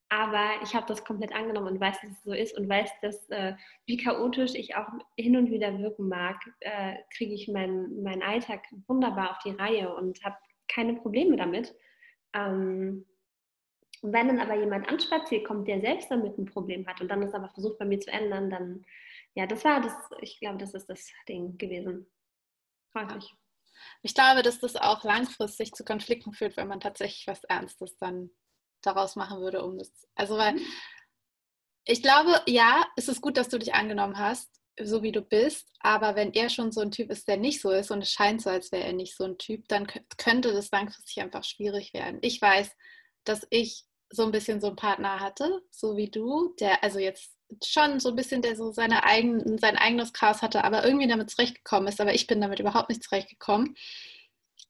Aber 0.09 0.61
ich 0.61 0.75
habe 0.75 0.85
das 0.85 1.03
komplett 1.03 1.33
angenommen 1.33 1.73
und 1.73 1.79
weiß, 1.79 1.99
dass 2.01 2.11
es 2.11 2.23
so 2.23 2.33
ist 2.33 2.55
und 2.55 2.69
weiß, 2.69 2.91
dass 3.01 3.27
äh, 3.31 3.53
wie 3.87 3.97
chaotisch 3.97 4.53
ich 4.53 4.75
auch 4.75 4.85
hin 5.17 5.35
und 5.35 5.49
wieder 5.49 5.79
wirken 5.79 6.07
mag, 6.07 6.37
äh, 6.59 6.97
kriege 7.17 7.33
ich 7.33 7.47
meinen 7.47 8.03
mein 8.03 8.21
Alltag 8.21 8.61
wunderbar 8.87 9.31
auf 9.31 9.39
die 9.39 9.51
Reihe 9.51 9.91
und 9.95 10.23
habe 10.23 10.35
keine 10.67 10.93
Probleme 10.93 11.35
damit. 11.35 11.73
Ähm, 12.35 13.07
wenn 14.03 14.27
dann 14.27 14.39
aber 14.39 14.55
jemand 14.55 14.89
anspaziert 14.89 15.45
kommt, 15.47 15.67
der 15.67 15.79
selbst 15.79 16.11
damit 16.11 16.37
ein 16.37 16.45
Problem 16.45 16.85
hat 16.85 16.99
und 16.99 17.07
dann 17.07 17.23
es 17.23 17.33
aber 17.33 17.49
versucht 17.49 17.79
bei 17.79 17.85
mir 17.85 17.99
zu 17.99 18.11
ändern, 18.11 18.49
dann, 18.49 18.85
ja, 19.33 19.47
das 19.47 19.63
war 19.63 19.81
das, 19.81 19.93
ich 20.21 20.39
glaube, 20.39 20.57
das 20.57 20.73
ist 20.73 20.87
das 20.87 21.09
Ding 21.27 21.57
gewesen. 21.57 22.05
Häufig. 22.93 23.33
Ich 24.01 24.13
glaube, 24.13 24.43
dass 24.43 24.59
das 24.59 24.75
auch 24.75 25.03
langfristig 25.03 25.73
zu 25.73 25.83
Konflikten 25.83 26.33
führt, 26.33 26.57
wenn 26.57 26.67
man 26.67 26.81
tatsächlich 26.81 27.27
was 27.27 27.43
Ernstes 27.45 27.97
dann 27.97 28.29
daraus 28.81 29.15
machen 29.15 29.39
würde, 29.39 29.63
um 29.63 29.77
das. 29.77 29.91
Also, 30.15 30.37
weil 30.37 30.53
mhm. 30.53 30.65
ich 31.85 32.03
glaube, 32.03 32.41
ja, 32.45 32.85
es 32.97 33.07
ist 33.07 33.21
gut, 33.21 33.37
dass 33.37 33.49
du 33.49 33.57
dich 33.57 33.73
angenommen 33.73 34.17
hast, 34.17 34.49
so 34.79 35.01
wie 35.01 35.11
du 35.11 35.21
bist, 35.21 35.71
aber 35.79 36.15
wenn 36.15 36.33
er 36.33 36.49
schon 36.49 36.71
so 36.71 36.81
ein 36.81 36.91
Typ 36.91 37.09
ist, 37.09 37.27
der 37.27 37.37
nicht 37.37 37.61
so 37.61 37.71
ist 37.71 37.91
und 37.91 38.01
es 38.01 38.11
scheint 38.11 38.41
so, 38.41 38.49
als 38.49 38.71
wäre 38.71 38.83
er 38.83 38.93
nicht 38.93 39.15
so 39.15 39.23
ein 39.23 39.37
Typ, 39.37 39.67
dann 39.67 39.87
könnte 40.17 40.51
das 40.51 40.71
langfristig 40.71 41.21
einfach 41.21 41.43
schwierig 41.43 41.93
werden. 41.93 42.17
Ich 42.21 42.41
weiß, 42.41 42.75
dass 43.23 43.45
ich 43.49 43.85
so 44.13 44.23
ein 44.23 44.31
bisschen 44.31 44.61
so 44.61 44.67
einen 44.67 44.75
Partner 44.75 45.19
hatte, 45.19 45.61
so 45.71 45.97
wie 45.97 46.09
du, 46.09 46.53
der 46.59 46.83
also 46.83 46.99
jetzt 46.99 47.31
schon 47.63 47.99
so 47.99 48.09
ein 48.09 48.15
bisschen, 48.15 48.41
der 48.41 48.55
so 48.55 48.71
seine 48.71 49.03
eigen, 49.03 49.57
sein 49.57 49.77
eigenes 49.77 50.13
Chaos 50.13 50.41
hatte, 50.41 50.63
aber 50.63 50.85
irgendwie 50.85 51.07
damit 51.07 51.29
zurechtgekommen 51.29 51.87
ist, 51.87 52.01
aber 52.01 52.13
ich 52.13 52.27
bin 52.27 52.41
damit 52.41 52.59
überhaupt 52.59 52.89
nicht 52.89 53.03
zurechtgekommen. 53.03 53.75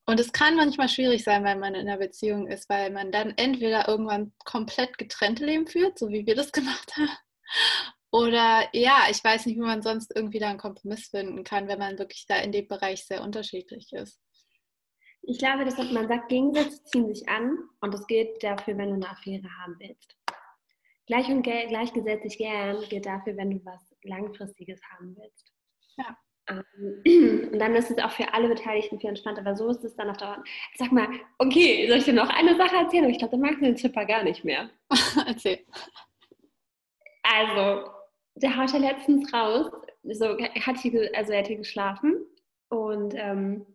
Und 0.05 0.19
es 0.19 0.33
kann 0.33 0.55
manchmal 0.55 0.89
schwierig 0.89 1.23
sein, 1.23 1.45
wenn 1.45 1.59
man 1.59 1.75
in 1.75 1.87
einer 1.87 1.97
Beziehung 1.97 2.47
ist, 2.47 2.67
weil 2.69 2.91
man 2.91 3.11
dann 3.11 3.33
entweder 3.37 3.87
irgendwann 3.87 4.33
komplett 4.43 4.97
getrennte 4.97 5.45
Leben 5.45 5.65
führt, 5.67 5.97
so 5.97 6.09
wie 6.09 6.25
wir 6.25 6.35
das 6.35 6.51
gemacht 6.51 6.95
haben, 6.97 7.09
oder 8.11 8.69
ja, 8.73 9.07
ich 9.09 9.23
weiß 9.23 9.47
nicht, 9.47 9.55
wie 9.55 9.61
man 9.61 9.81
sonst 9.81 10.11
irgendwie 10.15 10.37
da 10.39 10.49
einen 10.49 10.59
Kompromiss 10.59 11.07
finden 11.07 11.43
kann, 11.43 11.67
wenn 11.67 11.79
man 11.79 11.97
wirklich 11.97 12.25
da 12.27 12.35
in 12.37 12.51
dem 12.51 12.67
Bereich 12.67 13.05
sehr 13.05 13.23
unterschiedlich 13.23 13.91
ist. 13.91 14.19
Ich 15.25 15.37
glaube, 15.37 15.63
dass 15.63 15.77
man 15.91 16.07
sagt, 16.07 16.29
Gegensätze 16.29 16.83
ziehen 16.83 17.13
sich 17.13 17.27
an 17.29 17.57
und 17.79 17.93
das 17.93 18.05
gilt 18.07 18.43
dafür, 18.43 18.77
wenn 18.77 18.89
du 18.89 18.95
eine 18.95 19.09
Affäre 19.09 19.49
haben 19.61 19.75
willst. 19.79 20.17
Gleich 21.05 21.27
und 21.29 21.43
gleichgesetzlich 21.43 22.37
gern 22.37 22.81
gilt 22.89 23.05
dafür, 23.05 23.35
wenn 23.37 23.51
du 23.51 23.65
was 23.65 23.81
Langfristiges 24.03 24.81
haben 24.91 25.15
willst. 25.17 25.51
Ja. 25.97 26.17
Ähm, 26.49 27.49
und 27.53 27.59
dann 27.59 27.75
ist 27.75 27.89
es 27.89 27.97
auch 27.99 28.11
für 28.11 28.33
alle 28.33 28.49
Beteiligten 28.49 28.99
viel 28.99 29.09
entspannter, 29.09 29.41
aber 29.41 29.55
so 29.55 29.69
ist 29.69 29.83
es 29.83 29.95
dann 29.95 30.09
auf 30.09 30.17
Dauer. 30.17 30.43
Sag 30.75 30.91
mal, 30.91 31.07
okay, 31.39 31.87
soll 31.87 31.97
ich 31.97 32.05
dir 32.05 32.13
noch 32.13 32.29
eine 32.29 32.55
Sache 32.57 32.75
erzählen? 32.75 33.03
Aber 33.03 33.11
ich 33.11 33.19
glaube, 33.19 33.31
dann 33.31 33.41
magst 33.41 33.61
du 33.61 33.65
den 33.65 33.77
Zipper 33.77 34.05
gar 34.05 34.23
nicht 34.23 34.43
mehr. 34.43 34.69
Erzähl. 35.27 35.59
Also, 37.23 37.89
der 38.35 38.57
haut 38.57 38.73
ja 38.73 38.79
letztens 38.79 39.33
raus, 39.33 39.71
so 40.03 40.37
hat 40.37 40.77
hier, 40.79 41.11
also 41.15 41.31
er 41.31 41.39
hat 41.39 41.47
hier 41.47 41.57
geschlafen 41.57 42.25
und 42.69 43.13
ähm, 43.15 43.65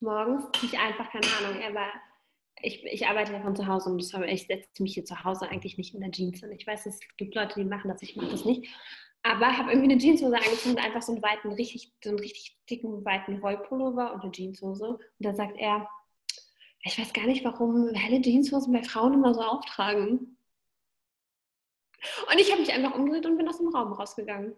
morgens 0.00 0.44
ich 0.62 0.78
einfach, 0.78 1.10
keine 1.10 1.26
Ahnung, 1.38 1.60
er 1.60 1.74
war 1.74 1.90
ich, 2.62 2.84
ich, 2.84 3.06
arbeite 3.06 3.32
ja 3.32 3.40
von 3.40 3.56
zu 3.56 3.66
Hause 3.66 3.88
und 3.88 4.00
ich 4.00 4.46
setze 4.46 4.82
mich 4.82 4.92
hier 4.92 5.04
zu 5.06 5.24
Hause 5.24 5.48
eigentlich 5.48 5.78
nicht 5.78 5.94
in 5.94 6.02
der 6.02 6.10
Jeans 6.10 6.44
an. 6.44 6.52
Ich 6.52 6.66
weiß, 6.66 6.84
es 6.84 7.00
gibt 7.16 7.34
Leute, 7.34 7.54
die 7.58 7.64
machen 7.64 7.88
das, 7.88 8.02
ich 8.02 8.16
mache 8.16 8.28
das 8.28 8.44
nicht 8.44 8.68
aber 9.22 9.56
habe 9.56 9.70
irgendwie 9.70 9.92
eine 9.92 10.00
Jeanshose 10.00 10.36
angezogen 10.36 10.76
und 10.76 10.84
einfach 10.84 11.02
so 11.02 11.12
einen 11.12 11.22
weiten, 11.22 11.52
richtig, 11.52 11.92
so 12.02 12.10
einen 12.10 12.18
richtig 12.18 12.58
dicken, 12.68 13.04
weiten 13.04 13.42
Wollpullover 13.42 14.14
und 14.14 14.22
eine 14.22 14.32
Jeanshose. 14.32 14.88
Und 14.88 15.00
dann 15.18 15.36
sagt 15.36 15.58
er, 15.58 15.88
ich 16.82 16.98
weiß 16.98 17.12
gar 17.12 17.26
nicht, 17.26 17.44
warum 17.44 17.92
helle 17.94 18.22
Jeanshosen 18.22 18.72
bei 18.72 18.82
Frauen 18.82 19.14
immer 19.14 19.34
so 19.34 19.42
auftragen. 19.42 20.38
Und 22.30 22.40
ich 22.40 22.50
habe 22.50 22.62
mich 22.62 22.72
einfach 22.72 22.94
umgedreht 22.94 23.26
und 23.26 23.36
bin 23.36 23.48
aus 23.48 23.58
dem 23.58 23.68
Raum 23.68 23.92
rausgegangen. 23.92 24.56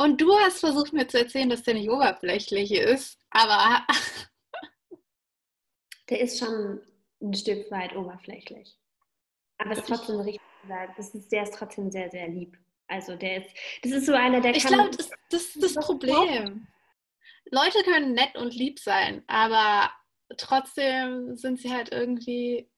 Und 0.00 0.18
du 0.18 0.34
hast 0.34 0.60
versucht 0.60 0.94
mir 0.94 1.06
zu 1.06 1.18
erzählen, 1.18 1.50
dass 1.50 1.62
der 1.62 1.74
nicht 1.74 1.90
oberflächlich 1.90 2.72
ist, 2.72 3.18
aber. 3.28 3.86
der 6.08 6.20
ist 6.20 6.38
schon 6.38 6.80
ein 7.20 7.34
Stück 7.34 7.70
weit 7.70 7.94
oberflächlich. 7.94 8.78
Aber 9.58 9.72
es 9.72 9.80
ist 9.80 9.88
trotzdem 9.88 10.20
richtig, 10.20 10.40
das 10.96 11.14
ist, 11.14 11.30
der 11.30 11.42
ist 11.42 11.52
trotzdem 11.52 11.90
sehr, 11.90 12.10
sehr 12.10 12.28
lieb. 12.28 12.56
Also 12.88 13.14
der 13.14 13.44
ist, 13.44 13.54
das 13.82 13.92
ist 13.92 14.06
so 14.06 14.14
einer, 14.14 14.40
der 14.40 14.56
ich 14.56 14.62
kann... 14.62 14.72
Ich 14.72 14.78
glaube, 14.78 14.96
das, 14.96 15.10
das 15.28 15.54
ist 15.54 15.76
das 15.76 15.84
Problem. 15.84 16.66
Leute 17.50 17.82
können 17.82 18.14
nett 18.14 18.36
und 18.36 18.54
lieb 18.54 18.78
sein, 18.78 19.22
aber 19.26 19.92
trotzdem 20.38 21.36
sind 21.36 21.60
sie 21.60 21.74
halt 21.74 21.92
irgendwie, 21.92 22.70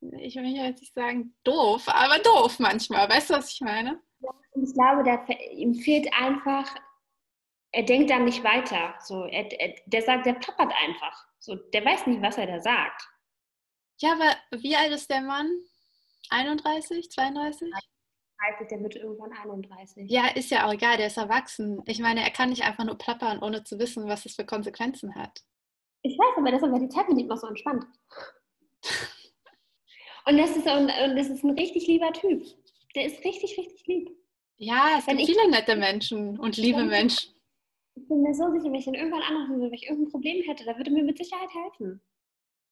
ich 0.00 0.36
will 0.36 0.46
jetzt 0.46 0.80
nicht 0.80 0.94
sagen 0.94 1.36
doof, 1.44 1.86
aber 1.88 2.18
doof 2.20 2.58
manchmal. 2.60 3.10
Weißt 3.10 3.28
du, 3.28 3.34
was 3.34 3.52
ich 3.52 3.60
meine? 3.60 4.00
Ich 4.54 4.74
glaube, 4.74 5.02
der, 5.02 5.26
ihm 5.52 5.74
fehlt 5.74 6.12
einfach, 6.14 6.74
er 7.72 7.84
denkt 7.84 8.10
dann 8.10 8.24
nicht 8.24 8.44
weiter. 8.44 8.94
So, 9.00 9.24
er, 9.24 9.50
er, 9.60 9.74
der 9.86 10.02
sagt, 10.02 10.26
der 10.26 10.34
plappert 10.34 10.72
einfach. 10.84 11.26
So, 11.38 11.56
der 11.56 11.84
weiß 11.84 12.06
nicht, 12.06 12.22
was 12.22 12.38
er 12.38 12.46
da 12.46 12.60
sagt. 12.60 13.08
Ja, 13.98 14.12
aber 14.12 14.60
wie 14.62 14.76
alt 14.76 14.92
ist 14.92 15.10
der 15.10 15.22
Mann? 15.22 15.50
31, 16.30 17.10
32? 17.10 17.70
30, 17.70 18.68
der 18.68 18.82
wird 18.82 18.96
irgendwann 18.96 19.32
31. 19.32 20.10
Ja, 20.10 20.28
ist 20.28 20.50
ja 20.50 20.66
auch 20.66 20.72
egal, 20.72 20.96
der 20.96 21.06
ist 21.06 21.16
erwachsen. 21.16 21.82
Ich 21.86 22.00
meine, 22.00 22.22
er 22.22 22.30
kann 22.30 22.50
nicht 22.50 22.62
einfach 22.62 22.84
nur 22.84 22.98
plappern, 22.98 23.42
ohne 23.42 23.64
zu 23.64 23.78
wissen, 23.78 24.08
was 24.08 24.26
es 24.26 24.34
für 24.34 24.44
Konsequenzen 24.44 25.14
hat. 25.14 25.42
Ich 26.02 26.18
weiß, 26.18 26.38
aber 26.38 26.50
deshalb 26.50 26.72
war 26.72 26.80
die 26.80 27.12
mit 27.14 27.22
ihm 27.22 27.28
noch 27.28 27.36
so 27.36 27.46
entspannt. 27.46 27.84
und, 30.26 30.36
das 30.36 30.56
ist, 30.56 30.66
und, 30.66 30.90
und 30.90 31.16
das 31.16 31.28
ist 31.28 31.44
ein 31.44 31.50
richtig 31.50 31.86
lieber 31.86 32.12
Typ. 32.12 32.44
Der 32.94 33.06
ist 33.06 33.24
richtig, 33.24 33.56
richtig 33.58 33.86
lieb. 33.86 34.10
Ja, 34.58 34.96
es 34.98 35.06
wenn 35.06 35.16
gibt 35.16 35.28
ich, 35.28 35.36
viele 35.36 35.50
nette 35.50 35.76
Menschen 35.76 36.38
und 36.38 36.56
liebe 36.56 36.84
Menschen. 36.84 37.32
Ich 37.94 38.06
bin 38.08 38.22
mir 38.22 38.34
so 38.34 38.50
sicher, 38.50 38.64
wenn 38.64 38.74
ich 38.74 38.86
ihn 38.86 38.94
irgendwann 38.94 39.22
anrufen 39.22 39.56
würde, 39.56 39.66
wenn 39.66 39.74
ich 39.74 39.88
irgendein 39.88 40.10
Problem 40.10 40.42
hätte, 40.44 40.64
da 40.64 40.76
würde 40.76 40.90
mir 40.90 41.02
mit 41.02 41.18
Sicherheit 41.18 41.50
helfen. 41.52 42.00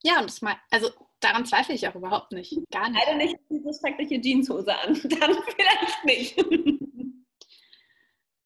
Ja, 0.02 0.20
und 0.20 0.30
das 0.30 0.40
mal, 0.40 0.56
also 0.70 0.88
daran 1.20 1.44
zweifle 1.44 1.74
ich 1.74 1.86
auch 1.86 1.94
überhaupt 1.94 2.32
nicht. 2.32 2.58
Gar 2.70 2.90
nicht. 2.90 3.02
Leider 3.04 3.18
nicht 3.18 3.36
diese 3.50 3.72
schreckliche 3.78 4.20
Jeanshose 4.20 4.74
an. 4.74 4.94
Dann 5.04 5.36
vielleicht 5.42 6.04
nicht. 6.04 6.44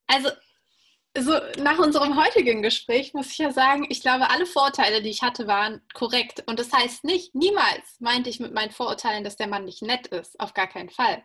Also, 0.06 0.30
so 1.16 1.32
nach 1.62 1.78
unserem 1.78 2.20
heutigen 2.20 2.62
Gespräch 2.62 3.14
muss 3.14 3.30
ich 3.30 3.38
ja 3.38 3.52
sagen, 3.52 3.86
ich 3.88 4.00
glaube, 4.00 4.30
alle 4.30 4.46
Vorteile, 4.46 5.00
die 5.00 5.10
ich 5.10 5.22
hatte, 5.22 5.46
waren 5.46 5.80
korrekt. 5.94 6.42
Und 6.46 6.58
das 6.58 6.72
heißt 6.72 7.04
nicht, 7.04 7.34
niemals 7.34 8.00
meinte 8.00 8.30
ich 8.30 8.40
mit 8.40 8.52
meinen 8.52 8.72
Vorurteilen, 8.72 9.22
dass 9.22 9.36
der 9.36 9.46
Mann 9.46 9.64
nicht 9.64 9.82
nett 9.82 10.08
ist. 10.08 10.38
Auf 10.40 10.54
gar 10.54 10.66
keinen 10.66 10.90
Fall. 10.90 11.24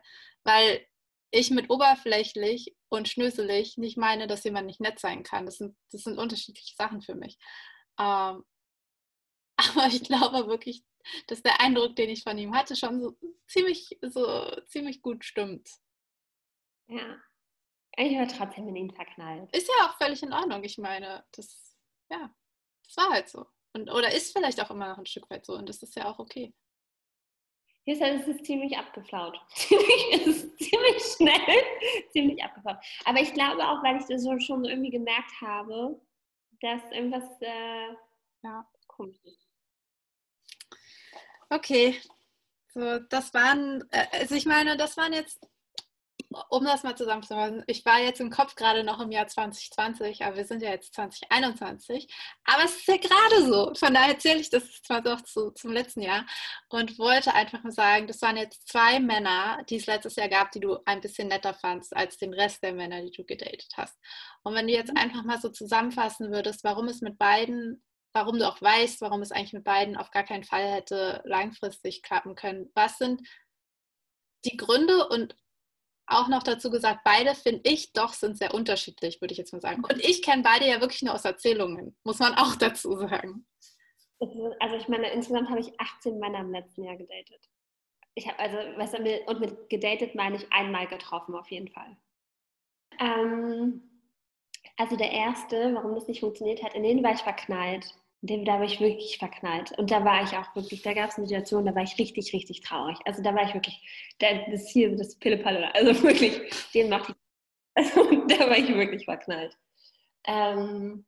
Weil 0.50 0.88
ich 1.32 1.52
mit 1.52 1.70
oberflächlich 1.70 2.76
und 2.90 3.08
schnöselig 3.08 3.78
nicht 3.78 3.98
meine, 3.98 4.26
dass 4.26 4.44
jemand 4.44 4.66
nicht 4.66 4.80
nett 4.80 5.00
sein 5.00 5.22
kann. 5.22 5.46
Das 5.46 5.58
sind, 5.58 5.78
das 5.92 6.02
sind 6.02 6.18
unterschiedliche 6.18 6.76
Sachen 6.76 7.02
für 7.02 7.14
mich. 7.14 7.38
Ähm, 8.00 8.44
aber 9.58 9.88
ich 9.88 10.04
glaube 10.04 10.48
wirklich, 10.48 10.84
dass 11.28 11.44
der 11.44 11.62
Eindruck, 11.62 11.96
den 11.96 12.10
ich 12.10 12.24
von 12.24 12.38
ihm 12.38 12.56
hatte, 12.56 12.76
schon 12.76 13.00
so 13.00 13.16
ziemlich, 13.48 14.00
so 14.02 14.26
ziemlich 14.66 15.04
gut 15.04 15.24
stimmt. 15.24 15.70
Ja. 16.88 17.22
Ich 17.96 18.18
höre 18.18 18.28
trotzdem 18.28 18.68
in 18.70 18.76
ihn 18.76 18.92
verknallt. 18.92 19.56
Ist 19.56 19.68
ja 19.68 19.86
auch 19.86 19.98
völlig 19.98 20.24
in 20.24 20.34
Ordnung. 20.34 20.64
Ich 20.64 20.78
meine, 20.80 21.26
das, 21.34 21.78
ja, 22.10 22.34
das 22.86 22.98
war 22.98 23.10
halt 23.12 23.30
so. 23.30 23.46
Und, 23.74 23.92
oder 23.92 24.12
ist 24.14 24.32
vielleicht 24.36 24.60
auch 24.62 24.72
immer 24.72 24.90
noch 24.90 24.98
ein 24.98 25.06
Stück 25.06 25.30
weit 25.30 25.46
so 25.46 25.54
und 25.54 25.70
das 25.70 25.84
ist 25.84 25.96
ja 25.96 26.10
auch 26.10 26.18
okay. 26.18 26.56
Hier 27.86 27.94
ist 27.96 28.02
es 28.02 28.28
ist 28.28 28.46
ziemlich 28.46 28.78
abgeflaut. 28.78 29.40
es 29.56 30.28
ist 30.28 30.58
ziemlich 30.60 31.04
schnell, 31.16 31.64
ziemlich 32.12 32.44
abgeflaut. 32.44 32.78
Aber 33.06 33.20
ich 33.20 33.34
glaube 33.34 33.68
auch, 33.68 33.84
weil 33.84 33.98
ich 33.98 34.06
das 34.06 34.24
schon 34.46 34.66
irgendwie 34.66 34.92
gemerkt 34.92 35.32
habe, 35.42 36.00
dass 36.62 36.82
irgendwas 36.92 37.24
äh, 37.42 37.96
ja. 38.44 38.68
komisch 38.88 39.18
ist. 39.24 39.48
Okay. 41.50 42.00
So, 42.74 43.00
das 43.00 43.34
waren, 43.34 43.84
äh, 43.92 44.06
also 44.12 44.36
ich 44.36 44.46
meine, 44.46 44.78
das 44.78 44.96
waren 44.98 45.14
jetzt, 45.14 45.50
um 46.50 46.64
das 46.64 46.84
mal 46.84 46.96
zusammenzufassen, 46.96 47.64
ich 47.66 47.84
war 47.86 48.00
jetzt 48.00 48.22
im 48.22 48.30
Kopf 48.30 48.56
gerade 48.56 48.84
noch 48.84 49.00
im 49.00 49.12
Jahr 49.12 49.28
2020, 49.28 50.24
aber 50.24 50.38
wir 50.38 50.46
sind 50.46 50.62
ja 50.62 50.70
jetzt 50.70 50.94
2021. 50.94 52.08
Aber 52.46 52.64
es 52.66 52.78
ist 52.78 52.88
ja 52.88 52.98
gerade 52.98 53.46
so. 53.46 53.74
Von 53.74 53.94
daher 53.94 54.14
erzähle 54.14 54.40
ich 54.40 54.50
das 54.50 54.82
zwar 54.84 55.02
doch 55.02 55.22
zu, 55.22 55.52
zum 55.52 55.72
letzten 55.72 56.02
Jahr 56.02 56.26
und 56.70 57.00
wollte 57.00 57.34
einfach 57.34 57.64
mal 57.64 57.72
sagen, 57.72 58.06
das 58.06 58.22
waren 58.22 58.38
jetzt 58.38 58.68
zwei 58.68 59.00
Männer, 59.00 59.64
die 59.70 59.78
es 59.78 59.88
letztes 59.88 60.16
Jahr 60.18 60.30
gab, 60.30 60.52
die 60.52 60.60
du 60.60 60.78
ein 60.86 61.02
bisschen 61.02 61.30
netter 61.30 61.56
fandst 61.56 61.96
als 61.96 62.18
den 62.18 62.34
Rest 62.34 62.62
der 62.64 62.74
Männer, 62.74 63.02
die 63.02 63.12
du 63.12 63.24
gedatet 63.24 63.70
hast. 63.76 63.98
Und 64.44 64.54
wenn 64.54 64.68
du 64.68 64.74
jetzt 64.74 64.92
mhm. 64.92 64.98
einfach 64.98 65.24
mal 65.24 65.42
so 65.42 65.50
zusammenfassen 65.50 66.32
würdest, 66.32 66.64
warum 66.64 66.88
es 66.88 67.02
mit 67.02 67.18
beiden 67.18 67.84
warum 68.12 68.40
du 68.40 68.48
auch 68.48 68.60
weißt, 68.60 69.02
warum 69.02 69.22
es 69.22 69.32
eigentlich 69.32 69.54
mit 69.54 69.64
beiden 69.64 69.96
auf 69.96 70.10
gar 70.10 70.24
keinen 70.24 70.44
Fall 70.44 70.68
hätte 70.68 71.22
langfristig 71.26 72.02
klappen 72.02 72.34
können. 72.34 72.72
Was 72.74 72.98
sind 72.98 73.22
die 74.46 74.58
Gründe 74.58 75.08
und 75.08 75.36
auch 76.10 76.28
noch 76.28 76.44
dazu 76.44 76.70
gesagt, 76.70 77.02
beide 77.04 77.36
finde 77.36 77.62
ich 77.64 77.94
doch 77.94 78.14
sind 78.14 78.38
sehr 78.38 78.54
unterschiedlich, 78.54 79.22
würde 79.22 79.32
ich 79.32 79.38
jetzt 79.38 79.54
mal 79.54 79.62
sagen. 79.62 79.84
Und 79.84 80.04
ich 80.04 80.22
kenne 80.22 80.44
beide 80.44 80.68
ja 80.68 80.82
wirklich 80.82 81.02
nur 81.02 81.14
aus 81.14 81.26
Erzählungen, 81.26 81.96
muss 82.04 82.20
man 82.20 82.34
auch 82.36 82.56
dazu 82.56 82.98
sagen. 82.98 83.46
Also 84.60 84.76
ich 84.76 84.88
meine, 84.88 85.10
insgesamt 85.12 85.50
habe 85.50 85.62
ich 85.62 85.80
18 85.80 86.20
Männer 86.20 86.40
im 86.40 86.52
letzten 86.52 86.84
Jahr 86.84 86.98
gedatet. 86.98 87.50
Ich 88.16 88.28
habe 88.28 88.40
also, 88.40 88.58
weißt 88.58 88.98
du, 88.98 89.20
und 89.28 89.40
mit 89.40 89.70
gedatet 89.70 90.16
meine 90.16 90.36
ich 90.36 90.52
einmal 90.52 90.88
getroffen 90.88 91.36
auf 91.36 91.50
jeden 91.50 91.70
Fall. 91.70 91.96
Ähm, 93.00 93.90
also 94.76 94.98
der 94.98 95.12
erste, 95.12 95.74
warum 95.74 95.96
das 95.96 96.08
nicht 96.08 96.20
funktioniert 96.20 96.64
hat, 96.64 96.74
in 96.74 96.84
den 96.84 97.04
war 97.04 97.14
ich 97.14 97.22
verknallt. 97.22 97.96
Da 98.22 98.36
war 98.36 98.64
ich 98.64 98.82
wirklich 98.82 99.18
verknallt. 99.18 99.72
Und 99.78 99.92
da 99.92 100.04
war 100.04 100.24
ich 100.24 100.36
auch 100.36 100.54
wirklich, 100.56 100.82
da 100.82 100.94
gab 100.94 101.10
es 101.10 101.18
eine 101.18 101.28
Situation, 101.28 101.66
da 101.66 101.74
war 101.74 101.84
ich 101.84 101.98
richtig, 101.98 102.34
richtig 102.34 102.62
traurig. 102.62 102.98
Also 103.06 103.24
da 103.24 103.34
war 103.34 103.44
ich 103.44 103.54
wirklich, 103.54 103.82
das 104.20 104.70
hier, 104.70 104.96
das 104.96 105.16
Pillepalle, 105.16 105.74
also 105.74 106.04
wirklich, 106.04 106.42
den 106.74 106.90
macht 106.90 107.10
ich. 107.10 107.16
Also 107.76 108.04
da 108.28 108.50
war 108.50 108.58
ich 108.58 108.68
wirklich 108.68 109.06
verknallt. 109.06 109.58
Ähm, 110.28 111.06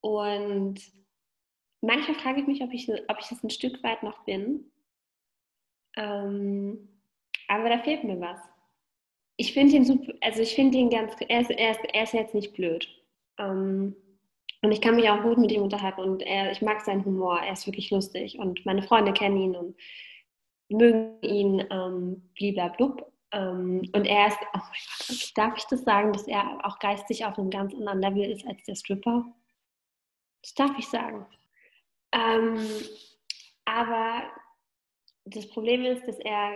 und 0.00 0.80
manchmal 1.82 2.16
frage 2.18 2.40
ich 2.40 2.46
mich, 2.46 2.62
ob 2.62 2.72
ich, 2.72 2.88
ob 2.88 3.18
ich 3.20 3.28
das 3.28 3.42
ein 3.42 3.50
Stück 3.50 3.82
weit 3.82 4.02
noch 4.02 4.24
bin. 4.24 4.72
Ähm, 5.98 7.02
aber 7.48 7.68
da 7.68 7.78
fehlt 7.80 8.04
mir 8.04 8.18
was 8.20 8.40
ich 9.40 9.54
finde 9.54 9.74
ihn 9.76 9.86
super, 9.86 10.12
also 10.20 10.42
ich 10.42 10.54
finde 10.54 10.76
ihn 10.76 10.90
ganz, 10.90 11.14
er 11.26 11.40
ist, 11.40 11.50
er, 11.50 11.70
ist, 11.70 11.80
er 11.94 12.02
ist 12.02 12.12
jetzt 12.12 12.34
nicht 12.34 12.52
blöd. 12.52 12.86
Ähm, 13.38 13.96
und 14.62 14.72
ich 14.72 14.80
kann 14.80 14.96
mich 14.96 15.08
auch 15.08 15.22
gut 15.22 15.38
mit 15.38 15.52
ihm 15.52 15.62
unterhalten 15.62 16.02
und 16.02 16.22
er, 16.22 16.52
ich 16.52 16.60
mag 16.60 16.80
seinen 16.82 17.04
Humor, 17.04 17.40
er 17.40 17.52
ist 17.52 17.66
wirklich 17.66 17.90
lustig 17.90 18.38
und 18.38 18.64
meine 18.66 18.82
Freunde 18.82 19.12
kennen 19.12 19.36
ihn 19.38 19.56
und 19.56 19.76
mögen 20.68 21.20
ihn, 21.22 21.66
ähm, 21.70 22.30
bliblablub. 22.34 23.10
Ähm, 23.32 23.82
und 23.94 24.06
er 24.06 24.28
ist, 24.28 24.38
oh 24.54 24.58
Gott, 24.58 25.32
darf 25.36 25.56
ich 25.56 25.64
das 25.64 25.82
sagen, 25.82 26.12
dass 26.12 26.26
er 26.26 26.64
auch 26.64 26.78
geistig 26.78 27.24
auf 27.24 27.38
einem 27.38 27.50
ganz 27.50 27.74
anderen 27.74 28.00
Level 28.00 28.30
ist 28.30 28.46
als 28.46 28.62
der 28.64 28.74
Stripper? 28.74 29.24
Das 30.42 30.54
darf 30.54 30.72
ich 30.78 30.88
sagen. 30.88 31.26
Ähm, 32.12 32.58
aber 33.64 34.22
das 35.24 35.48
Problem 35.48 35.84
ist, 35.84 36.06
dass 36.06 36.18
er 36.18 36.54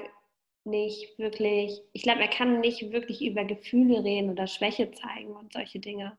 nicht 0.65 1.19
wirklich, 1.19 1.81
ich 1.93 2.03
glaube, 2.03 2.23
er 2.23 2.29
kann 2.29 2.61
nicht 2.61 2.91
wirklich 2.93 3.25
über 3.25 3.45
Gefühle 3.45 4.03
reden 4.03 4.31
oder 4.31 4.47
Schwäche 4.47 4.91
zeigen 4.93 5.37
und 5.37 5.53
solche 5.53 5.79
Dinge. 5.79 6.19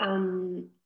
Ähm, 0.00 0.79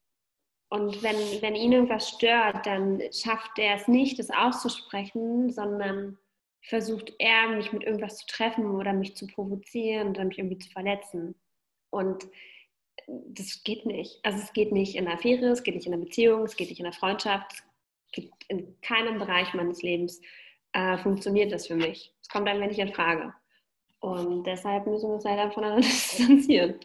und 0.74 1.04
wenn, 1.04 1.16
wenn 1.40 1.54
ihn 1.54 1.70
irgendwas 1.70 2.08
stört, 2.08 2.66
dann 2.66 3.00
schafft 3.12 3.60
er 3.60 3.76
es 3.76 3.86
nicht, 3.86 4.18
das 4.18 4.30
auszusprechen, 4.30 5.52
sondern 5.52 6.18
versucht 6.62 7.12
er, 7.20 7.48
mich 7.50 7.72
mit 7.72 7.84
irgendwas 7.84 8.18
zu 8.18 8.26
treffen 8.26 8.66
oder 8.66 8.92
mich 8.92 9.16
zu 9.16 9.28
provozieren 9.28 10.08
oder 10.08 10.24
mich 10.24 10.38
irgendwie 10.38 10.58
zu 10.58 10.68
verletzen. 10.70 11.36
Und 11.90 12.26
das 13.06 13.62
geht 13.62 13.86
nicht. 13.86 14.18
Also 14.24 14.38
es 14.42 14.52
geht 14.52 14.72
nicht 14.72 14.96
in 14.96 15.06
einer 15.06 15.14
Affäre, 15.16 15.46
es 15.46 15.62
geht 15.62 15.76
nicht 15.76 15.86
in 15.86 15.94
einer 15.94 16.02
Beziehung, 16.02 16.42
es 16.42 16.56
geht 16.56 16.70
nicht 16.70 16.80
in 16.80 16.86
einer 16.86 16.92
Freundschaft, 16.92 17.52
es 17.52 18.10
geht 18.10 18.32
in 18.48 18.74
keinem 18.80 19.20
Bereich 19.20 19.54
meines 19.54 19.80
Lebens 19.80 20.20
äh, 20.72 20.98
funktioniert 20.98 21.52
das 21.52 21.68
für 21.68 21.76
mich. 21.76 22.12
Es 22.20 22.28
kommt 22.28 22.48
einfach 22.48 22.66
nicht 22.66 22.80
in 22.80 22.92
Frage. 22.92 23.32
Und 24.00 24.42
deshalb 24.44 24.88
müssen 24.88 25.08
wir 25.08 25.14
uns 25.14 25.24
leider 25.24 25.52
voneinander 25.52 25.86
distanzieren. 25.86 26.80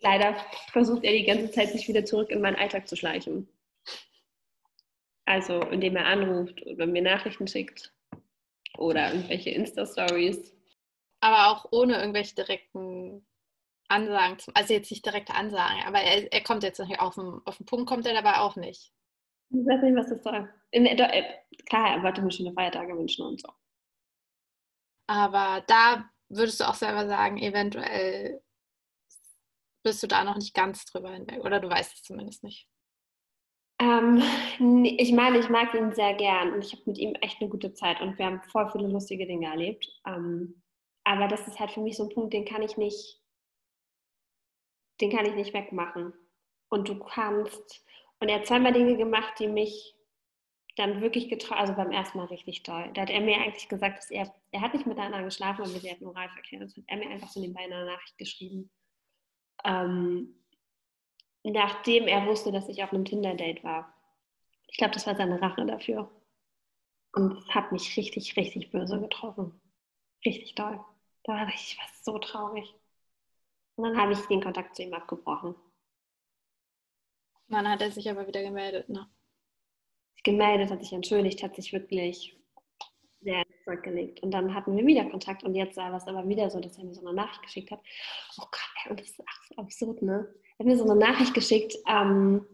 Leider 0.00 0.36
versucht 0.70 1.04
er 1.04 1.12
die 1.12 1.24
ganze 1.24 1.50
Zeit, 1.50 1.70
sich 1.70 1.88
wieder 1.88 2.04
zurück 2.04 2.30
in 2.30 2.40
meinen 2.40 2.56
Alltag 2.56 2.88
zu 2.88 2.96
schleichen. 2.96 3.48
Also, 5.24 5.60
indem 5.60 5.96
er 5.96 6.06
anruft 6.06 6.64
oder 6.66 6.86
mir 6.86 7.02
Nachrichten 7.02 7.46
schickt 7.46 7.92
oder 8.78 9.12
irgendwelche 9.12 9.50
Insta-Stories. 9.50 10.54
Aber 11.20 11.48
auch 11.48 11.72
ohne 11.72 11.98
irgendwelche 11.98 12.34
direkten 12.34 13.26
Ansagen, 13.88 14.36
also 14.54 14.74
jetzt 14.74 14.90
nicht 14.90 15.04
direkte 15.04 15.34
Ansagen, 15.34 15.82
aber 15.86 16.00
er, 16.00 16.32
er 16.32 16.42
kommt 16.42 16.62
jetzt 16.62 16.80
auf 16.80 17.14
den, 17.14 17.40
auf 17.44 17.56
den 17.56 17.66
Punkt, 17.66 17.88
kommt 17.88 18.06
er 18.06 18.14
dabei 18.14 18.38
auch 18.38 18.56
nicht. 18.56 18.92
Ich 19.50 19.66
weiß 19.66 19.82
nicht, 19.82 19.96
was 19.96 20.10
das 20.10 20.22
soll. 20.22 20.48
Äh, 20.70 21.24
klar, 21.66 21.96
er 21.96 22.02
wollte 22.02 22.22
mir 22.22 22.30
schöne 22.30 22.52
Feiertage 22.52 22.96
wünschen 22.96 23.26
und 23.26 23.40
so. 23.40 23.48
Aber 25.06 25.64
da 25.66 26.08
würdest 26.28 26.60
du 26.60 26.68
auch 26.68 26.74
selber 26.74 27.06
sagen, 27.06 27.38
eventuell 27.38 28.42
bist 29.82 30.02
du 30.02 30.06
da 30.06 30.24
noch 30.24 30.36
nicht 30.36 30.54
ganz 30.54 30.84
drüber 30.84 31.10
hinweg. 31.10 31.44
Oder 31.44 31.60
du 31.60 31.68
weißt 31.68 31.94
es 31.94 32.02
zumindest 32.02 32.42
nicht. 32.44 32.68
Ähm, 33.80 34.22
ich 34.98 35.12
meine, 35.12 35.38
ich 35.38 35.48
mag 35.48 35.72
ihn 35.74 35.92
sehr 35.92 36.14
gern 36.14 36.52
und 36.52 36.64
ich 36.64 36.72
habe 36.72 36.82
mit 36.86 36.98
ihm 36.98 37.14
echt 37.20 37.40
eine 37.40 37.48
gute 37.48 37.72
Zeit 37.74 38.00
und 38.00 38.18
wir 38.18 38.26
haben 38.26 38.42
voll 38.50 38.70
viele 38.72 38.88
lustige 38.88 39.26
Dinge 39.26 39.46
erlebt. 39.46 39.88
Ähm, 40.06 40.62
aber 41.04 41.28
das 41.28 41.46
ist 41.46 41.60
halt 41.60 41.70
für 41.70 41.80
mich 41.80 41.96
so 41.96 42.04
ein 42.04 42.14
Punkt, 42.14 42.34
den 42.34 42.44
kann 42.44 42.62
ich 42.62 42.76
nicht, 42.76 43.22
den 45.00 45.10
kann 45.10 45.26
ich 45.26 45.34
nicht 45.34 45.54
wegmachen. 45.54 46.12
Und 46.70 46.88
du 46.88 46.98
kannst, 46.98 47.84
und 48.18 48.28
er 48.28 48.40
hat 48.40 48.46
zweimal 48.46 48.72
Dinge 48.72 48.96
gemacht, 48.96 49.38
die 49.38 49.46
mich 49.46 49.94
dann 50.76 51.00
wirklich 51.00 51.28
getraut, 51.28 51.58
also 51.58 51.74
beim 51.74 51.92
ersten 51.92 52.18
Mal 52.18 52.26
richtig 52.26 52.62
toll. 52.62 52.90
Da 52.94 53.02
hat 53.02 53.10
er 53.10 53.20
mir 53.20 53.36
eigentlich 53.36 53.68
gesagt, 53.68 53.98
dass 53.98 54.10
er, 54.10 54.32
er 54.50 54.60
hat 54.60 54.74
nicht 54.74 54.86
mit 54.86 54.98
einer 54.98 55.22
geschlafen, 55.24 55.62
aber 55.62 55.70
sie 55.70 55.90
hatten 55.90 56.06
Oralverkehr. 56.06 56.60
Das 56.60 56.76
hat 56.76 56.84
er 56.86 56.96
mir 56.98 57.10
einfach 57.10 57.28
so 57.28 57.40
nebenbei 57.40 57.64
in 57.64 57.72
einer 57.72 57.86
Nachricht 57.86 58.18
geschrieben. 58.18 58.70
Ähm, 59.64 60.34
nachdem 61.42 62.06
er 62.06 62.26
wusste, 62.26 62.52
dass 62.52 62.68
ich 62.68 62.82
auf 62.82 62.92
einem 62.92 63.04
Tinder-Date 63.04 63.64
war. 63.64 63.94
Ich 64.68 64.76
glaube, 64.76 64.94
das 64.94 65.06
war 65.06 65.16
seine 65.16 65.40
Rache 65.40 65.64
dafür. 65.66 66.10
Und 67.12 67.38
es 67.38 67.54
hat 67.54 67.72
mich 67.72 67.96
richtig, 67.96 68.36
richtig 68.36 68.70
böse 68.70 69.00
getroffen. 69.00 69.60
Richtig 70.24 70.54
toll. 70.54 70.78
Da 71.24 71.32
war 71.32 71.48
ich, 71.48 71.78
war 71.78 71.86
so 72.02 72.18
traurig. 72.18 72.74
Und 73.76 73.84
dann 73.84 73.96
habe 73.96 74.12
ich 74.12 74.20
den 74.26 74.42
Kontakt 74.42 74.76
zu 74.76 74.82
ihm 74.82 74.94
abgebrochen. 74.94 75.54
Dann 77.48 77.68
hat 77.68 77.80
er 77.80 77.90
sich 77.90 78.10
aber 78.10 78.26
wieder 78.26 78.42
gemeldet, 78.42 78.88
ne? 78.88 79.08
Gemeldet, 80.24 80.70
hat 80.70 80.82
sich 80.82 80.92
entschuldigt, 80.92 81.42
hat 81.42 81.56
sich 81.56 81.72
wirklich 81.72 82.37
sehr 83.20 83.42
zurückgelegt. 83.64 84.22
Und 84.22 84.30
dann 84.30 84.54
hatten 84.54 84.76
wir 84.76 84.86
wieder 84.86 85.04
Kontakt 85.04 85.44
und 85.44 85.54
jetzt 85.54 85.76
war 85.76 85.94
es 85.94 86.06
aber 86.06 86.26
wieder 86.28 86.50
so, 86.50 86.60
dass 86.60 86.78
er 86.78 86.84
mir 86.84 86.94
so 86.94 87.06
eine 87.06 87.14
Nachricht 87.14 87.42
geschickt 87.42 87.70
hat. 87.70 87.80
Oh 88.38 88.46
Gott, 88.50 88.90
und 88.90 89.00
das 89.00 89.08
ist 89.08 89.16
so 89.16 89.24
absurd, 89.56 90.02
ne? 90.02 90.28
Er 90.58 90.64
hat 90.64 90.66
mir 90.66 90.76
so 90.76 90.84
eine 90.84 90.96
Nachricht 90.96 91.34
geschickt, 91.34 91.74
ähm, 91.88 92.44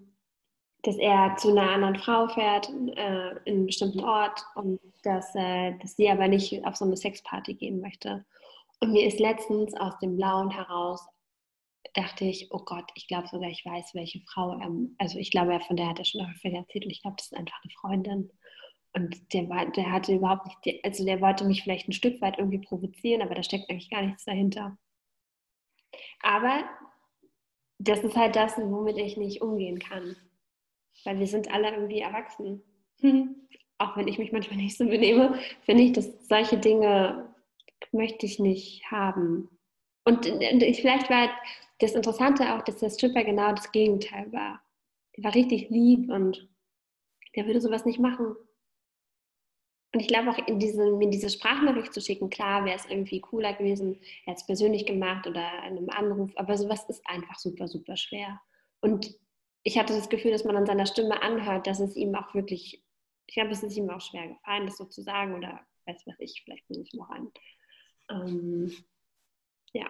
dass 0.82 0.96
er 0.96 1.36
zu 1.38 1.50
einer 1.50 1.70
anderen 1.70 1.96
Frau 1.96 2.28
fährt 2.28 2.68
äh, 2.68 3.30
in 3.44 3.54
einem 3.54 3.66
bestimmten 3.66 4.00
Ort 4.00 4.44
und 4.54 4.80
dass, 5.02 5.34
äh, 5.34 5.78
dass 5.78 5.96
sie 5.96 6.10
aber 6.10 6.28
nicht 6.28 6.64
auf 6.66 6.76
so 6.76 6.84
eine 6.84 6.96
Sexparty 6.96 7.54
gehen 7.54 7.80
möchte. 7.80 8.24
Und 8.80 8.92
mir 8.92 9.06
ist 9.06 9.18
letztens 9.18 9.74
aus 9.74 9.98
dem 10.00 10.16
Blauen 10.16 10.50
heraus 10.50 11.06
dachte 11.94 12.24
ich, 12.24 12.48
oh 12.50 12.58
Gott, 12.58 12.90
ich 12.94 13.06
glaube 13.08 13.28
sogar, 13.28 13.48
ich 13.48 13.64
weiß, 13.64 13.94
welche 13.94 14.20
Frau 14.20 14.58
er, 14.58 14.70
also 14.98 15.18
ich 15.18 15.30
glaube, 15.30 15.58
von 15.60 15.76
der 15.76 15.88
hat 15.88 15.98
er 15.98 16.04
schon 16.04 16.26
häufig 16.26 16.52
erzählt 16.52 16.84
und 16.84 16.90
ich 16.90 17.02
glaube, 17.02 17.16
das 17.16 17.26
ist 17.26 17.36
einfach 17.36 17.60
eine 17.62 17.72
Freundin. 17.72 18.30
Und 18.94 19.32
der, 19.32 19.48
war, 19.48 19.66
der 19.72 19.90
hatte 19.90 20.14
überhaupt 20.14 20.46
nicht, 20.46 20.84
also 20.84 21.04
der 21.04 21.20
wollte 21.20 21.44
mich 21.44 21.62
vielleicht 21.62 21.88
ein 21.88 21.92
Stück 21.92 22.20
weit 22.20 22.38
irgendwie 22.38 22.58
provozieren, 22.58 23.22
aber 23.22 23.34
da 23.34 23.42
steckt 23.42 23.68
eigentlich 23.68 23.90
gar 23.90 24.02
nichts 24.02 24.24
dahinter. 24.24 24.78
Aber 26.20 26.64
das 27.78 28.04
ist 28.04 28.16
halt 28.16 28.36
das, 28.36 28.56
womit 28.56 28.96
ich 28.98 29.16
nicht 29.16 29.42
umgehen 29.42 29.78
kann. 29.78 30.16
Weil 31.04 31.18
wir 31.18 31.26
sind 31.26 31.52
alle 31.52 31.72
irgendwie 31.72 32.00
erwachsen. 32.00 32.62
Auch 33.78 33.96
wenn 33.96 34.06
ich 34.06 34.18
mich 34.18 34.30
manchmal 34.30 34.58
nicht 34.58 34.78
so 34.78 34.86
benehme, 34.86 35.38
finde 35.62 35.82
ich, 35.82 35.92
dass 35.92 36.28
solche 36.28 36.56
Dinge 36.56 37.34
möchte 37.90 38.26
ich 38.26 38.38
nicht 38.38 38.88
haben. 38.90 39.48
Und, 40.04 40.26
und 40.26 40.62
vielleicht 40.76 41.10
war 41.10 41.28
das 41.80 41.94
Interessante 41.94 42.54
auch, 42.54 42.62
dass 42.62 42.78
der 42.78 42.90
Stripper 42.90 43.24
genau 43.24 43.52
das 43.52 43.72
Gegenteil 43.72 44.32
war. 44.32 44.62
Der 45.16 45.24
war 45.24 45.34
richtig 45.34 45.70
lieb 45.70 46.08
und 46.10 46.48
der 47.34 47.46
würde 47.46 47.60
sowas 47.60 47.84
nicht 47.84 47.98
machen. 47.98 48.36
Und 49.94 50.00
ich 50.00 50.08
glaube 50.08 50.28
auch, 50.28 50.38
in 50.48 50.58
diese, 50.58 50.90
mir 50.90 51.08
diese 51.08 51.30
Sprachnachricht 51.30 51.94
zu 51.94 52.00
schicken, 52.00 52.28
klar 52.28 52.64
wäre 52.64 52.76
es 52.76 52.84
irgendwie 52.84 53.20
cooler 53.20 53.54
gewesen, 53.54 54.00
er 54.26 54.32
hat 54.32 54.38
es 54.38 54.46
persönlich 54.46 54.86
gemacht 54.86 55.24
oder 55.28 55.46
in 55.68 55.78
einem 55.78 55.88
Anruf, 55.90 56.32
aber 56.34 56.58
sowas 56.58 56.84
ist 56.88 57.06
einfach 57.06 57.38
super, 57.38 57.68
super 57.68 57.96
schwer. 57.96 58.40
Und 58.80 59.16
ich 59.62 59.78
hatte 59.78 59.94
das 59.94 60.08
Gefühl, 60.08 60.32
dass 60.32 60.44
man 60.44 60.56
an 60.56 60.66
seiner 60.66 60.86
Stimme 60.86 61.22
anhört, 61.22 61.68
dass 61.68 61.78
es 61.78 61.94
ihm 61.94 62.12
auch 62.16 62.34
wirklich, 62.34 62.82
ich 63.26 63.34
glaube, 63.34 63.52
es 63.52 63.62
ist 63.62 63.76
ihm 63.76 63.88
auch 63.88 64.00
schwer 64.00 64.26
gefallen, 64.26 64.66
das 64.66 64.78
so 64.78 64.84
zu 64.84 65.00
sagen 65.00 65.36
oder 65.36 65.60
weiß 65.86 66.02
was 66.06 66.18
ich, 66.18 66.42
vielleicht 66.42 66.66
bin 66.66 66.82
ich 66.82 66.92
noch 66.94 67.10
ein. 67.10 67.30
Ähm, 68.10 68.74
ja. 69.74 69.88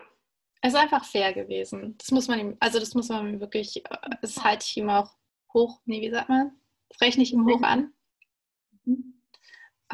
Es 0.61 0.75
ist 0.75 0.79
einfach 0.79 1.07
fair 1.07 1.33
gewesen. 1.33 1.97
Das 1.97 2.11
muss 2.11 2.29
man 2.29 2.41
ihm, 2.41 2.57
also 2.61 2.79
das 2.79 2.95
muss 2.95 3.09
man 3.09 3.41
wirklich, 3.41 3.83
das 4.21 4.45
halte 4.45 4.67
ich 4.69 4.77
ihm 4.77 4.91
auch 4.91 5.17
hoch, 5.55 5.81
nee, 5.87 6.03
wie 6.03 6.11
sagt 6.11 6.29
man? 6.29 6.53
Das 6.91 7.01
rechne 7.01 7.23
ich 7.23 7.33
ihm 7.33 7.47
hoch 7.47 7.63
an. 7.63 7.95
Mhm. 8.85 9.14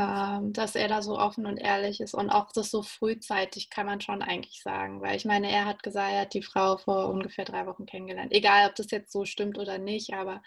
Ähm, 0.01 0.53
dass 0.55 0.77
er 0.77 0.89
da 0.89 1.03
so 1.03 1.19
offen 1.19 1.47
und 1.47 1.59
ehrlich 1.59 2.01
ist 2.01 2.15
und 2.15 2.31
auch 2.31 2.53
das 2.53 2.71
so 2.71 2.83
frühzeitig 2.83 3.69
kann 3.69 3.87
man 3.87 4.01
schon 4.01 4.23
eigentlich 4.23 4.63
sagen, 4.63 5.03
weil 5.03 5.17
ich 5.17 5.27
meine, 5.27 5.51
er 5.51 5.67
hat 5.67 5.83
gesagt, 5.83 6.13
er 6.13 6.23
hat 6.23 6.35
die 6.35 6.43
Frau 6.43 6.79
vor 6.79 7.09
ungefähr 7.11 7.45
drei 7.45 7.67
Wochen 7.67 7.85
kennengelernt. 7.87 8.33
Egal, 8.33 8.69
ob 8.69 8.77
das 8.77 8.91
jetzt 8.91 9.13
so 9.13 9.25
stimmt 9.27 9.59
oder 9.59 9.79
nicht, 9.79 10.15
aber 10.15 10.43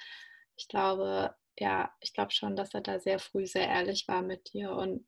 ich 0.56 0.68
glaube, 0.68 1.36
ja, 1.60 1.92
ich 2.00 2.14
glaube 2.14 2.32
schon, 2.32 2.56
dass 2.56 2.74
er 2.74 2.82
da 2.82 3.00
sehr 3.00 3.20
früh 3.20 3.46
sehr 3.46 3.68
ehrlich 3.68 4.08
war 4.08 4.24
mit 4.24 4.54
dir 4.54 4.72
und 4.72 5.06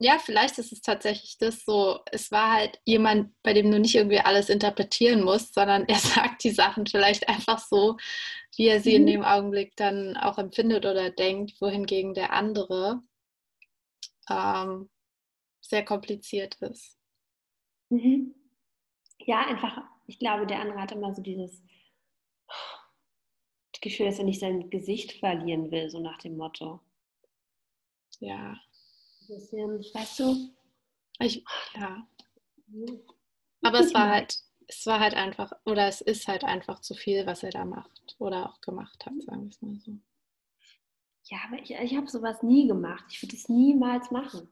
ja, 0.00 0.18
vielleicht 0.18 0.58
ist 0.58 0.72
es 0.72 0.80
tatsächlich 0.82 1.38
das 1.38 1.64
so, 1.64 2.00
es 2.10 2.30
war 2.32 2.52
halt 2.52 2.80
jemand, 2.84 3.32
bei 3.42 3.52
dem 3.54 3.70
du 3.70 3.78
nicht 3.78 3.94
irgendwie 3.94 4.18
alles 4.20 4.48
interpretieren 4.48 5.22
musst, 5.22 5.54
sondern 5.54 5.84
er 5.88 5.98
sagt 5.98 6.44
die 6.44 6.50
Sachen 6.50 6.86
vielleicht 6.86 7.28
einfach 7.28 7.58
so, 7.58 7.96
wie 8.56 8.66
er 8.68 8.80
sie 8.80 8.90
mhm. 8.90 8.96
in 8.96 9.06
dem 9.06 9.24
Augenblick 9.24 9.76
dann 9.76 10.16
auch 10.16 10.38
empfindet 10.38 10.84
oder 10.84 11.10
denkt, 11.10 11.60
wohingegen 11.60 12.14
der 12.14 12.32
andere 12.32 13.02
ähm, 14.28 14.90
sehr 15.60 15.84
kompliziert 15.84 16.56
ist. 16.56 16.98
Mhm. 17.90 18.34
Ja, 19.18 19.46
einfach, 19.46 19.82
ich 20.06 20.18
glaube, 20.18 20.46
der 20.46 20.60
andere 20.60 20.80
hat 20.80 20.92
immer 20.92 21.14
so 21.14 21.22
dieses 21.22 21.62
Gefühl, 23.84 24.06
dass 24.06 24.18
er 24.18 24.24
nicht 24.24 24.40
sein 24.40 24.70
Gesicht 24.70 25.12
verlieren 25.12 25.70
will, 25.70 25.90
so 25.90 26.00
nach 26.00 26.18
dem 26.18 26.38
Motto. 26.38 26.80
Ja. 28.18 28.52
Ein 28.52 29.28
bisschen, 29.28 29.78
weißt 29.92 30.20
du? 30.20 30.54
Ich, 31.20 31.44
ja. 31.74 32.08
Aber 33.62 33.80
es 33.80 33.92
war 33.92 34.08
halt, 34.08 34.38
es 34.66 34.86
war 34.86 35.00
halt 35.00 35.14
einfach, 35.14 35.52
oder 35.66 35.86
es 35.86 36.00
ist 36.00 36.28
halt 36.28 36.44
einfach 36.44 36.80
zu 36.80 36.94
viel, 36.94 37.26
was 37.26 37.42
er 37.42 37.50
da 37.50 37.66
macht 37.66 38.16
oder 38.18 38.48
auch 38.48 38.60
gemacht 38.62 39.04
hat, 39.04 39.12
sagen 39.22 39.42
wir 39.42 39.50
es 39.50 39.60
mal 39.60 39.78
so. 39.78 39.92
Ja, 41.30 41.38
aber 41.46 41.60
ich, 41.62 41.70
ich 41.70 41.96
habe 41.96 42.08
sowas 42.08 42.42
nie 42.42 42.68
gemacht. 42.68 43.04
Ich 43.10 43.22
würde 43.22 43.36
es 43.36 43.48
niemals 43.48 44.10
machen. 44.10 44.48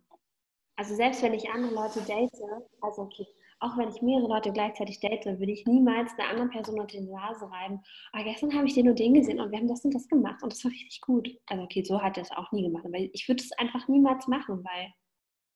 Also 0.77 0.95
selbst 0.95 1.23
wenn 1.23 1.35
ich 1.35 1.51
andere 1.51 1.75
Leute 1.75 2.01
date, 2.01 2.33
also 2.81 3.03
okay, 3.03 3.27
auch 3.61 3.77
wenn 3.77 3.91
ich 3.91 4.03
mehrere 4.03 4.27
Leute 4.27 4.53
gleichzeitig 4.53 4.99
date, 5.01 5.25
würde 5.27 5.53
ich 5.53 5.67
niemals 5.67 6.13
einer 6.19 6.31
anderen 6.31 6.51
Person 6.51 6.81
unter 6.81 6.99
die 6.99 7.07
Nase 7.07 7.49
reiben. 7.51 7.81
Aber 8.13 8.23
ah, 8.23 8.25
gestern 8.25 8.55
habe 8.55 8.67
ich 8.67 8.75
den 8.75 8.89
und 8.89 8.99
den 8.99 9.15
gesehen 9.15 9.41
und 9.41 9.51
wir 9.53 9.59
haben 9.59 9.69
das 9.69 9.85
und 9.85 9.95
das 9.95 10.09
gemacht 10.09 10.43
und 10.43 10.53
das 10.53 10.65
war 10.65 10.73
richtig 10.73 11.01
gut. 11.01 11.29
Also 11.47 11.63
okay, 11.63 11.85
so 11.85 12.03
hat 12.03 12.17
er 12.17 12.25
es 12.25 12.33
auch 12.33 12.51
nie 12.53 12.63
gemacht. 12.63 12.85
Aber 12.85 12.99
ich 12.99 13.29
würde 13.29 13.43
es 13.43 13.53
einfach 13.53 13.87
niemals 13.87 14.27
machen, 14.27 14.65
weil 14.65 14.93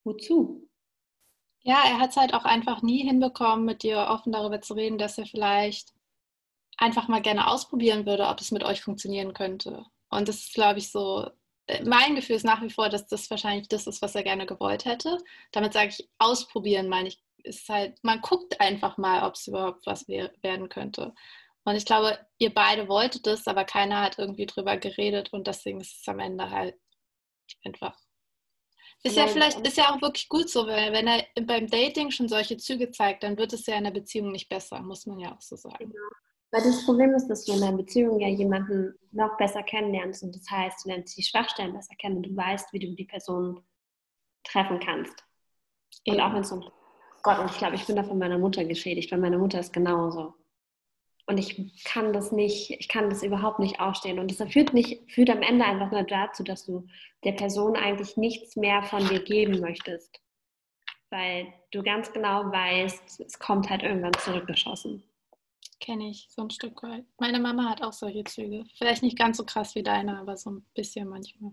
wozu? 0.04 0.68
Ja, 1.62 1.82
er 1.84 1.98
hat 1.98 2.10
es 2.10 2.16
halt 2.16 2.32
auch 2.32 2.44
einfach 2.44 2.82
nie 2.82 3.02
hinbekommen, 3.02 3.64
mit 3.64 3.82
dir 3.82 4.06
offen 4.08 4.32
darüber 4.32 4.60
zu 4.60 4.74
reden, 4.74 4.98
dass 4.98 5.18
er 5.18 5.26
vielleicht 5.26 5.92
einfach 6.76 7.08
mal 7.08 7.22
gerne 7.22 7.48
ausprobieren 7.48 8.06
würde, 8.06 8.28
ob 8.28 8.40
es 8.40 8.52
mit 8.52 8.62
euch 8.62 8.82
funktionieren 8.82 9.32
könnte. 9.32 9.84
Und 10.10 10.28
das 10.28 10.36
ist, 10.36 10.54
glaube 10.54 10.78
ich, 10.78 10.90
so, 10.90 11.30
äh, 11.66 11.84
mein 11.84 12.14
Gefühl 12.14 12.36
ist 12.36 12.44
nach 12.44 12.62
wie 12.62 12.70
vor, 12.70 12.88
dass 12.88 13.06
das 13.06 13.30
wahrscheinlich 13.30 13.68
das 13.68 13.86
ist, 13.86 14.02
was 14.02 14.14
er 14.14 14.22
gerne 14.22 14.46
gewollt 14.46 14.84
hätte. 14.84 15.18
Damit 15.52 15.72
sage 15.72 15.90
ich, 15.90 16.08
ausprobieren, 16.18 16.88
meine 16.88 17.08
ich, 17.08 17.22
ist 17.42 17.68
halt, 17.68 18.02
man 18.02 18.20
guckt 18.20 18.60
einfach 18.60 18.98
mal, 18.98 19.26
ob 19.26 19.34
es 19.34 19.46
überhaupt 19.46 19.86
was 19.86 20.08
werden 20.08 20.68
könnte. 20.68 21.14
Und 21.64 21.74
ich 21.74 21.84
glaube, 21.84 22.18
ihr 22.38 22.54
beide 22.54 22.88
wolltet 22.88 23.26
es, 23.26 23.48
aber 23.48 23.64
keiner 23.64 24.00
hat 24.00 24.18
irgendwie 24.18 24.46
drüber 24.46 24.76
geredet 24.76 25.32
und 25.32 25.46
deswegen 25.46 25.80
ist 25.80 26.00
es 26.00 26.08
am 26.08 26.20
Ende 26.20 26.50
halt 26.50 26.76
einfach. 27.64 27.96
Ist 29.02 29.16
ja 29.16 29.26
vielleicht, 29.26 29.64
ist 29.66 29.76
ja 29.76 29.94
auch 29.94 30.00
wirklich 30.00 30.28
gut 30.28 30.48
so, 30.48 30.66
weil 30.66 30.92
wenn 30.92 31.06
er 31.06 31.24
beim 31.42 31.68
Dating 31.68 32.10
schon 32.10 32.28
solche 32.28 32.56
Züge 32.56 32.90
zeigt, 32.90 33.22
dann 33.22 33.36
wird 33.36 33.52
es 33.52 33.66
ja 33.66 33.76
in 33.76 33.84
der 33.84 33.92
Beziehung 33.92 34.32
nicht 34.32 34.48
besser, 34.48 34.80
muss 34.80 35.06
man 35.06 35.18
ja 35.18 35.34
auch 35.34 35.40
so 35.40 35.54
sagen. 35.56 35.92
Weil 36.56 36.62
das 36.62 36.86
Problem 36.86 37.14
ist, 37.14 37.28
dass 37.28 37.44
du 37.44 37.52
in 37.52 37.62
einer 37.62 37.76
Beziehung 37.76 38.18
ja 38.18 38.28
jemanden 38.28 38.94
noch 39.12 39.36
besser 39.36 39.62
kennenlernst 39.62 40.22
und 40.22 40.34
das 40.34 40.50
heißt, 40.50 40.82
du 40.82 40.88
lernst 40.88 41.14
die 41.14 41.22
Schwachstellen 41.22 41.74
besser 41.74 41.94
kennen 41.96 42.16
und 42.16 42.22
du 42.22 42.34
weißt, 42.34 42.72
wie 42.72 42.78
du 42.78 42.94
die 42.94 43.04
Person 43.04 43.60
treffen 44.42 44.80
kannst. 44.80 45.22
Und 46.06 46.14
Eben. 46.14 46.22
auch 46.22 46.32
wenn 46.32 46.40
es 46.40 46.48
so, 46.48 46.64
Gott, 47.22 47.40
und 47.40 47.50
ich 47.50 47.58
glaube, 47.58 47.74
ich 47.74 47.84
bin 47.84 47.96
da 47.96 48.04
von 48.04 48.16
meiner 48.16 48.38
Mutter 48.38 48.64
geschädigt, 48.64 49.12
weil 49.12 49.18
meine 49.18 49.36
Mutter 49.36 49.60
ist 49.60 49.74
genauso. 49.74 50.32
Und 51.26 51.36
ich 51.36 51.84
kann 51.84 52.14
das 52.14 52.32
nicht, 52.32 52.70
ich 52.70 52.88
kann 52.88 53.10
das 53.10 53.22
überhaupt 53.22 53.58
nicht 53.58 53.78
ausstehen. 53.78 54.18
Und 54.18 54.30
das 54.30 54.50
führt, 54.50 54.72
nicht, 54.72 55.12
führt 55.12 55.28
am 55.28 55.42
Ende 55.42 55.66
einfach 55.66 55.90
nur 55.90 56.04
dazu, 56.04 56.42
dass 56.42 56.64
du 56.64 56.86
der 57.22 57.32
Person 57.32 57.76
eigentlich 57.76 58.16
nichts 58.16 58.56
mehr 58.56 58.82
von 58.82 59.06
dir 59.06 59.22
geben 59.22 59.60
möchtest. 59.60 60.22
Weil 61.10 61.52
du 61.70 61.82
ganz 61.82 62.14
genau 62.14 62.50
weißt, 62.50 63.20
es 63.20 63.38
kommt 63.38 63.68
halt 63.68 63.82
irgendwann 63.82 64.14
zurückgeschossen. 64.14 65.04
Kenne 65.80 66.10
ich 66.10 66.28
so 66.30 66.42
ein 66.42 66.50
Stück 66.50 66.82
weit. 66.82 67.04
Meine 67.18 67.38
Mama 67.38 67.68
hat 67.68 67.82
auch 67.82 67.92
solche 67.92 68.24
Züge. 68.24 68.64
Vielleicht 68.76 69.02
nicht 69.02 69.18
ganz 69.18 69.36
so 69.36 69.44
krass 69.44 69.74
wie 69.74 69.82
deine, 69.82 70.18
aber 70.18 70.36
so 70.36 70.50
ein 70.50 70.66
bisschen 70.74 71.08
manchmal. 71.08 71.52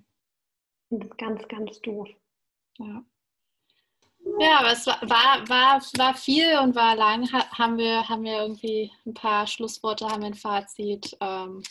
Das 0.90 1.08
ist 1.08 1.18
ganz, 1.18 1.48
ganz 1.48 1.82
doof. 1.82 2.10
Ja. 2.80 3.04
Ja, 4.40 4.60
aber 4.60 4.72
es 4.72 4.88
war, 4.88 5.02
war, 5.02 5.50
war, 5.50 5.82
war 5.98 6.16
viel 6.16 6.58
und 6.60 6.76
war 6.76 6.96
lang. 6.96 7.30
haben, 7.32 7.78
wir, 7.78 8.08
haben 8.08 8.24
wir 8.24 8.42
irgendwie 8.42 8.92
ein 9.06 9.14
paar 9.14 9.46
Schlussworte, 9.48 10.08
haben 10.08 10.22
wir 10.22 10.28
ein 10.28 10.34
Fazit? 10.34 11.16
Ähm, 11.20 11.62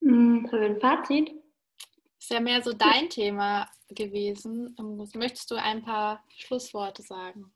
hm, 0.00 0.46
haben 0.46 0.60
wir 0.60 0.68
ein 0.68 0.80
Fazit? 0.80 1.32
Ist 2.18 2.30
ja 2.30 2.40
mehr 2.40 2.62
so 2.62 2.72
dein 2.72 3.08
Thema 3.08 3.68
gewesen. 3.88 4.76
Möchtest 5.14 5.50
du 5.50 5.56
ein 5.56 5.82
paar 5.82 6.22
Schlussworte 6.36 7.02
sagen? 7.02 7.52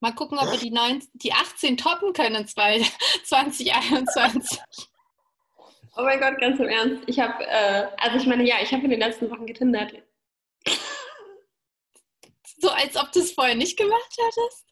Mal 0.00 0.12
gucken, 0.12 0.38
ob 0.38 0.50
wir 0.50 0.58
die, 0.58 0.70
9, 0.70 1.02
die 1.14 1.32
18 1.32 1.76
toppen 1.76 2.12
können 2.12 2.46
2021. 2.46 4.58
Oh 6.00 6.04
mein 6.04 6.20
Gott, 6.20 6.38
ganz 6.38 6.60
im 6.60 6.68
Ernst. 6.68 7.02
Ich 7.08 7.18
habe, 7.18 7.44
äh, 7.44 7.88
also 7.96 8.18
ich 8.18 8.26
meine, 8.26 8.44
ja, 8.44 8.58
ich 8.62 8.72
habe 8.72 8.84
in 8.84 8.90
den 8.90 9.00
letzten 9.00 9.28
Wochen 9.32 9.46
getindert. 9.46 9.94
So 12.60 12.70
als 12.70 12.96
ob 12.96 13.10
du 13.10 13.18
es 13.18 13.32
vorher 13.32 13.56
nicht 13.56 13.76
gemacht 13.76 14.16
hättest? 14.16 14.68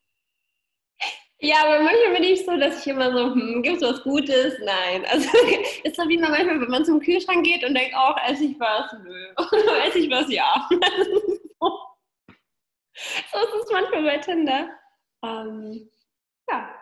Ja, 1.38 1.64
aber 1.64 1.80
manchmal 1.80 2.14
bin 2.14 2.22
ich 2.22 2.46
so, 2.46 2.56
dass 2.56 2.80
ich 2.80 2.86
immer 2.86 3.12
so, 3.12 3.34
hm, 3.34 3.62
gibt 3.62 3.76
es 3.76 3.82
was 3.82 4.02
Gutes? 4.04 4.54
Nein. 4.64 5.04
Also 5.06 5.28
ist 5.84 5.96
so 5.96 6.08
wie 6.08 6.16
man 6.16 6.30
manchmal, 6.30 6.60
wenn 6.60 6.70
man 6.70 6.84
zum 6.84 7.00
Kühlschrank 7.00 7.44
geht 7.44 7.64
und 7.64 7.74
denkt, 7.74 7.96
auch, 7.96 8.16
oh, 8.16 8.30
esse 8.30 8.44
ich 8.44 8.60
was? 8.60 8.92
Nö. 9.02 9.34
esse 9.86 9.98
ich 9.98 10.10
was? 10.10 10.30
Ja. 10.30 10.68
so 10.70 10.78
ist 13.38 13.54
es 13.64 13.72
manchmal 13.72 14.04
bei 14.04 14.18
Tinder. 14.18 14.70
Ähm, 15.22 15.90
ja, 16.48 16.74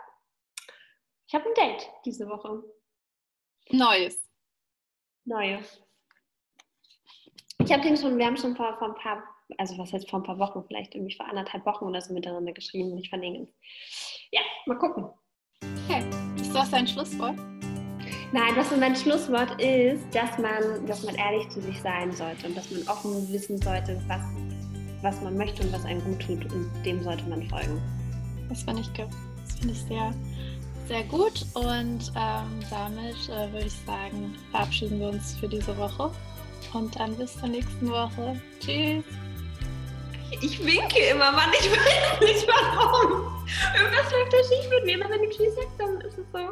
ich 1.26 1.34
habe 1.34 1.48
ein 1.48 1.54
Date 1.54 1.90
diese 2.04 2.28
Woche. 2.28 2.62
Neues. 3.70 4.20
Neues. 5.24 5.82
Ich 7.58 7.72
habe 7.72 7.82
den 7.82 7.96
schon, 7.96 8.18
wir 8.18 8.26
haben 8.26 8.36
schon 8.36 8.54
vor, 8.56 8.76
vor 8.78 8.88
ein 8.88 8.94
paar, 8.94 9.22
also 9.58 9.78
was 9.78 9.92
heißt 9.92 10.10
vor 10.10 10.20
ein 10.20 10.24
paar 10.24 10.38
Wochen, 10.38 10.64
vielleicht 10.66 10.94
irgendwie 10.94 11.16
vor 11.16 11.26
anderthalb 11.26 11.64
Wochen 11.64 11.86
oder 11.86 12.00
so 12.00 12.12
miteinander 12.12 12.52
geschrieben 12.52 12.92
und 12.92 12.98
ich 12.98 13.08
verlinke 13.08 13.42
es. 13.42 14.28
Ja, 14.32 14.42
mal 14.66 14.78
gucken. 14.78 15.08
Okay, 15.86 16.04
ist 16.36 16.54
das 16.54 16.70
dein 16.70 16.86
Schlusswort? 16.86 17.36
Nein, 18.32 18.56
was 18.56 18.70
mein 18.76 18.96
Schlusswort 18.96 19.60
ist, 19.62 20.04
dass 20.14 20.36
man, 20.38 20.86
dass 20.86 21.04
man 21.04 21.14
ehrlich 21.14 21.48
zu 21.48 21.60
sich 21.60 21.80
sein 21.80 22.12
sollte 22.12 22.48
und 22.48 22.56
dass 22.56 22.70
man 22.70 22.86
offen 22.88 23.32
wissen 23.32 23.58
sollte, 23.62 24.00
was, 24.08 24.22
was 25.02 25.20
man 25.22 25.36
möchte 25.36 25.62
und 25.62 25.72
was 25.72 25.84
einem 25.84 26.02
gut 26.04 26.20
tut 26.20 26.52
und 26.52 26.70
dem 26.84 27.02
sollte 27.02 27.24
man 27.24 27.48
folgen. 27.48 27.80
Das 28.48 28.62
finde 28.62 28.82
ich, 28.82 28.88
find 28.88 29.70
ich 29.70 29.82
sehr, 29.82 30.14
sehr 30.88 31.02
gut. 31.04 31.44
Und 31.54 32.12
ähm, 32.16 32.60
damit 32.70 33.28
äh, 33.28 33.52
würde 33.52 33.66
ich 33.66 33.76
sagen, 33.86 34.34
verabschieden 34.50 35.00
wir 35.00 35.08
uns 35.08 35.34
für 35.36 35.48
diese 35.48 35.76
Woche. 35.76 36.10
Und 36.72 36.98
dann 36.98 37.16
bis 37.16 37.38
zur 37.38 37.48
nächsten 37.48 37.88
Woche. 37.88 38.40
Tschüss. 38.60 39.04
Ich 40.40 40.64
winke 40.64 40.98
immer, 41.10 41.30
Mann. 41.32 41.50
Ich 41.58 41.70
weiß 41.70 42.20
nicht 42.20 42.46
warum. 42.48 43.46
Irgendwas 43.76 44.12
läuft 44.12 44.32
da 44.32 44.38
schief 44.38 44.70
mit 44.70 44.84
mir. 44.84 44.94
Immer 44.94 45.10
wenn 45.10 45.22
du 45.22 45.30
Tschüss 45.30 45.54
sagst, 45.54 45.78
dann 45.78 46.00
ist 46.00 46.18
es 46.18 46.26
so. 46.32 46.48